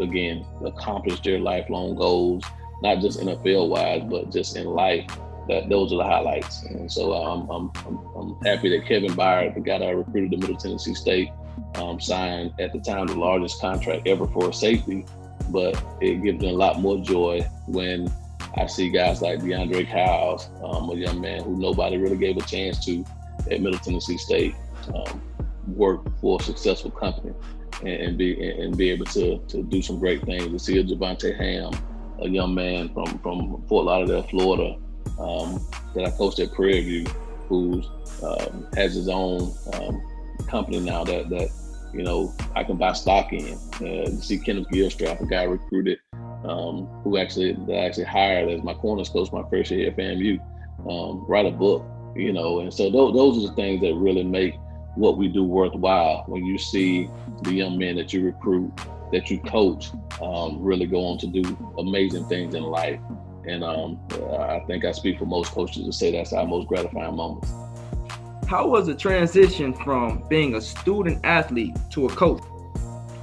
again, 0.00 0.44
accomplish 0.64 1.20
their 1.20 1.38
lifelong 1.38 1.94
goals, 1.94 2.44
not 2.82 3.00
just 3.00 3.20
NFL 3.20 3.68
wise, 3.68 4.02
but 4.08 4.32
just 4.32 4.56
in 4.56 4.66
life, 4.66 5.06
that 5.48 5.68
those 5.68 5.92
are 5.92 5.96
the 5.96 6.04
highlights. 6.04 6.62
And 6.64 6.90
so 6.90 7.12
um, 7.12 7.50
I'm, 7.50 7.70
I'm, 7.86 7.98
I'm 8.16 8.44
happy 8.44 8.70
that 8.70 8.86
Kevin 8.86 9.12
Byard, 9.12 9.54
the 9.54 9.60
guy 9.60 9.78
that 9.78 9.88
I 9.88 9.90
recruited 9.90 10.30
to 10.32 10.36
Middle 10.38 10.56
Tennessee 10.56 10.94
State, 10.94 11.30
um, 11.76 12.00
signed 12.00 12.52
at 12.58 12.72
the 12.72 12.80
time 12.80 13.06
the 13.06 13.16
largest 13.16 13.60
contract 13.60 14.06
ever 14.06 14.26
for 14.26 14.48
a 14.48 14.52
safety 14.52 15.04
but 15.50 15.82
it 16.00 16.22
gives 16.22 16.40
me 16.40 16.50
a 16.50 16.54
lot 16.54 16.80
more 16.80 16.98
joy 16.98 17.46
when 17.66 18.12
I 18.56 18.66
see 18.66 18.90
guys 18.90 19.20
like 19.20 19.40
DeAndre 19.40 19.88
Cowles, 19.88 20.48
um, 20.62 20.90
a 20.90 20.94
young 20.94 21.20
man 21.20 21.42
who 21.42 21.56
nobody 21.56 21.96
really 21.96 22.16
gave 22.16 22.36
a 22.36 22.42
chance 22.42 22.84
to 22.86 23.04
at 23.50 23.60
Middle 23.60 23.78
Tennessee 23.78 24.16
State, 24.16 24.54
um, 24.94 25.20
work 25.68 26.02
for 26.20 26.38
a 26.40 26.42
successful 26.42 26.90
company 26.90 27.34
and, 27.80 27.88
and, 27.88 28.18
be 28.18 28.50
and 28.50 28.76
be 28.76 28.90
able 28.90 29.06
to 29.06 29.38
to 29.48 29.62
do 29.62 29.82
some 29.82 29.98
great 29.98 30.22
things. 30.24 30.50
To 30.50 30.58
see 30.58 30.78
a 30.78 30.84
Javonte 30.84 31.36
Ham, 31.36 31.72
a 32.20 32.28
young 32.28 32.54
man 32.54 32.92
from 32.92 33.18
from 33.18 33.64
Fort 33.68 33.86
Lauderdale, 33.86 34.22
Florida, 34.24 34.76
um, 35.18 35.66
that 35.94 36.04
I 36.04 36.10
coached 36.10 36.38
at 36.38 36.52
Prairie 36.52 36.82
View, 36.82 37.06
who 37.48 37.82
um, 38.22 38.66
has 38.74 38.94
his 38.94 39.08
own 39.08 39.54
um, 39.74 40.02
company 40.48 40.80
now 40.80 41.04
that 41.04 41.28
that 41.30 41.50
you 41.94 42.02
know, 42.02 42.34
I 42.56 42.64
can 42.64 42.76
buy 42.76 42.92
stock 42.92 43.32
in. 43.32 43.56
Uh, 43.74 44.10
see 44.20 44.38
Kenneth 44.38 44.68
Gilstrap, 44.68 45.20
a 45.20 45.26
guy 45.26 45.44
recruited, 45.44 46.00
um, 46.44 46.86
who 47.04 47.16
actually 47.16 47.52
that 47.52 47.72
I 47.72 47.86
actually 47.86 48.04
hired 48.04 48.50
as 48.50 48.62
my 48.62 48.74
corners 48.74 49.08
coach 49.08 49.32
my 49.32 49.48
first 49.48 49.70
year 49.70 49.88
at 49.88 49.96
FAMU, 49.96 50.40
um, 50.90 51.24
write 51.28 51.46
a 51.46 51.52
book, 51.52 51.84
you 52.16 52.32
know, 52.32 52.60
and 52.60 52.74
so 52.74 52.90
those, 52.90 53.14
those 53.14 53.38
are 53.38 53.48
the 53.48 53.54
things 53.54 53.80
that 53.82 53.94
really 53.94 54.24
make 54.24 54.54
what 54.96 55.16
we 55.16 55.28
do 55.28 55.44
worthwhile. 55.44 56.24
When 56.26 56.44
you 56.44 56.58
see 56.58 57.10
the 57.42 57.52
young 57.52 57.78
men 57.78 57.96
that 57.96 58.12
you 58.12 58.24
recruit, 58.24 58.72
that 59.12 59.30
you 59.30 59.38
coach, 59.40 59.90
um, 60.22 60.62
really 60.62 60.86
go 60.86 61.04
on 61.04 61.18
to 61.18 61.26
do 61.26 61.42
amazing 61.78 62.26
things 62.26 62.54
in 62.54 62.62
life. 62.62 63.00
And 63.46 63.62
um, 63.62 64.00
I 64.38 64.60
think 64.66 64.84
I 64.84 64.92
speak 64.92 65.18
for 65.18 65.26
most 65.26 65.52
coaches 65.52 65.84
to 65.84 65.92
say 65.92 66.12
that's 66.12 66.32
our 66.32 66.46
most 66.46 66.66
gratifying 66.68 67.16
moments. 67.16 67.50
How 68.46 68.68
was 68.68 68.86
the 68.86 68.94
transition 68.94 69.74
from 69.74 70.24
being 70.28 70.54
a 70.54 70.60
student 70.60 71.24
athlete 71.24 71.76
to 71.90 72.06
a 72.06 72.08
coach? 72.10 72.42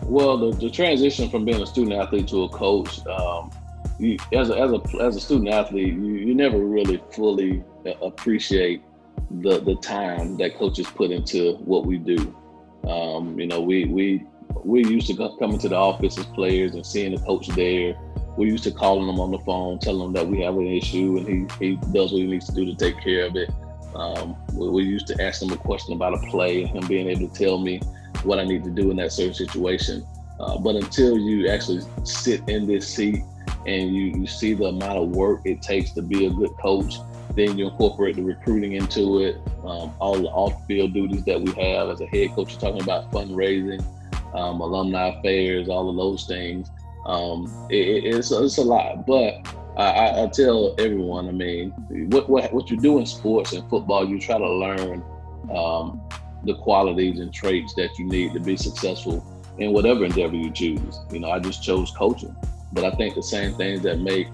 Well, 0.04 0.38
the, 0.38 0.58
the 0.58 0.70
transition 0.70 1.30
from 1.30 1.46
being 1.46 1.62
a 1.62 1.66
student 1.66 1.94
athlete 1.94 2.28
to 2.30 2.44
a 2.44 2.50
coach, 2.50 3.06
um, 3.08 3.52
you, 4.00 4.18
as, 4.34 4.50
a, 4.50 4.60
as, 4.60 4.72
a, 4.72 4.82
as 5.02 5.16
a 5.16 5.22
student 5.22 5.50
athlete, 5.50 5.94
you, 5.94 6.16
you 6.16 6.36
never 6.36 6.58
really 6.58 7.02
fully 7.12 7.64
appreciate 8.02 8.84
the, 9.30 9.60
the 9.60 9.76
time 9.76 10.38
that 10.38 10.58
coaches 10.58 10.88
put 10.88 11.12
into 11.12 11.54
what 11.58 11.86
we 11.86 11.98
do. 11.98 12.36
Um, 12.88 13.40
you 13.40 13.48
know, 13.48 13.62
we, 13.62 13.86
we, 13.86 14.26
we 14.64 14.86
used 14.86 15.08
to 15.08 15.16
come 15.40 15.52
into 15.52 15.70
the 15.70 15.76
office 15.76 16.18
as 16.18 16.26
players 16.28 16.74
and 16.74 16.86
seeing 16.86 17.16
the 17.16 17.22
coach 17.22 17.48
there. 17.50 17.96
We 18.38 18.48
used 18.48 18.64
to 18.64 18.72
calling 18.72 19.08
them 19.08 19.20
on 19.20 19.32
the 19.32 19.40
phone, 19.40 19.80
telling 19.80 20.00
them 20.00 20.14
that 20.14 20.28
we 20.28 20.42
have 20.42 20.56
an 20.56 20.68
issue 20.68 21.18
and 21.18 21.28
he, 21.28 21.66
he 21.66 21.76
does 21.94 22.12
what 22.12 22.20
he 22.20 22.28
needs 22.28 22.48
to 22.48 22.54
do 22.54 22.66
to 22.66 22.76
take 22.76 23.02
care 23.02 23.26
of 23.26 23.36
it. 23.36 23.50
Um, 23.96 24.38
we, 24.54 24.70
we, 24.70 24.84
used 24.84 25.08
to 25.08 25.22
ask 25.22 25.42
him 25.42 25.52
a 25.52 25.58
question 25.58 25.94
about 25.94 26.14
a 26.14 26.18
play, 26.30 26.64
and 26.64 26.72
him 26.72 26.88
being 26.88 27.10
able 27.10 27.28
to 27.28 27.34
tell 27.34 27.58
me 27.58 27.82
what 28.24 28.40
I 28.40 28.46
need 28.46 28.64
to 28.64 28.70
do 28.70 28.90
in 28.90 28.98
that 28.98 29.12
certain 29.12 29.34
situation. 29.34 30.06
Uh, 30.40 30.58
but 30.58 30.76
until 30.76 31.18
you 31.18 31.50
actually 31.50 31.82
sit 32.04 32.42
in 32.48 32.66
this 32.66 32.88
seat 32.88 33.22
and 33.66 33.94
you, 33.94 34.06
you 34.22 34.28
see 34.28 34.54
the 34.54 34.66
amount 34.66 34.98
of 34.98 35.10
work 35.10 35.42
it 35.46 35.62
takes 35.62 35.92
to 35.92 36.02
be 36.02 36.26
a 36.26 36.30
good 36.30 36.52
coach, 36.60 36.96
then 37.36 37.58
you 37.58 37.68
incorporate 37.68 38.16
the 38.16 38.24
recruiting 38.24 38.74
into 38.74 39.20
it, 39.20 39.36
um, 39.64 39.94
all 40.00 40.16
the 40.16 40.30
off-field 40.30 40.94
duties 40.94 41.24
that 41.26 41.40
we 41.40 41.52
have 41.54 41.90
as 41.90 42.02
a 42.02 42.08
head 42.08 42.32
coach. 42.32 42.52
You're 42.52 42.62
talking 42.62 42.82
about 42.82 43.12
fundraising, 43.12 43.84
um, 44.34 44.62
alumni 44.62 45.18
affairs, 45.18 45.70
all 45.70 45.90
of 45.90 45.96
those 45.96 46.26
things. 46.26 46.70
Um, 47.06 47.68
it, 47.70 48.06
it's, 48.16 48.32
it's 48.32 48.58
a 48.58 48.64
lot, 48.64 49.08
but 49.08 49.46
I, 49.78 50.24
I, 50.24 50.28
tell 50.28 50.76
everyone, 50.78 51.28
I 51.28 51.32
mean, 51.32 51.72
what, 52.12 52.30
what, 52.30 52.54
what 52.54 52.70
you 52.70 52.78
do 52.78 53.00
in 53.00 53.06
sports 53.06 53.54
and 53.54 53.68
football, 53.70 54.08
you 54.08 54.20
try 54.20 54.38
to 54.38 54.50
learn 54.50 55.04
um, 55.56 56.02
the 56.44 56.56
qualities 56.56 57.20
and 57.20 57.34
traits 57.34 57.74
that 57.76 57.98
you 57.98 58.06
need 58.06 58.34
to 58.34 58.40
be 58.40 58.58
successful 58.58 59.26
in 59.58 59.72
whatever 59.72 60.06
endeavor 60.06 60.36
you 60.36 60.52
choose. 60.52 61.00
You 61.12 61.20
know, 61.20 61.32
I 61.32 61.40
just 61.40 61.64
chose 61.64 61.92
coaching, 61.92 62.36
but 62.74 62.84
I 62.84 62.92
think 62.92 63.16
the 63.16 63.24
same 63.24 63.54
things 63.56 63.82
that 63.84 64.00
make 64.00 64.28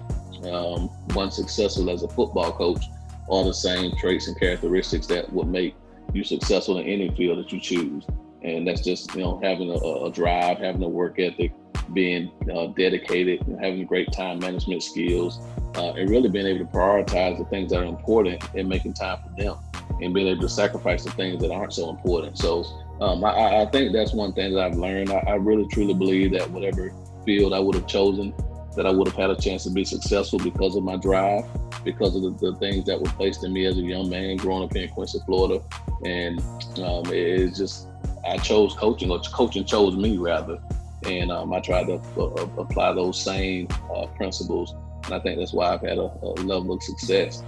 um, 0.44 0.88
one 1.14 1.30
successful 1.30 1.90
as 1.90 2.02
a 2.02 2.08
football 2.08 2.52
coach 2.52 2.84
are 3.30 3.44
the 3.44 3.54
same 3.54 3.94
traits 3.96 4.28
and 4.28 4.38
characteristics 4.38 5.06
that 5.08 5.32
would 5.32 5.48
make 5.48 5.74
you 6.12 6.24
successful 6.24 6.78
in 6.78 6.86
any 6.86 7.10
field 7.14 7.38
that 7.38 7.52
you 7.52 7.60
choose. 7.60 8.04
And 8.42 8.66
that's 8.66 8.82
just, 8.82 9.14
you 9.14 9.20
know, 9.20 9.40
having 9.42 9.70
a, 9.70 9.74
a 9.74 10.10
drive, 10.10 10.58
having 10.58 10.82
a 10.82 10.88
work 10.88 11.18
ethic, 11.18 11.52
being 11.92 12.30
uh, 12.52 12.66
dedicated, 12.68 13.44
having 13.60 13.84
great 13.84 14.12
time 14.12 14.38
management 14.38 14.82
skills, 14.82 15.40
uh, 15.76 15.92
and 15.94 16.08
really 16.08 16.28
being 16.28 16.46
able 16.46 16.64
to 16.64 16.72
prioritize 16.72 17.38
the 17.38 17.44
things 17.46 17.70
that 17.70 17.80
are 17.80 17.86
important 17.86 18.42
and 18.54 18.68
making 18.68 18.94
time 18.94 19.18
for 19.22 19.42
them, 19.42 19.56
and 20.00 20.14
being 20.14 20.28
able 20.28 20.40
to 20.40 20.48
sacrifice 20.48 21.04
the 21.04 21.10
things 21.12 21.40
that 21.42 21.50
aren't 21.50 21.72
so 21.72 21.90
important. 21.90 22.38
So 22.38 22.64
um, 23.00 23.24
I, 23.24 23.62
I, 23.62 23.66
think 23.66 23.92
that's 23.92 24.12
one 24.12 24.32
thing 24.32 24.54
that 24.54 24.64
I've 24.64 24.76
learned. 24.76 25.10
I, 25.10 25.18
I 25.26 25.34
really 25.34 25.66
truly 25.68 25.94
believe 25.94 26.32
that 26.32 26.50
whatever 26.50 26.92
field 27.24 27.52
I 27.52 27.58
would 27.58 27.74
have 27.74 27.86
chosen, 27.86 28.34
that 28.78 28.86
I 28.86 28.90
would 28.90 29.08
have 29.08 29.16
had 29.16 29.30
a 29.30 29.36
chance 29.36 29.64
to 29.64 29.70
be 29.70 29.84
successful 29.84 30.38
because 30.38 30.74
of 30.76 30.84
my 30.84 30.96
drive, 30.96 31.44
because 31.84 32.16
of 32.16 32.22
the, 32.22 32.30
the, 32.30 32.56
things 32.58 32.86
that 32.86 32.98
were 32.98 33.10
placed 33.10 33.44
in 33.44 33.52
me 33.52 33.66
as 33.66 33.76
a 33.76 33.82
young 33.82 34.08
man 34.08 34.38
growing 34.38 34.62
up 34.64 34.72
here 34.72 34.84
in 34.84 34.90
Quincy, 34.90 35.18
Florida. 35.26 35.62
And 36.04 36.40
um, 36.78 37.02
it's 37.06 37.58
just, 37.58 37.88
I 38.26 38.38
chose 38.38 38.74
coaching, 38.74 39.10
or 39.10 39.20
coaching 39.20 39.64
chose 39.64 39.96
me 39.96 40.16
rather 40.16 40.58
and 41.06 41.30
um, 41.30 41.52
I 41.52 41.60
tried 41.60 41.86
to 41.86 42.00
uh, 42.16 42.24
uh, 42.24 42.48
apply 42.58 42.92
those 42.92 43.20
same 43.20 43.68
uh, 43.94 44.06
principles, 44.06 44.74
and 45.04 45.14
I 45.14 45.20
think 45.20 45.38
that's 45.38 45.52
why 45.52 45.72
I've 45.72 45.80
had 45.80 45.98
a, 45.98 46.10
a, 46.22 46.32
level 46.42 46.74
of 46.74 46.82
success. 46.82 47.42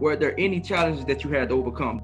Were 0.00 0.16
there 0.16 0.38
any 0.38 0.60
challenges 0.60 1.04
that 1.06 1.22
you 1.22 1.30
had 1.30 1.50
to 1.50 1.54
overcome? 1.54 2.02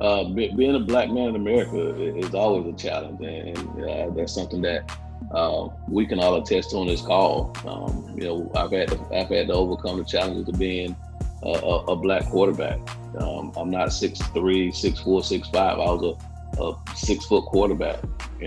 Uh, 0.00 0.24
being 0.24 0.74
a 0.74 0.80
black 0.80 1.10
man 1.10 1.30
in 1.30 1.36
America 1.36 1.94
is 2.02 2.34
always 2.34 2.72
a 2.72 2.76
challenge, 2.76 3.20
and 3.20 3.84
uh, 3.84 4.10
that's 4.10 4.34
something 4.34 4.60
that 4.62 4.90
uh, 5.32 5.68
we 5.88 6.06
can 6.06 6.18
all 6.20 6.36
attest 6.36 6.74
on 6.74 6.86
this 6.86 7.02
call. 7.02 7.54
Um, 7.66 8.14
you 8.16 8.24
know, 8.24 8.52
I've 8.54 8.72
had 8.72 8.88
to, 8.88 9.00
I've 9.14 9.28
had 9.28 9.48
to 9.48 9.52
overcome 9.52 9.98
the 9.98 10.04
challenges 10.04 10.48
of 10.48 10.58
being 10.58 10.96
a, 11.42 11.48
a, 11.48 11.84
a 11.86 11.96
black 11.96 12.24
quarterback. 12.26 12.78
Um, 13.18 13.52
I'm 13.56 13.70
not 13.70 13.92
six 13.92 14.20
three, 14.28 14.72
six 14.72 15.00
four, 15.00 15.22
six 15.22 15.48
five. 15.48 15.78
I 15.78 15.90
was 15.90 16.16
a, 16.58 16.62
a 16.62 16.96
six 16.96 17.26
foot 17.26 17.44
quarterback 17.46 18.02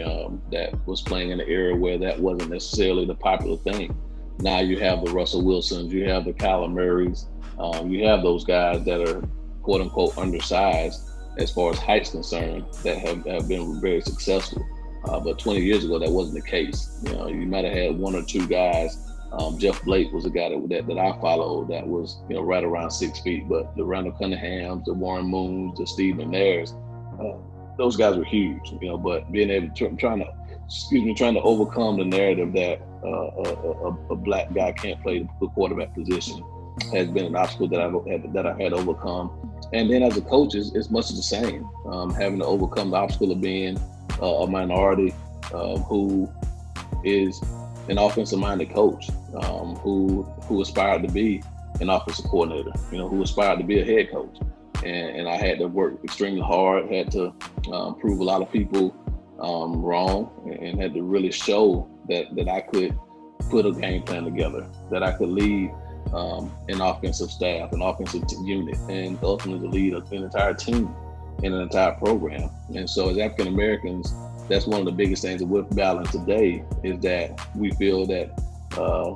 um, 0.06 0.42
that 0.52 0.74
was 0.88 1.02
playing 1.02 1.32
in 1.32 1.40
an 1.40 1.48
era 1.48 1.76
where 1.76 1.98
that 1.98 2.20
wasn't 2.20 2.52
necessarily 2.52 3.06
the 3.06 3.16
popular 3.16 3.58
thing. 3.58 3.96
Now 4.40 4.60
you 4.60 4.80
have 4.80 5.06
the 5.06 5.12
Russell 5.12 5.44
Wilsons, 5.44 5.94
you 5.94 6.10
have 6.10 6.26
the 6.26 6.34
Kyler 6.34 6.72
Murrays, 6.72 7.28
um, 7.60 7.92
you 7.92 8.08
have 8.08 8.24
those 8.24 8.44
guys 8.44 8.84
that 8.86 9.08
are 9.08 9.22
quote 9.62 9.82
unquote 9.82 10.18
undersized 10.18 11.08
as 11.38 11.52
far 11.52 11.72
as 11.72 11.80
height's 11.80 12.10
concerned 12.10 12.66
that 12.84 12.98
have, 12.98 13.26
have 13.26 13.48
been 13.48 13.80
very 13.80 14.02
successful. 14.02 14.66
Uh, 15.06 15.20
but 15.20 15.40
20 15.40 15.62
years 15.62 15.84
ago, 15.84 15.98
that 16.00 16.10
wasn't 16.10 16.36
the 16.36 16.50
case. 16.50 17.00
You 17.04 17.14
know, 17.14 17.28
you 17.28 17.48
might 17.48 17.66
have 17.66 17.74
had 17.74 17.98
one 17.98 18.16
or 18.16 18.24
two 18.24 18.48
guys 18.48 18.98
Um, 19.32 19.58
Jeff 19.58 19.82
Blake 19.84 20.12
was 20.12 20.26
a 20.26 20.30
guy 20.30 20.50
that, 20.50 20.70
that, 20.70 20.88
that 20.88 20.98
I 20.98 21.20
followed 21.22 21.70
that 21.70 21.88
was 21.88 22.22
you 22.28 22.36
know 22.36 22.42
right 22.42 22.64
around 22.64 22.92
six 22.92 23.22
feet. 23.22 23.48
But 23.48 23.76
the 23.78 23.84
Randall 23.84 24.14
Cunninghams, 24.14 24.86
the 24.86 24.94
Warren 24.94 25.26
Moons, 25.26 25.78
the 25.78 25.88
Steve 25.88 26.16
McNairs, 26.16 26.74
uh, 27.20 27.38
those 27.78 27.96
guys 27.96 28.18
were 28.18 28.26
huge. 28.26 28.72
You 28.82 28.90
know, 28.90 28.98
but 28.98 29.32
being 29.32 29.50
able 29.50 29.74
to 29.74 29.96
trying 29.96 30.20
to 30.20 30.28
excuse 30.66 31.04
me 31.04 31.14
trying 31.14 31.34
to 31.34 31.42
overcome 31.42 31.98
the 31.98 32.06
narrative 32.06 32.54
that 32.54 32.82
uh, 33.04 33.08
a, 33.08 33.88
a, 33.88 33.98
a, 34.12 34.16
black 34.16 34.54
guy 34.54 34.72
can't 34.72 35.02
play 35.02 35.28
the 35.42 35.48
quarterback 35.48 35.94
position 35.94 36.42
has 36.94 37.10
been 37.10 37.26
an 37.26 37.36
obstacle 37.36 37.68
that 37.68 37.82
I've 37.82 37.94
had, 38.08 38.34
that 38.34 38.46
I've 38.46 38.60
had 38.60 38.72
overcome. 38.72 39.52
And 39.74 39.90
then 39.90 40.04
as 40.04 40.18
a 40.18 40.22
coach, 40.22 40.56
it's, 40.56 40.74
it's 40.74 40.90
much 40.90 41.10
the 41.10 41.22
same. 41.22 41.68
Um, 41.86 42.14
having 42.14 42.40
to 42.40 42.46
overcome 42.46 42.92
the 42.92 42.98
obstacle 42.98 43.32
of 43.32 43.42
being 43.42 43.78
uh, 44.22 44.44
a 44.44 44.48
minority 44.48 45.14
um, 45.54 45.78
who 45.84 46.32
is 47.04 47.42
an 47.90 47.98
offensive 47.98 48.40
minded 48.40 48.72
coach 48.74 49.10
um, 49.42 49.76
who 49.78 50.24
who 50.44 50.62
aspired 50.62 51.02
to 51.04 51.12
be 51.12 51.42
an 51.80 51.90
offensive 51.90 52.26
coordinator, 52.26 52.72
you 52.92 52.98
know, 52.98 53.10
who 53.10 53.22
aspired 53.22 53.58
to 53.58 53.64
be 53.64 53.80
a 53.80 53.86
head 53.86 54.12
coach. 54.12 54.38
And, 54.84 55.18
and 55.18 55.30
I 55.30 55.36
had 55.36 55.60
to 55.60 55.68
work 55.68 56.04
extremely 56.04 56.42
hard, 56.42 56.92
had 56.92 57.12
to 57.12 57.34
um, 57.72 58.00
prove 58.00 58.20
a 58.20 58.24
lot 58.24 58.42
of 58.42 58.52
people 58.52 58.96
um, 59.40 59.82
wrong, 59.82 60.30
and 60.62 60.80
had 60.80 60.94
to 60.94 61.04
really 61.04 61.32
show 61.32 61.90
that 62.08 62.36
that 62.36 62.48
I 62.48 62.62
could 62.62 62.98
put 63.50 63.66
a 63.66 63.72
game 63.72 64.04
plan 64.04 64.24
together, 64.24 64.68
that 64.92 65.04
I 65.04 65.12
could 65.14 65.30
lead 65.30 65.72
um, 66.14 66.52
an 66.68 66.82
offensive 66.82 67.32
staff, 67.32 67.72
an 67.74 67.82
offensive 67.82 68.24
unit, 68.44 68.78
and 68.90 69.18
ultimately 69.24 69.68
lead 69.68 69.94
an 69.94 70.24
entire 70.24 70.54
team 70.54 70.94
in 71.44 71.54
an 71.54 71.62
entire 71.62 71.94
program. 71.94 72.50
And 72.76 72.90
so, 72.90 73.10
as 73.10 73.18
African 73.18 73.48
Americans, 73.48 74.14
that's 74.48 74.68
one 74.68 74.80
of 74.80 74.86
the 74.86 74.92
biggest 74.92 75.22
things 75.22 75.40
that 75.40 75.48
we're 75.48 75.62
battling 75.62 76.08
today 76.08 76.64
is 76.84 77.00
that 77.02 77.40
we 77.56 77.72
feel 77.72 78.06
that 78.08 78.38
uh, 78.78 79.16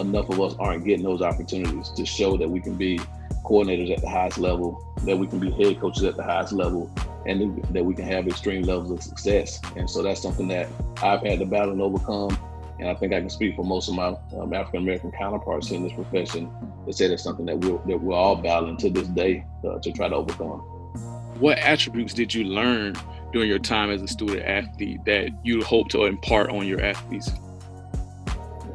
enough 0.00 0.28
of 0.30 0.40
us 0.40 0.54
aren't 0.58 0.84
getting 0.84 1.04
those 1.04 1.22
opportunities 1.22 1.88
to 1.90 2.06
show 2.06 2.36
that 2.36 2.48
we 2.48 2.60
can 2.60 2.76
be 2.76 2.98
coordinators 3.44 3.90
at 3.90 4.00
the 4.00 4.08
highest 4.08 4.38
level, 4.38 4.84
that 5.04 5.16
we 5.16 5.26
can 5.26 5.38
be 5.38 5.50
head 5.50 5.80
coaches 5.80 6.04
at 6.04 6.16
the 6.16 6.22
highest 6.22 6.52
level, 6.52 6.90
and 7.26 7.62
that 7.72 7.84
we 7.84 7.94
can 7.94 8.04
have 8.04 8.26
extreme 8.26 8.62
levels 8.62 8.90
of 8.90 9.02
success. 9.02 9.60
And 9.76 9.88
so 9.88 10.02
that's 10.02 10.22
something 10.22 10.48
that 10.48 10.68
I've 11.02 11.22
had 11.22 11.38
to 11.40 11.46
battle 11.46 11.72
and 11.72 11.82
overcome. 11.82 12.38
And 12.78 12.88
I 12.88 12.94
think 12.94 13.12
I 13.12 13.18
can 13.18 13.30
speak 13.30 13.56
for 13.56 13.64
most 13.64 13.88
of 13.88 13.96
my 13.96 14.16
um, 14.38 14.52
African 14.52 14.82
American 14.82 15.10
counterparts 15.10 15.72
in 15.72 15.82
this 15.82 15.92
profession 15.92 16.48
to 16.86 16.92
say 16.92 17.08
that's 17.08 17.24
something 17.24 17.46
that 17.46 17.58
we're, 17.58 17.78
that 17.86 18.00
we're 18.00 18.14
all 18.14 18.36
battling 18.36 18.76
to 18.78 18.90
this 18.90 19.08
day 19.08 19.44
uh, 19.68 19.78
to 19.80 19.92
try 19.92 20.08
to 20.08 20.14
overcome. 20.14 20.77
What 21.38 21.58
attributes 21.58 22.14
did 22.14 22.34
you 22.34 22.44
learn 22.44 22.94
during 23.32 23.48
your 23.48 23.60
time 23.60 23.90
as 23.90 24.02
a 24.02 24.08
student 24.08 24.42
athlete 24.42 25.04
that 25.04 25.30
you 25.44 25.62
hope 25.62 25.88
to 25.90 26.04
impart 26.04 26.50
on 26.50 26.66
your 26.66 26.80
athletes? 26.80 27.30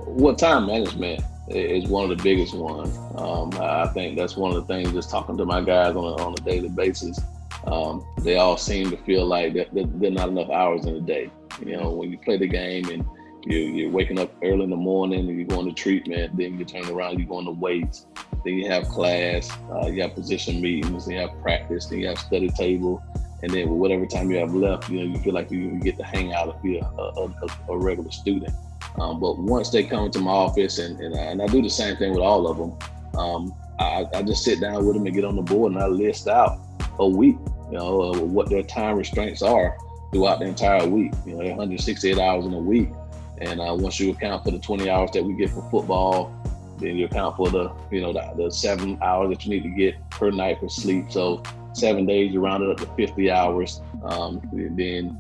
Well, 0.08 0.36
time 0.36 0.68
management 0.68 1.22
is 1.50 1.90
one 1.90 2.10
of 2.10 2.18
the 2.18 2.24
biggest 2.24 2.54
ones. 2.54 2.98
Um, 3.16 3.52
I 3.60 3.88
think 3.88 4.18
that's 4.18 4.38
one 4.38 4.56
of 4.56 4.66
the 4.66 4.74
things. 4.74 4.94
Just 4.94 5.10
talking 5.10 5.38
to 5.38 5.46
my 5.46 5.62
guys 5.62 5.96
on 5.96 6.04
a, 6.04 6.24
on 6.24 6.34
a 6.34 6.42
daily 6.42 6.70
basis, 6.70 7.20
um, 7.66 8.06
they 8.20 8.38
all 8.38 8.56
seem 8.56 8.92
to 8.92 8.98
feel 8.98 9.26
like 9.26 9.54
that, 9.56 9.74
that 9.74 10.00
there 10.00 10.10
are 10.10 10.14
not 10.14 10.30
enough 10.30 10.50
hours 10.50 10.86
in 10.86 10.94
the 10.94 11.02
day. 11.02 11.30
You 11.66 11.78
know, 11.78 11.92
when 11.92 12.12
you 12.12 12.18
play 12.18 12.38
the 12.38 12.48
game 12.48 12.88
and 12.90 13.06
you, 13.46 13.58
you're 13.58 13.92
waking 13.92 14.20
up 14.20 14.32
early 14.44 14.64
in 14.64 14.70
the 14.70 14.76
morning 14.76 15.28
and 15.28 15.38
you're 15.38 15.48
going 15.48 15.66
to 15.66 15.74
treatment, 15.74 16.36
then 16.38 16.58
you 16.58 16.66
turn 16.66 16.88
around, 16.90 17.20
you're 17.20 17.28
going 17.28 17.46
to 17.46 17.52
weights, 17.52 18.06
then 18.44 18.56
you 18.56 18.70
have 18.70 18.88
class, 18.88 19.52
uh, 19.72 19.88
you 19.88 20.02
have 20.02 20.14
position 20.14 20.62
meetings, 20.62 21.06
then 21.06 21.16
you 21.16 21.22
have 21.22 21.42
practice, 21.42 21.88
then 21.88 22.00
you 22.00 22.08
have 22.08 22.18
study 22.20 22.50
table, 22.50 23.04
and 23.42 23.52
then 23.52 23.70
whatever 23.70 24.06
time 24.06 24.32
you 24.32 24.38
have 24.38 24.54
left, 24.54 24.90
you 24.90 25.00
know, 25.00 25.06
you 25.06 25.22
feel 25.22 25.34
like 25.34 25.52
you, 25.52 25.80
get 25.80 25.98
to 25.98 26.04
hang 26.04 26.34
out 26.34 26.54
and 26.54 26.62
be 26.62 26.80
a, 26.80 26.86
a, 26.86 27.30
a, 27.70 27.78
regular 27.78 28.12
student. 28.12 28.54
Um, 29.00 29.20
but 29.20 29.38
once 29.38 29.70
they 29.70 29.84
come 29.84 30.06
into 30.06 30.20
my 30.20 30.32
office, 30.32 30.80
and, 30.80 31.00
and 31.00 31.16
I, 31.16 31.24
and, 31.24 31.42
I, 31.42 31.48
do 31.48 31.62
the 31.62 31.70
same 31.70 31.98
thing 31.98 32.12
with 32.12 32.22
all 32.22 32.48
of 32.48 32.58
them, 32.58 33.20
um, 33.20 33.54
I, 33.80 34.06
I, 34.14 34.22
just 34.22 34.46
sit 34.46 34.62
down 34.62 34.86
with 34.86 34.96
them 34.96 35.06
and 35.06 35.14
get 35.14 35.26
on 35.26 35.36
the 35.36 35.42
board 35.42 35.74
and 35.74 35.82
I 35.82 35.88
list 35.88 36.28
out 36.28 36.60
a 37.00 37.08
week, 37.08 37.36
you 37.70 37.78
know, 37.78 38.14
uh, 38.14 38.20
what 38.20 38.50
their 38.50 38.64
time 38.64 38.96
restraints 38.96 39.42
are 39.42 39.78
throughout 40.14 40.40
the 40.40 40.46
entire 40.46 40.88
week. 40.88 41.12
You 41.26 41.34
know, 41.34 41.44
168 41.44 42.18
hours 42.18 42.46
in 42.46 42.54
a 42.54 42.60
week. 42.60 42.90
And 43.42 43.60
uh, 43.60 43.76
once 43.78 44.00
you 44.00 44.12
account 44.12 44.44
for 44.44 44.52
the 44.52 44.60
20 44.60 44.90
hours 44.90 45.12
that 45.12 45.24
we 45.24 45.34
get 45.34 45.50
for 45.50 45.68
football, 45.70 46.34
then 46.80 46.98
you 46.98 47.06
account 47.06 47.38
for 47.38 47.50
the, 47.50 47.72
you 47.92 48.02
know, 48.02 48.14
the, 48.14 48.34
the 48.36 48.52
seven 48.52 48.98
hours 49.02 49.30
that 49.30 49.46
you 49.46 49.52
need 49.52 49.64
to 49.64 49.70
get 49.70 49.96
per 50.10 50.32
night 50.32 50.60
for 50.60 50.70
sleep. 50.70 51.12
So 51.12 51.42
seven 51.74 52.06
days, 52.06 52.32
you 52.32 52.42
round 52.42 52.64
it 52.64 52.70
up 52.70 52.78
to 52.78 52.86
50 52.96 53.32
hours. 53.32 53.82
Um, 54.04 54.42
then 54.54 55.20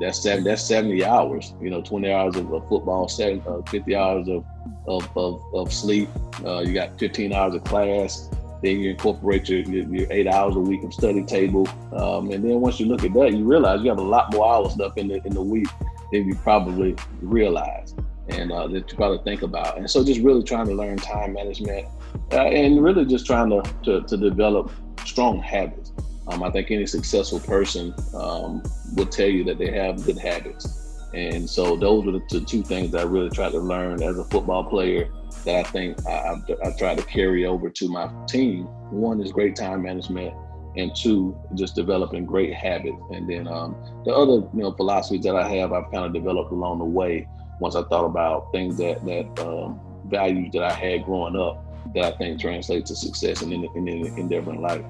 that's 0.00 0.20
seven, 0.20 0.44
that's 0.44 0.62
70 0.62 1.04
hours, 1.04 1.54
you 1.60 1.70
know, 1.70 1.82
20 1.82 2.10
hours 2.10 2.36
of, 2.36 2.52
of 2.52 2.68
football, 2.68 3.08
seven, 3.08 3.42
uh, 3.46 3.62
50 3.70 3.94
hours 3.94 4.28
of, 4.28 4.44
of, 4.86 5.16
of, 5.16 5.42
of 5.54 5.72
sleep. 5.72 6.08
Uh, 6.44 6.60
you 6.60 6.74
got 6.74 6.98
15 6.98 7.32
hours 7.32 7.54
of 7.54 7.64
class. 7.64 8.30
Then 8.62 8.80
you 8.80 8.90
incorporate 8.90 9.48
your, 9.48 9.60
your, 9.60 9.84
your, 9.94 10.06
eight 10.10 10.26
hours 10.26 10.56
a 10.56 10.60
week 10.60 10.82
of 10.82 10.92
study 10.92 11.22
table. 11.22 11.68
Um, 11.92 12.30
and 12.30 12.42
then 12.42 12.60
once 12.60 12.80
you 12.80 12.86
look 12.86 13.04
at 13.04 13.12
that, 13.12 13.32
you 13.34 13.44
realize 13.44 13.82
you 13.82 13.90
have 13.90 13.98
a 13.98 14.02
lot 14.02 14.32
more 14.32 14.50
hours 14.50 14.76
left 14.76 14.98
in 14.98 15.08
the, 15.08 15.24
in 15.26 15.34
the 15.34 15.42
week 15.42 15.68
than 16.12 16.28
you 16.28 16.34
probably 16.36 16.96
realize 17.20 17.94
and 18.28 18.50
uh, 18.50 18.66
that 18.66 18.90
you 18.90 18.96
probably 18.96 19.22
think 19.24 19.42
about. 19.42 19.78
And 19.78 19.88
so 19.88 20.04
just 20.04 20.20
really 20.20 20.42
trying 20.42 20.66
to 20.66 20.74
learn 20.74 20.96
time 20.96 21.34
management 21.34 21.88
uh, 22.32 22.42
and 22.42 22.82
really 22.82 23.04
just 23.04 23.26
trying 23.26 23.50
to, 23.50 23.62
to, 23.84 24.02
to 24.02 24.16
develop 24.16 24.72
strong 25.04 25.40
habits. 25.40 25.92
Um, 26.28 26.42
I 26.42 26.50
think 26.50 26.70
any 26.70 26.86
successful 26.86 27.38
person 27.38 27.94
um, 28.14 28.62
will 28.96 29.06
tell 29.06 29.28
you 29.28 29.44
that 29.44 29.58
they 29.58 29.70
have 29.70 30.04
good 30.04 30.18
habits. 30.18 30.82
And 31.14 31.48
so 31.48 31.76
those 31.76 32.04
were 32.04 32.12
the 32.12 32.44
two 32.46 32.62
things 32.62 32.90
that 32.90 33.02
I 33.02 33.04
really 33.04 33.30
tried 33.30 33.52
to 33.52 33.60
learn 33.60 34.02
as 34.02 34.18
a 34.18 34.24
football 34.24 34.64
player 34.64 35.08
that 35.44 35.54
I 35.54 35.62
think 35.62 36.04
I, 36.06 36.10
I, 36.10 36.68
I 36.68 36.76
tried 36.76 36.98
to 36.98 37.04
carry 37.04 37.46
over 37.46 37.70
to 37.70 37.88
my 37.88 38.10
team. 38.26 38.64
One 38.90 39.20
is 39.20 39.30
great 39.30 39.54
time 39.54 39.82
management, 39.82 40.34
and 40.76 40.94
two, 40.94 41.36
just 41.54 41.74
developing 41.74 42.26
great 42.26 42.52
habits. 42.52 43.00
And 43.10 43.28
then 43.28 43.48
um, 43.48 43.74
the 44.04 44.12
other, 44.12 44.46
you 44.54 44.62
know, 44.62 44.72
philosophies 44.72 45.22
that 45.24 45.34
I 45.34 45.48
have, 45.48 45.72
I've 45.72 45.90
kind 45.90 46.04
of 46.04 46.12
developed 46.12 46.52
along 46.52 46.78
the 46.78 46.84
way. 46.84 47.28
Once 47.60 47.74
I 47.74 47.82
thought 47.84 48.04
about 48.04 48.52
things 48.52 48.76
that 48.78 49.04
that 49.06 49.46
um, 49.46 49.80
values 50.06 50.52
that 50.52 50.62
I 50.62 50.72
had 50.72 51.04
growing 51.04 51.36
up, 51.36 51.64
that 51.94 52.04
I 52.04 52.16
think 52.18 52.40
translate 52.40 52.86
to 52.86 52.96
success 52.96 53.42
in 53.42 53.52
in, 53.52 53.64
in, 53.74 53.88
in 53.88 54.32
in 54.32 54.60
life. 54.60 54.84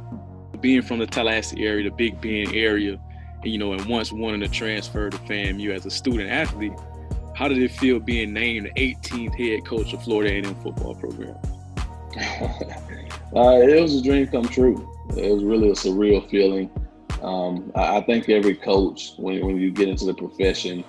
Being 0.60 0.82
from 0.82 0.98
the 0.98 1.06
Tallahassee 1.06 1.64
area, 1.64 1.84
the 1.84 1.94
Big 1.94 2.20
Bend 2.20 2.54
area, 2.54 2.98
and, 3.42 3.52
you 3.52 3.58
know, 3.58 3.72
and 3.72 3.84
once 3.86 4.10
wanting 4.10 4.40
to 4.40 4.48
transfer 4.48 5.10
to 5.10 5.16
FAMU 5.18 5.70
as 5.70 5.86
a 5.86 5.90
student 5.90 6.30
athlete, 6.30 6.72
how 7.34 7.46
did 7.46 7.58
it 7.58 7.70
feel 7.70 8.00
being 8.00 8.32
named 8.32 8.70
the 8.74 8.94
18th 8.94 9.34
head 9.34 9.66
coach 9.66 9.92
of 9.92 10.02
Florida 10.02 10.32
A&M 10.32 10.54
football 10.56 10.94
program? 10.94 11.36
uh, 13.36 13.60
it 13.60 13.80
was 13.80 13.96
a 13.96 14.02
dream 14.02 14.26
come 14.26 14.48
true. 14.48 14.95
It 15.16 15.32
was 15.32 15.44
really 15.44 15.70
a 15.70 15.74
surreal 15.74 16.28
feeling. 16.28 16.70
Um, 17.22 17.72
I, 17.74 17.98
I, 17.98 18.00
think 18.02 18.28
every 18.28 18.54
coach, 18.54 19.12
when, 19.16 19.44
when 19.46 19.56
you 19.56 19.70
get 19.70 19.88
into 19.88 20.04
the 20.04 20.14
profession, 20.14 20.84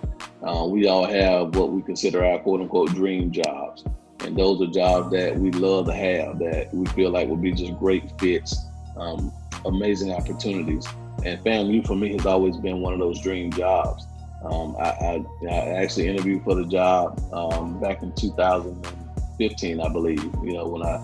uh, 0.45 0.65
we 0.69 0.87
all 0.87 1.05
have 1.05 1.55
what 1.55 1.71
we 1.71 1.81
consider 1.81 2.23
our 2.23 2.39
quote 2.39 2.61
unquote 2.61 2.89
dream 2.89 3.31
jobs. 3.31 3.85
And 4.21 4.35
those 4.35 4.61
are 4.61 4.67
jobs 4.67 5.11
that 5.11 5.37
we 5.37 5.51
love 5.51 5.85
to 5.85 5.93
have, 5.93 6.39
that 6.39 6.73
we 6.73 6.85
feel 6.87 7.11
like 7.11 7.29
would 7.29 7.41
be 7.41 7.53
just 7.53 7.77
great 7.77 8.11
fits, 8.19 8.65
um, 8.97 9.31
amazing 9.65 10.11
opportunities. 10.11 10.85
And 11.23 11.39
FAMU 11.43 11.85
for 11.85 11.95
me 11.95 12.13
has 12.13 12.25
always 12.25 12.57
been 12.57 12.81
one 12.81 12.93
of 12.93 12.99
those 12.99 13.21
dream 13.21 13.51
jobs. 13.51 14.05
Um, 14.43 14.75
I, 14.79 14.89
I, 14.89 15.25
I, 15.49 15.55
actually 15.81 16.07
interviewed 16.07 16.43
for 16.43 16.55
the 16.55 16.65
job 16.65 17.19
um, 17.33 17.79
back 17.79 18.03
in 18.03 18.13
2015, 18.13 19.81
I 19.81 19.89
believe. 19.89 20.23
You 20.43 20.53
know, 20.53 20.67
when 20.67 20.83
I 20.83 20.99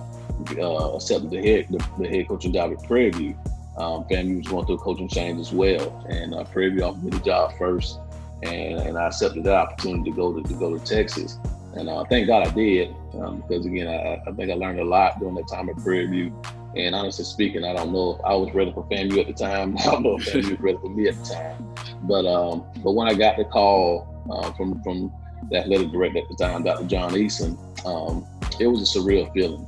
uh, 0.58 0.96
accepted 0.96 1.32
the 1.32 1.42
head 1.42 1.68
the, 1.70 1.86
the, 2.00 2.08
head 2.08 2.28
coaching 2.28 2.54
job 2.54 2.72
at 2.72 2.84
Prairie 2.84 3.12
View. 3.12 3.38
Um, 3.78 4.04
FAMU 4.06 4.38
was 4.38 4.48
going 4.48 4.66
through 4.66 4.76
a 4.76 4.80
coaching 4.80 5.08
change 5.08 5.40
as 5.40 5.52
well, 5.52 6.06
and 6.08 6.36
uh, 6.36 6.44
Prairie 6.44 6.70
View 6.72 6.84
offered 6.84 7.04
me 7.04 7.10
the 7.10 7.20
job 7.20 7.58
first, 7.58 8.00
and, 8.44 8.80
and 8.80 8.98
I 8.98 9.08
accepted 9.08 9.44
that 9.46 9.56
opportunity 9.56 10.12
to 10.12 10.16
go 10.16 10.34
to, 10.34 10.48
to 10.48 10.54
go 10.56 10.78
to 10.78 10.86
Texas. 10.86 11.40
And 11.76 11.90
uh, 11.90 12.04
thank 12.06 12.28
God 12.28 12.48
I 12.48 12.52
did, 12.52 12.96
um, 13.16 13.44
because 13.48 13.66
again, 13.66 13.88
I, 13.88 14.22
I, 14.30 14.32
think 14.34 14.52
I 14.52 14.54
learned 14.54 14.80
a 14.80 14.84
lot 14.84 15.20
during 15.20 15.34
that 15.36 15.48
time 15.50 15.70
at 15.70 15.78
Prairie 15.78 16.06
View. 16.06 16.42
And 16.76 16.94
honestly 16.94 17.26
speaking, 17.26 17.64
I 17.64 17.74
don't 17.74 17.92
know 17.92 18.16
if 18.16 18.26
I 18.26 18.36
was 18.36 18.54
ready 18.54 18.72
for 18.72 18.84
FAMU 18.86 19.20
at 19.20 19.28
the 19.28 19.34
time. 19.34 19.76
I 19.80 19.84
don't 19.86 20.04
know 20.04 20.18
if 20.18 20.26
FAMU 20.26 20.52
was 20.52 20.60
ready 20.60 20.78
for 20.78 20.90
me 20.90 21.08
at 21.08 21.16
the 21.16 21.34
time. 21.34 21.76
But 22.04 22.26
um, 22.26 22.66
but 22.84 22.92
when 22.92 23.08
I 23.08 23.14
got 23.14 23.38
the 23.38 23.46
call 23.46 24.08
uh, 24.30 24.52
from 24.54 24.82
from 24.84 25.12
the 25.50 25.60
athletic 25.60 25.92
director 25.92 26.20
at 26.20 26.30
the 26.30 26.36
time, 26.36 26.64
Dr. 26.64 26.86
John 26.86 27.12
Eason, 27.12 27.58
um, 27.86 28.26
it 28.60 28.68
was 28.68 28.82
a 28.96 29.00
surreal 29.00 29.32
feeling 29.34 29.66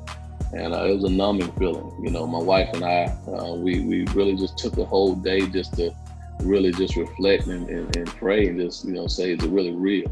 and 0.55 0.73
uh, 0.73 0.85
it 0.85 0.93
was 0.93 1.03
a 1.03 1.09
numbing 1.09 1.51
feeling. 1.53 1.91
You 2.01 2.11
know, 2.11 2.25
my 2.25 2.39
wife 2.39 2.69
and 2.73 2.83
I, 2.83 3.13
uh, 3.27 3.55
we 3.55 3.81
we 3.81 4.05
really 4.13 4.35
just 4.35 4.57
took 4.57 4.73
the 4.73 4.85
whole 4.85 5.15
day 5.15 5.47
just 5.47 5.75
to 5.75 5.93
really 6.41 6.71
just 6.71 6.95
reflect 6.95 7.47
and, 7.47 7.69
and, 7.69 7.95
and, 7.95 8.07
pray 8.07 8.47
and 8.47 8.59
just 8.59 8.85
you 8.85 8.93
know 8.93 9.07
say 9.07 9.31
is 9.33 9.43
it 9.43 9.49
really 9.49 9.73
real? 9.73 10.09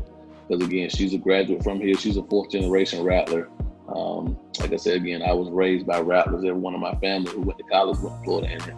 Because 0.47 0.65
again, 0.65 0.89
she's 0.89 1.13
a 1.13 1.17
graduate 1.17 1.63
from 1.63 1.79
here. 1.79 1.95
She's 1.95 2.17
a 2.17 2.23
fourth 2.23 2.51
generation 2.51 3.03
Rattler. 3.03 3.49
Um, 3.87 4.37
like 4.59 4.73
I 4.73 4.77
said 4.77 4.97
again, 4.97 5.21
I 5.21 5.33
was 5.33 5.49
raised 5.49 5.85
by 5.85 5.99
Rattlers. 5.99 6.43
Every 6.43 6.59
one 6.59 6.73
of 6.73 6.81
my 6.81 6.95
family 6.95 7.31
who 7.31 7.41
went 7.41 7.57
to 7.59 7.65
college 7.65 7.97
went 7.99 8.17
to 8.19 8.23
Florida 8.23 8.47
A&M. 8.47 8.77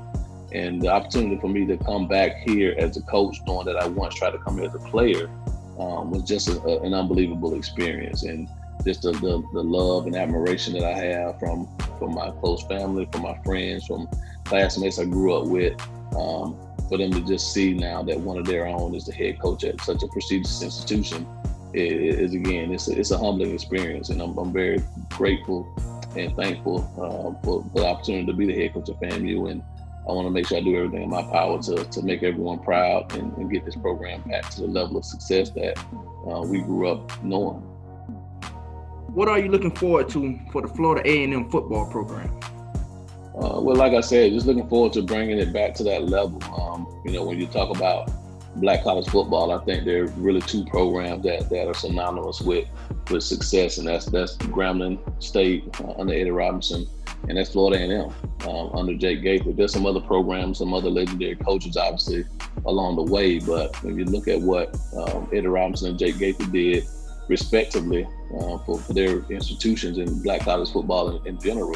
And 0.52 0.82
the 0.82 0.90
opportunity 0.90 1.40
for 1.40 1.48
me 1.48 1.66
to 1.66 1.78
come 1.78 2.08
back 2.08 2.38
here 2.48 2.76
as 2.78 2.96
a 2.98 3.02
coach, 3.04 3.38
knowing 3.46 3.66
that 3.66 3.78
I 3.78 3.88
once 3.88 4.16
tried 4.16 4.32
to 4.32 4.38
come 4.40 4.58
here 4.58 4.68
as 4.68 4.76
a 4.76 4.80
player, 4.80 5.28
um, 5.80 6.12
was 6.12 6.24
just 6.24 6.48
a, 6.48 6.62
a, 6.62 6.82
an 6.82 6.94
unbelievable 6.94 7.56
experience. 7.56 8.24
And 8.24 8.48
just 8.86 9.02
the, 9.02 9.12
the, 9.12 9.44
the 9.54 9.64
love 9.64 10.06
and 10.06 10.16
admiration 10.16 10.74
that 10.74 10.84
I 10.84 10.98
have 10.98 11.40
from 11.40 11.68
from 11.98 12.14
my 12.14 12.30
close 12.40 12.64
family, 12.64 13.08
from 13.12 13.22
my 13.22 13.38
friends, 13.44 13.86
from 13.88 14.08
classmates 14.44 15.00
I 15.00 15.06
grew 15.06 15.34
up 15.34 15.48
with. 15.48 15.80
Um, 16.16 16.60
for 16.88 17.00
them 17.00 17.12
to 17.12 17.22
just 17.22 17.52
see 17.52 17.74
now 17.74 18.04
that 18.04 18.20
one 18.20 18.38
of 18.38 18.46
their 18.46 18.68
own 18.68 18.94
is 18.94 19.06
the 19.06 19.14
head 19.14 19.40
coach 19.40 19.64
at 19.64 19.82
such 19.82 20.04
a 20.04 20.08
prestigious 20.08 20.62
institution 20.62 21.28
is, 21.74 22.34
again 22.34 22.72
it's 22.72 22.88
a, 22.88 22.98
it's 22.98 23.12
a 23.12 23.18
humbling 23.18 23.54
experience, 23.54 24.10
and 24.10 24.22
I'm, 24.22 24.38
I'm 24.38 24.54
very 24.54 24.82
grateful 25.10 25.68
and 26.16 26.36
thankful 26.36 26.80
uh, 26.96 27.44
for, 27.44 27.64
for, 27.64 27.80
the 27.80 27.88
opportunity 27.88 28.26
to 28.28 28.34
be 28.34 28.46
the 28.46 28.56
head 28.56 28.74
coach 28.74 28.90
of 28.90 29.00
FAMU. 29.00 29.52
And 29.52 29.62
I 30.08 30.12
want 30.12 30.28
to 30.28 30.32
make 30.32 30.48
sure 30.48 30.58
I 30.58 30.62
do 30.62 30.78
everything 30.78 31.04
in 31.04 31.10
my 31.10 31.24
power 31.24 31.62
to, 31.64 31.84
to 31.84 32.02
make 32.02 32.24
everyone 32.24 32.60
proud 32.60 33.14
and, 33.16 33.36
and 33.38 33.52
get 33.52 33.66
this 33.66 33.76
program 33.76 34.22
back 34.22 34.50
to 34.52 34.62
the 34.62 34.68
level 34.68 34.98
of 34.98 35.06
success 35.06 35.50
that 35.52 35.78
uh, 36.30 36.42
we 36.42 36.62
grew 36.62 36.88
up 36.88 37.24
knowing. 37.24 37.64
What 39.16 39.30
are 39.30 39.40
you 39.40 39.48
looking 39.48 39.72
forward 39.72 40.10
to 40.10 40.38
for 40.52 40.62
the 40.62 40.68
Florida 40.68 41.10
A&M 41.10 41.50
football 41.50 41.90
program? 41.90 42.30
Uh, 43.34 43.62
well, 43.62 43.78
like 43.78 43.94
I 43.94 44.02
said, 44.02 44.34
just 44.34 44.46
looking 44.46 44.68
forward 44.68 44.92
to 44.92 45.04
bringing 45.04 45.40
it 45.40 45.54
back 45.54 45.74
to 45.76 45.86
that 45.86 46.04
level. 46.04 46.44
Um, 46.54 47.02
you 47.06 47.14
know, 47.14 47.24
when 47.24 47.40
you 47.40 47.48
talk 47.48 47.74
about 47.74 48.12
black 48.58 48.84
college 48.84 49.08
football, 49.08 49.54
I 49.54 49.64
think 49.64 49.86
there 49.86 50.04
are 50.04 50.08
really 50.18 50.42
two 50.42 50.66
programs 50.66 51.24
that, 51.24 51.50
that 51.50 51.66
are 51.66 51.74
synonymous 51.74 52.42
with 52.42 52.68
with 53.10 53.24
success, 53.24 53.78
and 53.78 53.88
that's 53.88 54.06
that's 54.06 54.36
Grambling 54.36 55.00
State 55.24 55.64
uh, 55.80 55.94
under 55.98 56.14
Eddie 56.14 56.32
Robinson, 56.32 56.86
and 57.30 57.38
that's 57.38 57.52
Florida 57.52 57.82
A&M 57.86 58.50
um, 58.50 58.70
under 58.74 58.96
Jake 58.96 59.22
Gaither. 59.22 59.54
There's 59.54 59.72
some 59.72 59.86
other 59.86 60.02
programs, 60.02 60.58
some 60.58 60.74
other 60.74 60.90
legendary 60.90 61.38
coaches, 61.38 61.78
obviously, 61.78 62.26
along 62.66 62.98
the 62.98 63.04
way. 63.04 63.40
But 63.40 63.82
when 63.82 63.98
you 63.98 64.04
look 64.04 64.28
at 64.28 64.42
what 64.42 64.76
um, 64.98 65.30
Eddie 65.32 65.48
Robinson 65.48 65.92
and 65.92 66.00
Jake 66.00 66.18
Gaither 66.18 66.48
did, 66.48 66.86
respectively, 67.28 68.08
uh, 68.34 68.58
for, 68.60 68.80
for, 68.80 68.94
their 68.94 69.20
institutions 69.30 69.98
in 69.98 70.22
black 70.22 70.42
college 70.42 70.72
football 70.72 71.16
in, 71.16 71.28
in 71.28 71.40
general, 71.40 71.76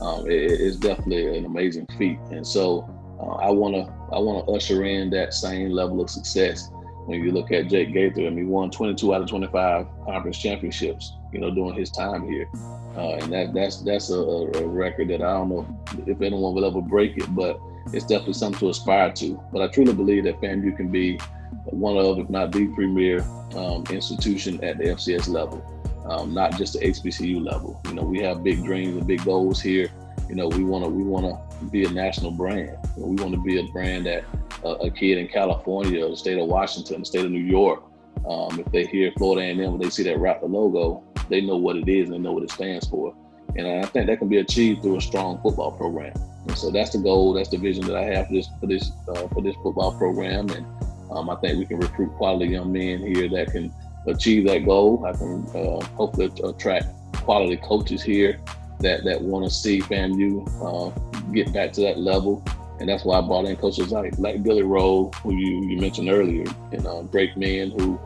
um, 0.00 0.26
it, 0.26 0.32
it's 0.32 0.76
definitely 0.76 1.38
an 1.38 1.44
amazing 1.44 1.86
feat. 1.98 2.18
And 2.30 2.46
so 2.46 2.88
uh, 3.20 3.36
I 3.36 3.50
want 3.50 3.74
to 3.74 3.92
I 4.14 4.18
want 4.18 4.46
to 4.46 4.52
usher 4.52 4.84
in 4.84 5.10
that 5.10 5.34
same 5.34 5.70
level 5.70 6.00
of 6.00 6.10
success. 6.10 6.70
When 7.06 7.22
you 7.22 7.32
look 7.32 7.50
at 7.50 7.68
Jake 7.68 7.92
Gaither, 7.92 8.26
I 8.26 8.30
mean, 8.30 8.38
he 8.38 8.44
won 8.44 8.70
22 8.70 9.14
out 9.14 9.22
of 9.22 9.28
25 9.28 9.86
conference 10.04 10.38
championships, 10.38 11.12
you 11.32 11.40
know, 11.40 11.50
during 11.50 11.74
his 11.74 11.90
time 11.90 12.28
here, 12.28 12.48
uh, 12.96 13.16
and 13.16 13.32
that 13.32 13.52
that's 13.54 13.82
that's 13.82 14.10
a, 14.10 14.18
a, 14.18 14.66
record 14.66 15.08
that 15.08 15.22
I 15.22 15.32
don't 15.32 15.48
know 15.48 15.84
if 16.06 16.20
anyone 16.20 16.54
will 16.54 16.64
ever 16.64 16.80
break 16.80 17.16
it, 17.16 17.34
but 17.34 17.58
it's 17.92 18.04
definitely 18.04 18.34
something 18.34 18.60
to 18.60 18.68
aspire 18.68 19.12
to. 19.12 19.42
But 19.52 19.62
I 19.62 19.68
truly 19.68 19.92
believe 19.92 20.24
that 20.24 20.40
FAMU 20.40 20.76
can 20.76 20.88
be 20.88 21.18
one 21.64 21.96
of, 21.96 22.18
if 22.18 22.28
not 22.30 22.52
the 22.52 22.66
premier 22.68 23.22
um, 23.54 23.84
institution 23.90 24.62
at 24.64 24.78
the 24.78 24.84
FCS 24.84 25.28
level, 25.28 25.64
um, 26.06 26.32
not 26.34 26.56
just 26.56 26.74
the 26.74 26.80
HBCU 26.80 27.44
level. 27.44 27.80
You 27.86 27.94
know, 27.94 28.02
we 28.02 28.20
have 28.20 28.42
big 28.42 28.64
dreams 28.64 28.96
and 28.96 29.06
big 29.06 29.24
goals 29.24 29.60
here. 29.60 29.90
You 30.28 30.36
know, 30.36 30.48
we 30.48 30.64
want 30.64 30.84
to 30.84 30.90
we 30.90 31.02
want 31.02 31.26
to 31.26 31.64
be 31.66 31.84
a 31.84 31.90
national 31.90 32.30
brand. 32.30 32.76
We 32.96 33.16
want 33.22 33.34
to 33.34 33.42
be 33.42 33.58
a 33.58 33.64
brand 33.64 34.06
that 34.06 34.24
uh, 34.64 34.76
a 34.76 34.90
kid 34.90 35.18
in 35.18 35.28
California, 35.28 36.08
the 36.08 36.16
state 36.16 36.38
of 36.38 36.46
Washington, 36.46 37.00
the 37.00 37.06
state 37.06 37.24
of 37.24 37.30
New 37.30 37.38
York, 37.38 37.82
um, 38.28 38.60
if 38.60 38.70
they 38.72 38.86
hear 38.86 39.12
Florida 39.16 39.42
A&M, 39.46 39.72
when 39.72 39.80
they 39.80 39.90
see 39.90 40.02
that 40.04 40.18
Rattler 40.18 40.48
logo, 40.48 41.02
they 41.28 41.40
know 41.40 41.56
what 41.56 41.76
it 41.76 41.88
is 41.88 42.08
and 42.08 42.14
they 42.14 42.18
know 42.18 42.32
what 42.32 42.42
it 42.42 42.50
stands 42.50 42.86
for. 42.86 43.14
And 43.56 43.66
I 43.66 43.86
think 43.86 44.06
that 44.06 44.18
can 44.18 44.28
be 44.28 44.38
achieved 44.38 44.82
through 44.82 44.96
a 44.96 45.00
strong 45.00 45.40
football 45.42 45.72
program. 45.72 46.12
And 46.46 46.56
so 46.56 46.70
that's 46.70 46.90
the 46.90 46.98
goal. 46.98 47.32
That's 47.32 47.48
the 47.48 47.56
vision 47.56 47.86
that 47.86 47.96
I 47.96 48.04
have 48.04 48.28
for 48.28 48.34
this 48.34 48.48
for 48.60 48.66
this 48.66 48.92
uh, 49.08 49.28
for 49.28 49.42
this 49.42 49.54
football 49.62 49.92
program. 49.92 50.48
And 50.50 50.66
um, 51.10 51.30
I 51.30 51.36
think 51.36 51.58
we 51.58 51.66
can 51.66 51.78
recruit 51.78 52.14
quality 52.16 52.52
young 52.52 52.72
men 52.72 53.00
here 53.00 53.28
that 53.28 53.52
can 53.52 53.72
achieve 54.06 54.46
that 54.46 54.64
goal. 54.64 55.04
I 55.04 55.12
can 55.12 55.44
uh, 55.54 55.84
hopefully 55.96 56.32
attract 56.44 56.86
quality 57.14 57.56
coaches 57.56 58.02
here 58.02 58.38
that 58.80 59.04
that 59.04 59.20
want 59.20 59.44
to 59.44 59.50
see 59.50 59.80
FAMU 59.80 60.46
uh, 60.62 61.32
get 61.32 61.52
back 61.52 61.72
to 61.74 61.80
that 61.82 61.98
level. 61.98 62.42
And 62.78 62.88
that's 62.88 63.04
why 63.04 63.18
I 63.18 63.20
brought 63.20 63.44
in 63.44 63.56
coaches 63.56 63.92
like 63.92 64.18
like 64.18 64.42
Billy 64.42 64.62
Rowe, 64.62 65.10
who 65.22 65.34
you, 65.34 65.68
you 65.68 65.78
mentioned 65.78 66.08
earlier, 66.08 66.46
and 66.72 66.86
uh, 66.86 67.02
great 67.02 67.36
men 67.36 67.72
who, 67.72 68.00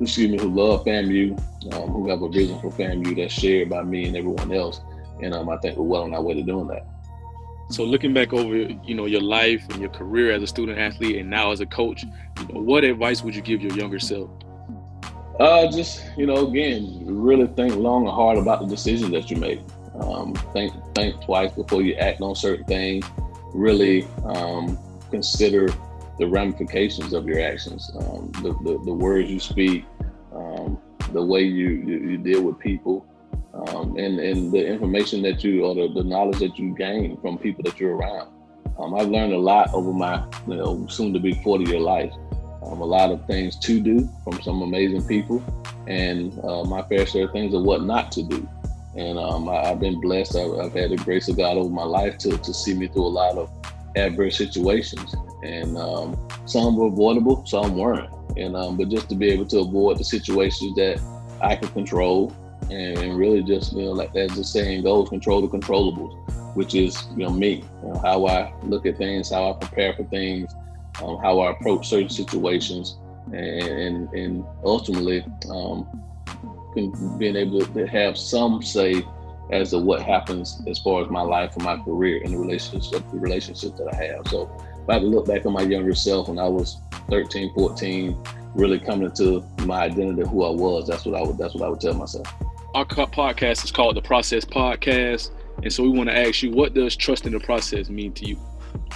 excuse 0.00 0.30
me, 0.30 0.38
who 0.38 0.48
love 0.48 0.84
FAMU, 0.84 1.32
um, 1.74 1.88
who 1.90 2.08
have 2.08 2.22
a 2.22 2.28
vision 2.28 2.60
for 2.60 2.70
FAMU 2.70 3.16
that's 3.16 3.32
shared 3.32 3.68
by 3.68 3.82
me 3.82 4.06
and 4.06 4.16
everyone 4.16 4.52
else. 4.52 4.80
And 5.22 5.34
um, 5.34 5.48
I 5.48 5.56
think 5.56 5.76
we're 5.76 5.84
well 5.84 6.02
on 6.02 6.14
our 6.14 6.22
way 6.22 6.34
to 6.34 6.42
doing 6.42 6.68
that. 6.68 6.86
So 7.68 7.82
looking 7.84 8.14
back 8.14 8.32
over, 8.32 8.56
you 8.56 8.94
know, 8.94 9.06
your 9.06 9.20
life 9.20 9.64
and 9.70 9.80
your 9.80 9.90
career 9.90 10.32
as 10.32 10.42
a 10.42 10.46
student 10.46 10.78
athlete 10.78 11.16
and 11.16 11.28
now 11.28 11.50
as 11.50 11.60
a 11.60 11.66
coach, 11.66 12.04
you 12.04 12.54
know, 12.54 12.60
what 12.60 12.84
advice 12.84 13.22
would 13.22 13.34
you 13.34 13.42
give 13.42 13.60
your 13.60 13.72
younger 13.72 13.98
self? 13.98 14.30
Uh, 15.40 15.70
just 15.70 16.04
you 16.16 16.26
know, 16.26 16.46
again, 16.46 17.02
really 17.04 17.46
think 17.48 17.74
long 17.74 18.06
and 18.06 18.14
hard 18.14 18.38
about 18.38 18.60
the 18.60 18.66
decisions 18.66 19.10
that 19.10 19.30
you 19.30 19.36
make. 19.36 19.60
Um, 20.00 20.34
think 20.52 20.72
think 20.94 21.22
twice 21.24 21.52
before 21.52 21.82
you 21.82 21.94
act 21.94 22.20
on 22.20 22.34
certain 22.34 22.64
things. 22.66 23.04
Really 23.52 24.06
um, 24.24 24.78
consider 25.10 25.68
the 26.18 26.26
ramifications 26.26 27.12
of 27.12 27.26
your 27.26 27.40
actions, 27.40 27.90
um, 27.98 28.30
the, 28.42 28.54
the, 28.64 28.80
the 28.84 28.92
words 28.92 29.30
you 29.30 29.38
speak, 29.38 29.84
um, 30.32 30.78
the 31.12 31.22
way 31.22 31.42
you, 31.42 31.68
you, 31.86 32.10
you 32.10 32.18
deal 32.18 32.42
with 32.42 32.58
people 32.58 33.06
um, 33.56 33.96
and, 33.96 34.18
and 34.20 34.52
the 34.52 34.66
information 34.66 35.22
that 35.22 35.42
you 35.42 35.64
or 35.64 35.74
the, 35.74 35.88
the, 35.94 36.04
knowledge 36.04 36.38
that 36.40 36.58
you 36.58 36.74
gain 36.74 37.16
from 37.20 37.38
people 37.38 37.62
that 37.64 37.80
you're 37.80 37.96
around. 37.96 38.28
Um, 38.78 38.94
I've 38.94 39.08
learned 39.08 39.32
a 39.32 39.38
lot 39.38 39.72
over 39.72 39.92
my 39.92 40.22
you 40.46 40.56
know 40.56 40.86
soon 40.88 41.12
to 41.14 41.20
be 41.20 41.32
40 41.42 41.64
year 41.64 41.80
life. 41.80 42.12
Um, 42.62 42.80
a 42.80 42.84
lot 42.84 43.10
of 43.10 43.24
things 43.26 43.56
to 43.60 43.80
do 43.80 44.08
from 44.24 44.42
some 44.42 44.60
amazing 44.62 45.06
people, 45.06 45.42
and 45.86 46.38
uh, 46.44 46.64
my 46.64 46.82
fair 46.82 47.06
share 47.06 47.26
of 47.26 47.32
things 47.32 47.54
of 47.54 47.62
what 47.62 47.82
not 47.82 48.10
to 48.12 48.22
do. 48.22 48.48
And 48.96 49.18
um, 49.18 49.48
I, 49.48 49.66
have 49.66 49.80
been 49.80 50.00
blessed. 50.00 50.36
I've, 50.36 50.52
I've, 50.52 50.72
had 50.72 50.90
the 50.90 50.96
grace 50.96 51.28
of 51.28 51.36
God 51.36 51.58
over 51.58 51.68
my 51.68 51.84
life 51.84 52.18
to, 52.18 52.36
to 52.36 52.54
see 52.54 52.74
me 52.74 52.88
through 52.88 53.06
a 53.06 53.08
lot 53.08 53.36
of 53.36 53.50
adverse 53.94 54.36
situations, 54.36 55.14
and 55.42 55.76
um, 55.78 56.28
some 56.46 56.76
were 56.76 56.86
avoidable, 56.86 57.46
some 57.46 57.76
weren't. 57.76 58.10
And 58.36 58.56
um, 58.56 58.76
but 58.76 58.88
just 58.88 59.08
to 59.10 59.14
be 59.14 59.30
able 59.30 59.46
to 59.46 59.60
avoid 59.60 59.98
the 59.98 60.04
situations 60.04 60.74
that 60.76 61.00
I 61.40 61.56
could 61.56 61.72
control 61.72 62.34
and, 62.70 63.18
really 63.18 63.42
just 63.42 63.72
you 63.72 63.82
know 63.82 63.92
like 63.92 64.14
as 64.16 64.34
the 64.34 64.44
saying 64.44 64.82
goes, 64.82 65.08
control 65.08 65.40
the 65.40 65.48
controllables, 65.48 66.14
which 66.54 66.74
is 66.74 67.06
you 67.16 67.24
know 67.24 67.30
me, 67.30 67.64
you 67.82 67.88
know, 67.88 67.98
how 67.98 68.26
I 68.26 68.52
look 68.62 68.86
at 68.86 68.98
things, 68.98 69.30
how 69.30 69.50
I 69.50 69.52
prepare 69.54 69.94
for 69.94 70.04
things, 70.04 70.52
um, 71.02 71.18
how 71.18 71.40
I 71.40 71.52
approach 71.52 71.88
certain 71.88 72.08
situations, 72.08 72.98
and 73.26 73.36
and, 73.36 74.12
and 74.14 74.44
ultimately 74.64 75.24
um, 75.50 75.86
being 77.18 77.36
able 77.36 77.60
to 77.60 77.86
have 77.86 78.18
some 78.18 78.62
say 78.62 79.04
as 79.52 79.70
to 79.70 79.78
what 79.78 80.02
happens 80.02 80.60
as 80.66 80.78
far 80.80 81.04
as 81.04 81.08
my 81.08 81.22
life 81.22 81.54
and 81.54 81.64
my 81.64 81.76
career 81.78 82.20
and 82.24 82.34
the 82.34 82.38
relationship 82.38 83.08
the 83.10 83.18
relationship 83.18 83.76
that 83.76 83.94
I 83.94 83.96
have. 84.06 84.26
So 84.28 84.50
if 84.82 84.90
I 84.90 84.98
look 84.98 85.26
back 85.26 85.46
on 85.46 85.52
my 85.52 85.62
younger 85.62 85.94
self 85.94 86.28
when 86.28 86.38
I 86.38 86.48
was 86.48 86.78
13, 87.08 87.54
14, 87.54 88.20
really 88.54 88.80
coming 88.80 89.12
to 89.12 89.44
my 89.64 89.82
identity 89.82 90.28
who 90.28 90.44
I 90.44 90.50
was, 90.50 90.88
that's 90.88 91.04
what 91.04 91.14
I 91.14 91.22
would 91.22 91.38
that's 91.38 91.54
what 91.54 91.64
I 91.64 91.68
would 91.68 91.80
tell 91.80 91.94
myself 91.94 92.26
our 92.76 92.84
podcast 92.84 93.64
is 93.64 93.70
called 93.70 93.96
the 93.96 94.02
Process 94.02 94.44
Podcast, 94.44 95.30
and 95.62 95.72
so 95.72 95.82
we 95.82 95.88
want 95.88 96.10
to 96.10 96.18
ask 96.18 96.42
you, 96.42 96.50
what 96.50 96.74
does 96.74 96.94
trust 96.94 97.24
in 97.24 97.32
the 97.32 97.40
process 97.40 97.88
mean 97.88 98.12
to 98.12 98.26
you? 98.26 98.38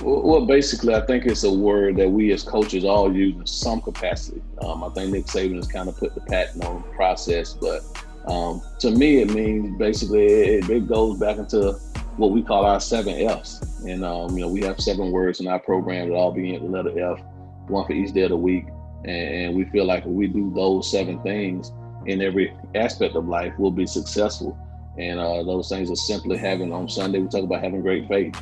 Well, 0.02 0.44
basically, 0.44 0.94
I 0.94 1.00
think 1.06 1.24
it's 1.24 1.44
a 1.44 1.50
word 1.50 1.96
that 1.96 2.10
we 2.10 2.30
as 2.32 2.42
coaches 2.42 2.84
all 2.84 3.10
use 3.10 3.34
in 3.36 3.46
some 3.46 3.80
capacity. 3.80 4.42
Um, 4.60 4.84
I 4.84 4.90
think 4.90 5.12
Nick 5.12 5.24
Saban 5.24 5.56
has 5.56 5.66
kind 5.66 5.88
of 5.88 5.96
put 5.96 6.14
the 6.14 6.20
patent 6.20 6.62
on 6.62 6.82
process, 6.92 7.54
but 7.54 7.80
um, 8.26 8.60
to 8.80 8.90
me, 8.90 9.22
it 9.22 9.30
means 9.30 9.78
basically 9.78 10.26
it, 10.26 10.68
it, 10.68 10.86
goes 10.86 11.18
back 11.18 11.38
into 11.38 11.72
what 12.18 12.32
we 12.32 12.42
call 12.42 12.66
our 12.66 12.80
seven 12.80 13.14
F's. 13.30 13.62
And 13.86 14.04
um, 14.04 14.36
you 14.36 14.44
know, 14.44 14.48
we 14.48 14.60
have 14.60 14.78
seven 14.78 15.10
words 15.10 15.40
in 15.40 15.46
our 15.46 15.58
program 15.58 16.10
that 16.10 16.14
all 16.14 16.32
begin 16.32 16.62
with 16.62 16.70
the 16.70 16.82
letter 16.82 17.12
F, 17.14 17.24
one 17.68 17.86
for 17.86 17.94
each 17.94 18.12
day 18.12 18.24
of 18.24 18.30
the 18.30 18.36
week. 18.36 18.66
And 19.06 19.56
we 19.56 19.64
feel 19.64 19.86
like 19.86 20.04
if 20.04 20.10
we 20.10 20.26
do 20.26 20.52
those 20.54 20.90
seven 20.90 21.22
things, 21.22 21.72
in 22.06 22.22
every 22.22 22.54
aspect 22.74 23.14
of 23.14 23.28
life 23.28 23.58
will 23.58 23.70
be 23.70 23.86
successful. 23.86 24.58
And 24.98 25.18
uh, 25.18 25.42
those 25.44 25.68
things 25.68 25.90
are 25.90 25.96
simply 25.96 26.36
having 26.36 26.72
on 26.72 26.88
Sunday, 26.88 27.20
we 27.20 27.28
talk 27.28 27.44
about 27.44 27.62
having 27.62 27.80
great 27.82 28.08
faith. 28.08 28.34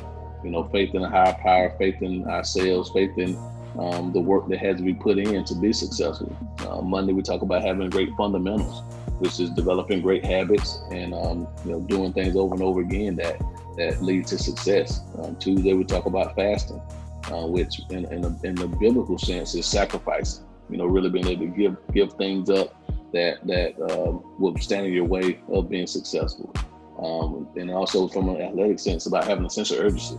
You 0.43 0.51
know, 0.51 0.63
faith 0.69 0.95
in 0.95 1.03
a 1.03 1.09
higher 1.09 1.33
power, 1.33 1.75
faith 1.77 2.01
in 2.01 2.25
ourselves, 2.27 2.89
faith 2.91 3.17
in 3.17 3.37
um, 3.77 4.11
the 4.13 4.19
work 4.19 4.47
that 4.49 4.59
has 4.59 4.77
to 4.77 4.83
be 4.83 4.93
put 4.93 5.17
in 5.17 5.43
to 5.45 5.55
be 5.55 5.73
successful. 5.73 6.35
Uh, 6.67 6.81
Monday, 6.81 7.13
we 7.13 7.21
talk 7.21 7.41
about 7.41 7.61
having 7.61 7.89
great 7.89 8.09
fundamentals, 8.15 8.81
which 9.19 9.39
is 9.39 9.49
developing 9.51 10.01
great 10.01 10.25
habits 10.25 10.79
and 10.91 11.13
um, 11.13 11.47
you 11.65 11.71
know 11.71 11.81
doing 11.81 12.13
things 12.13 12.35
over 12.35 12.53
and 12.53 12.63
over 12.63 12.81
again 12.81 13.15
that 13.17 13.39
that 13.77 14.01
lead 14.01 14.27
to 14.27 14.37
success. 14.37 15.01
Um, 15.21 15.35
Tuesday, 15.35 15.73
we 15.73 15.83
talk 15.83 16.05
about 16.05 16.35
fasting, 16.35 16.81
uh, 17.31 17.47
which 17.47 17.81
in, 17.89 18.05
in, 18.11 18.23
a, 18.25 18.39
in 18.43 18.55
the 18.55 18.67
biblical 18.67 19.17
sense 19.17 19.55
is 19.55 19.65
sacrifice. 19.65 20.41
You 20.69 20.77
know, 20.77 20.85
really 20.85 21.09
being 21.09 21.27
able 21.27 21.47
to 21.47 21.51
give 21.51 21.77
give 21.93 22.13
things 22.13 22.49
up 22.49 22.75
that 23.13 23.45
that 23.47 23.79
um, 23.91 24.23
will 24.39 24.55
stand 24.57 24.85
in 24.85 24.93
your 24.93 25.05
way 25.05 25.39
of 25.49 25.69
being 25.69 25.87
successful. 25.87 26.53
Um, 27.01 27.47
and 27.55 27.71
also 27.71 28.07
from 28.09 28.29
an 28.29 28.41
athletic 28.41 28.77
sense 28.79 29.05
about 29.05 29.25
having 29.25 29.45
a 29.45 29.49
sense 29.49 29.71
of 29.71 29.79
urgency. 29.79 30.17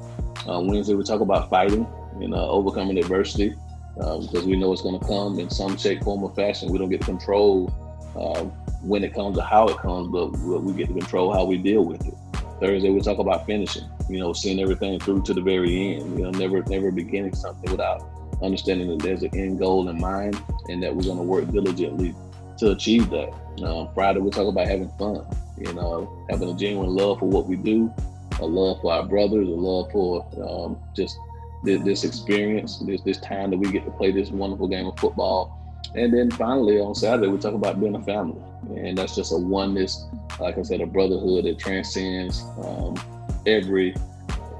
Uh, 0.49 0.61
Wednesday 0.65 0.95
we 0.95 1.05
talk 1.05 1.21
about 1.21 1.51
fighting 1.51 1.87
and 2.15 2.35
uh, 2.35 2.49
overcoming 2.49 2.97
adversity 2.99 3.55
uh, 4.01 4.19
because 4.19 4.47
we 4.47 4.57
know 4.57 4.73
it's 4.73 4.81
going 4.81 4.99
to 4.99 5.07
come 5.07 5.39
in 5.39 5.51
some 5.51 5.77
shape, 5.77 6.03
form, 6.03 6.23
or 6.23 6.35
fashion. 6.35 6.71
We 6.71 6.79
don't 6.79 6.89
get 6.89 7.01
to 7.01 7.07
control 7.07 7.71
uh, 8.17 8.45
when 8.83 9.05
it 9.05 9.13
comes 9.15 9.37
to 9.37 9.43
how 9.43 9.69
it 9.69 9.77
comes, 9.77 10.09
but 10.09 10.29
we 10.39 10.73
get 10.73 10.89
to 10.89 10.95
control 10.95 11.33
how 11.33 11.45
we 11.45 11.59
deal 11.59 11.85
with 11.85 12.07
it. 12.07 12.15
Thursday 12.61 12.91
we 12.91 13.01
talk 13.01 13.19
about 13.19 13.47
finishing. 13.47 13.89
You 14.09 14.19
know, 14.19 14.33
seeing 14.33 14.59
everything 14.61 14.99
through 15.01 15.23
to 15.23 15.35
the 15.35 15.41
very 15.41 15.97
end. 15.97 16.19
You 16.19 16.25
know, 16.25 16.31
never 16.31 16.63
never 16.63 16.91
beginning 16.91 17.35
something 17.35 17.71
without 17.71 18.07
understanding 18.43 18.89
that 18.89 19.01
there's 19.01 19.23
an 19.23 19.31
end 19.35 19.59
goal 19.59 19.89
in 19.89 20.01
mind 20.01 20.43
and 20.69 20.83
that 20.83 20.95
we're 20.95 21.05
going 21.05 21.19
to 21.19 21.23
work 21.23 21.51
diligently 21.51 22.15
to 22.61 22.71
achieve 22.71 23.11
that. 23.11 23.33
Uh, 23.63 23.87
Friday 23.93 24.21
we 24.21 24.31
talk 24.31 24.47
about 24.47 24.69
having 24.69 24.89
fun. 24.91 25.27
You 25.59 25.73
know, 25.75 26.25
having 26.31 26.49
a 26.49 26.55
genuine 26.55 26.95
love 26.95 27.19
for 27.19 27.27
what 27.27 27.47
we 27.47 27.57
do, 27.57 27.93
a 28.39 28.47
love 28.47 28.81
for 28.81 28.93
our 28.93 29.03
brothers, 29.03 29.47
a 29.47 29.51
love 29.51 29.91
for 29.93 30.27
um, 30.43 30.79
just 30.95 31.19
this, 31.65 31.83
this 31.83 32.05
experience, 32.05 32.79
this 32.79 33.03
this 33.03 33.19
time 33.19 33.51
that 33.51 33.59
we 33.59 33.71
get 33.71 33.85
to 33.85 33.91
play 33.91 34.11
this 34.13 34.31
wonderful 34.31 34.69
game 34.69 34.87
of 34.87 34.99
football. 34.99 35.57
And 35.95 36.15
then 36.15 36.31
finally 36.31 36.79
on 36.79 36.95
Saturday 36.95 37.29
we 37.29 37.39
talk 37.39 37.55
about 37.55 37.81
being 37.81 37.95
a 37.95 38.03
family, 38.03 38.41
and 38.77 38.97
that's 38.97 39.17
just 39.17 39.33
a 39.33 39.37
oneness, 39.37 40.07
like 40.39 40.57
I 40.57 40.63
said, 40.63 40.81
a 40.81 40.87
brotherhood 40.87 41.45
that 41.45 41.59
transcends 41.59 42.43
um, 42.63 42.95
every 43.47 43.95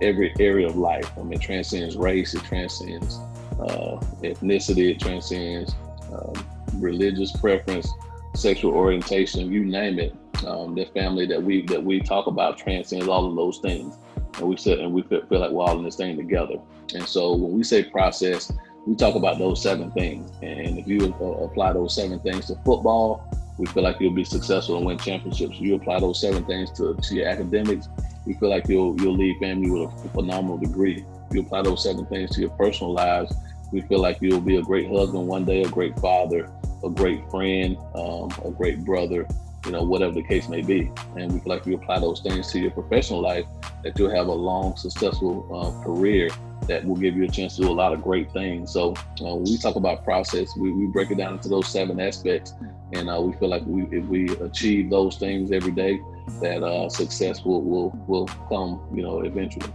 every 0.03 0.35
area 0.41 0.67
of 0.67 0.77
life. 0.77 1.11
I 1.17 1.23
mean, 1.23 1.35
it 1.35 1.43
transcends 1.43 1.97
race, 1.97 2.35
it 2.35 2.43
transcends 2.45 3.19
uh, 3.61 4.01
ethnicity, 4.23 4.91
it 4.91 5.01
transcends 5.01 5.75
um, 6.13 6.35
religious 6.75 7.33
preference, 7.33 7.89
sexual 8.35 8.73
orientation, 8.73 9.53
you 9.53 9.65
name 9.65 9.99
it. 9.99 10.15
Um, 10.47 10.75
the 10.75 10.87
FAMU 10.87 11.29
that 11.29 11.43
we 11.43 11.67
that 11.67 11.83
we 11.83 12.01
talk 12.01 12.27
about 12.27 12.57
transcends 12.57 13.09
all 13.09 13.29
of 13.29 13.37
those 13.37 13.59
things, 13.59 13.97
and 14.39 14.49
we 14.49 14.57
sit 14.57 14.79
and 14.79 14.93
we 14.93 15.03
feel, 15.03 15.23
like 15.31 15.51
we're 15.51 15.65
all 15.65 15.79
in 15.79 15.85
this 15.85 15.97
thing 15.97 16.17
together. 16.17 16.57
And 16.95 17.07
so 17.07 17.35
when 17.35 17.53
we 17.53 17.63
say 17.63 17.85
process, 17.85 18.51
we 18.87 18.95
talk 18.97 19.15
about 19.15 19.39
those 19.39 19.63
seven 19.63 19.91
things. 19.91 20.31
And 20.43 20.79
if 20.79 20.87
you 20.87 21.15
uh, 21.21 21.45
apply 21.45 21.75
those 21.75 21.95
seven 21.95 22.19
things 22.21 22.47
to 22.47 22.55
football, 22.65 23.29
we 23.59 23.67
feel 23.67 23.83
like 23.83 24.01
you'll 24.01 24.15
be 24.15 24.25
successful 24.25 24.79
and 24.79 24.87
win 24.87 24.99
championships. 24.99 25.61
You 25.61 25.75
apply 25.75 26.01
those 26.01 26.21
seven 26.21 26.45
things 26.47 26.71
to, 26.79 26.95
to 26.95 27.15
your 27.15 27.29
academics, 27.29 27.89
we 28.27 28.35
feel 28.35 28.51
like 28.51 28.69
you'll 28.69 29.01
you'll 29.01 29.17
leave 29.17 29.39
family 29.39 29.71
with 29.71 29.91
a 30.05 30.09
phenomenal 30.11 30.59
degree. 30.59 31.05
You 31.33 31.41
apply 31.41 31.63
those 31.63 31.83
seven 31.83 32.07
things 32.07 32.31
to 32.33 32.41
your 32.41 32.51
personal 32.51 32.93
lives, 32.93 33.33
we 33.73 33.81
feel 33.83 34.01
like 34.01 34.19
you'll 34.21 34.41
be 34.41 34.57
a 34.57 34.63
great 34.63 34.89
husband 34.89 35.27
one 35.27 35.45
day, 35.45 35.63
a 35.63 35.69
great 35.69 35.99
father, 35.99 36.51
a 36.83 36.91
great 36.91 37.29
friend, 37.31 37.77
um, 37.95 38.31
a 38.45 38.51
great 38.51 38.85
brother, 38.85 39.27
you 39.67 39.73
know, 39.73 39.83
whatever 39.83 40.13
the 40.13 40.23
case 40.23 40.49
may 40.49 40.63
be. 40.63 40.91
And 41.17 41.33
we 41.33 41.41
feel 41.41 41.53
like 41.53 41.67
you 41.67 41.75
apply 41.75 42.01
those 42.01 42.21
things 42.21 42.51
to 42.53 42.59
your 42.59 42.71
professional 42.71 43.21
life, 43.21 43.45
that 43.83 43.99
you'll 43.99 44.15
have 44.15 44.27
a 44.27 44.33
long, 44.33 44.77
successful 44.77 45.47
uh, 45.53 45.85
career 45.85 46.31
that 46.67 46.85
will 46.85 46.97
give 46.97 47.17
you 47.17 47.25
a 47.25 47.29
chance 47.29 47.57
to 47.57 47.63
do 47.63 47.71
a 47.71 47.73
lot 47.73 47.93
of 47.93 48.03
great 48.03 48.33
things. 48.33 48.73
So 48.73 48.95
uh, 49.25 49.35
we 49.35 49.57
talk 49.59 49.77
about 49.77 50.05
process, 50.05 50.57
we, 50.57 50.73
we 50.73 50.87
break 50.87 51.11
it 51.11 51.17
down 51.17 51.35
into 51.35 51.49
those 51.49 51.69
seven 51.69 52.01
aspects. 52.01 52.55
And 52.93 53.09
uh, 53.09 53.21
we 53.21 53.33
feel 53.35 53.49
like 53.49 53.63
we, 53.67 53.83
if 53.97 54.05
we 54.07 54.29
achieve 54.39 54.91
those 54.91 55.17
things 55.17 55.53
every 55.53 55.73
day, 55.73 56.01
that 56.41 56.63
uh, 56.63 56.89
success 56.89 57.45
will, 57.45 57.63
will, 57.63 57.91
will 58.07 58.27
come, 58.49 58.81
you 58.95 59.03
know, 59.03 59.21
eventually. 59.21 59.73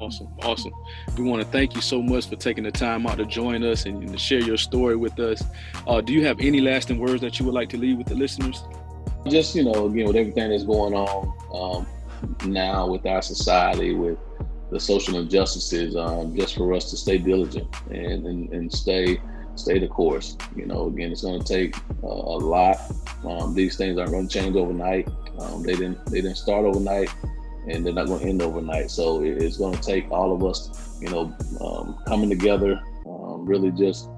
Awesome, 0.00 0.28
awesome. 0.42 0.72
We 1.16 1.24
want 1.24 1.42
to 1.42 1.48
thank 1.48 1.74
you 1.74 1.80
so 1.80 2.00
much 2.00 2.28
for 2.28 2.36
taking 2.36 2.62
the 2.62 2.70
time 2.70 3.06
out 3.06 3.18
to 3.18 3.24
join 3.24 3.64
us 3.64 3.84
and, 3.84 4.12
to 4.12 4.18
share 4.18 4.40
your 4.40 4.56
story 4.56 4.94
with 4.94 5.18
us. 5.18 5.42
Uh, 5.88 6.00
do 6.00 6.12
you 6.12 6.24
have 6.24 6.38
any 6.40 6.60
lasting 6.60 6.98
words 6.98 7.20
that 7.22 7.38
you 7.38 7.46
would 7.46 7.54
like 7.54 7.68
to 7.70 7.76
leave 7.76 7.98
with 7.98 8.06
the 8.06 8.14
listeners? 8.14 8.62
Just 9.26 9.56
you 9.56 9.64
know, 9.64 9.86
again, 9.86 10.06
with 10.06 10.14
everything 10.14 10.50
that's 10.50 10.62
going 10.62 10.94
on 10.94 11.34
um, 11.52 12.48
now 12.48 12.86
with 12.86 13.04
our 13.06 13.22
society, 13.22 13.92
with 13.92 14.18
the 14.70 14.78
social 14.78 15.16
injustices, 15.16 15.96
um, 15.96 16.36
just 16.36 16.54
for 16.54 16.72
us 16.74 16.90
to 16.90 16.96
stay 16.96 17.18
diligent 17.18 17.68
and, 17.90 18.24
and, 18.26 18.52
and 18.52 18.72
stay 18.72 19.20
stay 19.56 19.80
the 19.80 19.88
course. 19.88 20.36
You 20.54 20.66
know, 20.66 20.86
again, 20.86 21.10
it's 21.10 21.22
going 21.22 21.42
to 21.42 21.44
take 21.44 21.76
uh, 22.04 22.06
a 22.06 22.38
lot. 22.38 22.76
Um, 23.24 23.52
these 23.52 23.76
things 23.76 23.98
aren't 23.98 24.12
going 24.12 24.28
to 24.28 24.32
change 24.32 24.54
overnight. 24.54 25.08
Um, 25.40 25.64
they 25.64 25.72
didn't 25.72 26.06
they 26.06 26.20
didn't 26.20 26.36
start 26.36 26.64
overnight 26.64 27.12
and 27.70 27.84
they're 27.84 27.92
not 27.92 28.06
going 28.06 28.20
to 28.20 28.26
end 28.26 28.42
overnight. 28.42 28.90
So 28.90 29.22
it's 29.22 29.56
going 29.56 29.74
to 29.74 29.82
take 29.82 30.10
all 30.10 30.32
of 30.32 30.44
us, 30.44 30.98
you 31.00 31.08
know, 31.08 31.34
um, 31.60 32.02
coming 32.06 32.30
together, 32.30 32.80
um, 33.06 33.44
really 33.46 33.70
just 33.70 34.08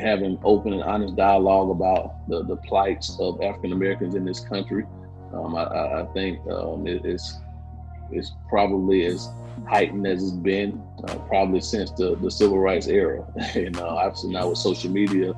having 0.00 0.38
open 0.42 0.72
and 0.72 0.82
honest 0.82 1.16
dialogue 1.16 1.70
about 1.70 2.28
the, 2.28 2.42
the 2.44 2.56
plights 2.56 3.16
of 3.20 3.40
African 3.42 3.72
Americans 3.72 4.14
in 4.14 4.24
this 4.24 4.40
country. 4.40 4.84
Um, 5.32 5.54
I, 5.56 5.64
I, 5.64 6.06
think 6.14 6.40
um, 6.48 6.86
it, 6.86 7.04
it's 7.04 7.38
it's 8.10 8.32
probably 8.48 9.06
as 9.06 9.28
heightened 9.66 10.06
as 10.06 10.22
it's 10.22 10.32
been 10.32 10.80
uh, 11.08 11.16
probably 11.28 11.60
since 11.60 11.90
the, 11.92 12.16
the 12.16 12.30
civil 12.30 12.58
rights 12.58 12.86
era. 12.86 13.24
and 13.54 13.76
uh, 13.78 13.86
obviously 13.86 14.30
now 14.30 14.48
with 14.48 14.58
social 14.58 14.90
media, 14.90 15.30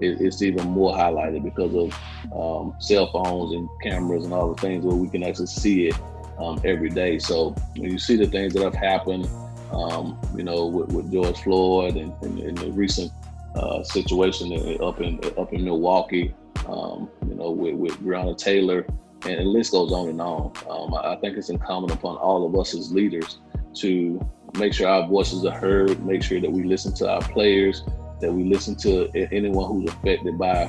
it, 0.00 0.20
it's 0.20 0.42
even 0.42 0.68
more 0.68 0.94
highlighted 0.94 1.42
because 1.42 1.74
of 1.74 1.98
um, 2.34 2.74
cell 2.80 3.10
phones 3.12 3.52
and 3.54 3.68
cameras 3.82 4.24
and 4.24 4.32
all 4.32 4.54
the 4.54 4.60
things 4.60 4.84
where 4.84 4.96
we 4.96 5.08
can 5.08 5.22
actually 5.22 5.46
see 5.46 5.88
it 5.88 5.96
um, 6.42 6.60
every 6.64 6.90
day. 6.90 7.18
So 7.18 7.54
when 7.76 7.90
you 7.90 7.98
see 7.98 8.16
the 8.16 8.26
things 8.26 8.52
that 8.54 8.62
have 8.62 8.74
happened, 8.74 9.28
um, 9.72 10.18
you 10.36 10.42
know, 10.42 10.66
with, 10.66 10.92
with, 10.92 11.12
George 11.12 11.40
Floyd 11.42 11.96
and, 11.96 12.12
and, 12.22 12.38
and 12.38 12.58
the 12.58 12.70
recent 12.72 13.10
uh, 13.54 13.82
situation 13.82 14.52
up 14.82 15.00
in 15.00 15.20
up 15.38 15.52
in 15.52 15.64
Milwaukee, 15.64 16.34
um, 16.68 17.08
you 17.26 17.34
know, 17.34 17.50
with, 17.50 17.74
with 17.74 18.00
Breonna 18.00 18.36
Taylor, 18.36 18.84
and 19.24 19.38
the 19.38 19.44
list 19.44 19.72
goes 19.72 19.92
on 19.92 20.08
and 20.08 20.20
on. 20.20 20.52
Um, 20.68 20.94
I 20.94 21.16
think 21.16 21.38
it's 21.38 21.48
incumbent 21.48 21.92
upon 21.92 22.16
all 22.16 22.46
of 22.46 22.58
us 22.58 22.74
as 22.74 22.92
leaders 22.92 23.38
to 23.76 24.20
make 24.58 24.74
sure 24.74 24.88
our 24.88 25.06
voices 25.06 25.44
are 25.44 25.58
heard, 25.58 26.04
make 26.04 26.22
sure 26.22 26.40
that 26.40 26.50
we 26.50 26.64
listen 26.64 26.92
to 26.94 27.10
our 27.10 27.22
players, 27.22 27.84
that 28.20 28.32
we 28.32 28.44
listen 28.44 28.76
to 28.76 29.10
anyone 29.32 29.72
who's 29.72 29.90
affected 29.90 30.36
by 30.38 30.64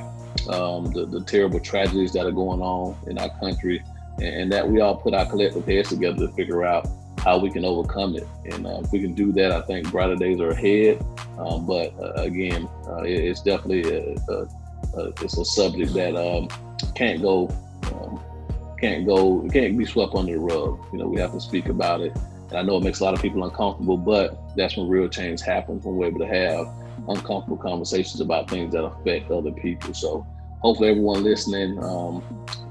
um, 0.48 0.90
the, 0.92 1.06
the 1.06 1.22
terrible 1.24 1.60
tragedies 1.60 2.12
that 2.12 2.26
are 2.26 2.32
going 2.32 2.60
on 2.60 2.96
in 3.08 3.18
our 3.18 3.30
country 3.38 3.82
and 4.20 4.52
that 4.52 4.68
we 4.68 4.80
all 4.80 4.96
put 4.96 5.14
our 5.14 5.26
collective 5.26 5.66
heads 5.66 5.88
together 5.88 6.26
to 6.26 6.32
figure 6.34 6.64
out 6.64 6.88
how 7.18 7.38
we 7.38 7.50
can 7.50 7.64
overcome 7.64 8.16
it. 8.16 8.26
And 8.44 8.66
uh, 8.66 8.80
if 8.84 8.92
we 8.92 9.00
can 9.00 9.14
do 9.14 9.32
that, 9.32 9.50
I 9.50 9.62
think 9.62 9.90
brighter 9.90 10.16
days 10.16 10.40
are 10.40 10.50
ahead. 10.50 11.04
Um, 11.38 11.66
but 11.66 11.94
uh, 11.98 12.12
again, 12.22 12.68
uh, 12.86 13.02
it, 13.02 13.12
it's 13.12 13.42
definitely 13.42 13.82
a, 13.90 14.16
a, 14.28 14.48
a, 14.98 15.08
it's 15.22 15.38
a 15.38 15.44
subject 15.44 15.94
that 15.94 16.14
um, 16.16 16.48
can't 16.94 17.22
go 17.22 17.48
um, 17.94 18.20
can't 18.78 19.06
go 19.06 19.48
can't 19.48 19.76
be 19.76 19.84
swept 19.86 20.14
under 20.14 20.32
the 20.32 20.38
rug. 20.38 20.78
You 20.92 20.98
know, 20.98 21.08
we 21.08 21.18
have 21.20 21.32
to 21.32 21.40
speak 21.40 21.68
about 21.68 22.02
it. 22.02 22.14
And 22.50 22.58
I 22.58 22.62
know 22.62 22.76
it 22.76 22.84
makes 22.84 23.00
a 23.00 23.04
lot 23.04 23.14
of 23.14 23.22
people 23.22 23.42
uncomfortable, 23.42 23.96
but 23.96 24.38
that's 24.56 24.76
when 24.76 24.86
real 24.88 25.08
change 25.08 25.40
happens 25.40 25.84
when 25.84 25.96
we're 25.96 26.06
able 26.06 26.20
to 26.20 26.26
have 26.26 26.68
uncomfortable 27.08 27.56
conversations 27.56 28.20
about 28.20 28.48
things 28.48 28.72
that 28.72 28.84
affect 28.84 29.30
other 29.30 29.50
people. 29.50 29.94
So 29.94 30.26
hopefully 30.60 30.90
everyone 30.90 31.24
listening 31.24 31.82
um, 31.82 32.22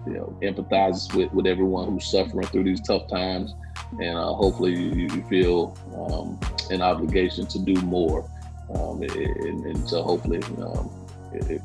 you 0.05 0.13
know 0.13 0.37
empathizes 0.41 1.13
with, 1.15 1.31
with 1.33 1.45
everyone 1.47 1.89
who's 1.89 2.09
suffering 2.09 2.45
through 2.47 2.63
these 2.63 2.81
tough 2.81 3.07
times. 3.07 3.53
And 3.99 4.17
uh, 4.17 4.33
hopefully 4.33 4.71
you, 4.71 5.07
you 5.07 5.23
feel 5.23 5.77
um, 5.95 6.39
an 6.71 6.81
obligation 6.81 7.45
to 7.47 7.59
do 7.59 7.73
more. 7.81 8.29
Um, 8.73 9.01
and, 9.03 9.65
and, 9.65 9.89
so 9.89 10.01
hopefully 10.03 10.41
um, 10.63 10.89
if, 11.33 11.49
if, 11.49 11.61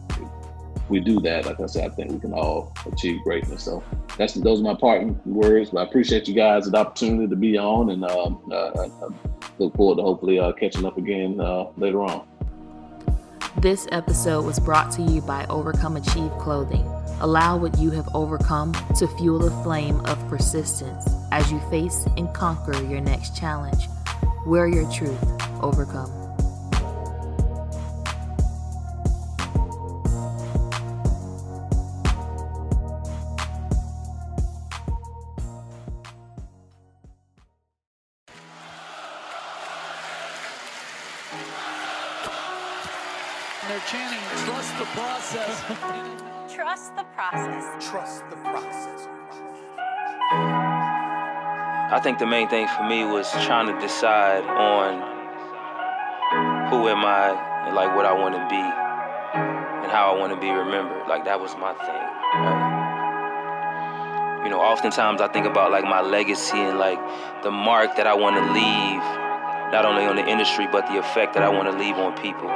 we 0.88 1.00
do 1.00 1.20
that 1.20 1.44
like 1.44 1.60
i 1.60 1.66
said 1.66 1.90
i 1.90 1.94
think 1.94 2.10
we 2.10 2.18
can 2.18 2.32
all 2.32 2.72
achieve 2.90 3.20
greatness. 3.22 3.62
So 3.62 3.84
that's 4.16 4.32
those 4.34 4.60
are 4.60 4.62
my 4.62 4.74
parting 4.74 5.20
words 5.26 5.68
but 5.68 5.80
i 5.80 5.82
appreciate 5.82 6.26
you 6.26 6.34
guys 6.34 6.64
the 6.64 6.78
opportunity 6.78 7.28
to 7.28 7.36
be 7.36 7.58
on 7.58 7.90
and 7.90 8.04
um, 8.06 8.40
uh, 8.50 8.70
I, 8.70 8.84
I 8.84 9.08
look 9.58 9.76
forward 9.76 9.96
to 9.96 10.02
hopefully 10.02 10.38
uh, 10.38 10.52
catching 10.52 10.86
up 10.86 10.96
again 10.96 11.40
uh, 11.40 11.66
later 11.76 12.02
on 12.02 12.26
this 13.60 13.88
episode 13.90 14.44
was 14.44 14.60
brought 14.60 14.92
to 14.92 15.02
you 15.02 15.20
by 15.20 15.44
Overcome 15.46 15.96
Achieve 15.96 16.30
Clothing. 16.38 16.86
Allow 17.20 17.56
what 17.56 17.76
you 17.78 17.90
have 17.90 18.08
overcome 18.14 18.72
to 18.96 19.08
fuel 19.08 19.40
the 19.40 19.50
flame 19.62 20.00
of 20.06 20.28
persistence 20.28 21.08
as 21.32 21.50
you 21.50 21.58
face 21.68 22.06
and 22.16 22.32
conquer 22.32 22.80
your 22.84 23.00
next 23.00 23.36
challenge. 23.36 23.88
Wear 24.46 24.68
your 24.68 24.88
truth, 24.92 25.22
overcome. 25.60 26.17
I 51.98 52.00
think 52.00 52.20
the 52.20 52.26
main 52.26 52.46
thing 52.48 52.68
for 52.68 52.84
me 52.84 53.02
was 53.04 53.28
trying 53.42 53.66
to 53.66 53.74
decide 53.80 54.44
on 54.44 55.02
who 56.70 56.86
am 56.86 57.04
I 57.04 57.34
and 57.66 57.74
like 57.74 57.96
what 57.96 58.06
I 58.06 58.12
want 58.12 58.36
to 58.36 58.46
be 58.46 58.54
and 58.54 59.90
how 59.90 60.14
I 60.14 60.16
want 60.16 60.32
to 60.32 60.38
be 60.38 60.48
remembered. 60.48 61.08
Like 61.08 61.24
that 61.24 61.40
was 61.40 61.56
my 61.56 61.74
thing. 61.74 62.06
Right? 62.38 62.62
You 64.44 64.50
know, 64.50 64.60
oftentimes 64.60 65.20
I 65.20 65.26
think 65.26 65.44
about 65.44 65.72
like 65.72 65.82
my 65.82 66.00
legacy 66.00 66.58
and 66.58 66.78
like 66.78 67.00
the 67.42 67.50
mark 67.50 67.96
that 67.96 68.06
I 68.06 68.14
want 68.14 68.36
to 68.36 68.42
leave, 68.54 69.02
not 69.74 69.84
only 69.84 70.04
on 70.04 70.14
the 70.14 70.24
industry 70.24 70.68
but 70.70 70.86
the 70.86 71.00
effect 71.00 71.34
that 71.34 71.42
I 71.42 71.48
want 71.48 71.68
to 71.68 71.76
leave 71.76 71.96
on 71.96 72.14
people. 72.22 72.46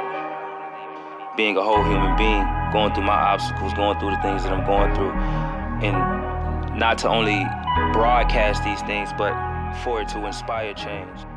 being 1.35 1.57
a 1.57 1.61
whole 1.61 1.83
human 1.83 2.15
being, 2.15 2.47
going 2.71 2.93
through 2.93 3.05
my 3.05 3.19
obstacles, 3.35 3.73
going 3.73 3.99
through 3.99 4.11
the 4.11 4.21
things 4.21 4.43
that 4.43 4.53
I'm 4.53 4.65
going 4.65 4.93
through, 4.95 5.11
and 5.83 6.79
not 6.79 6.97
to 6.99 7.09
only 7.09 7.43
broadcast 7.93 8.63
these 8.63 8.81
things, 8.81 9.09
but 9.17 9.33
for 9.83 10.01
it 10.01 10.09
to 10.09 10.25
inspire 10.25 10.73
change. 10.73 11.32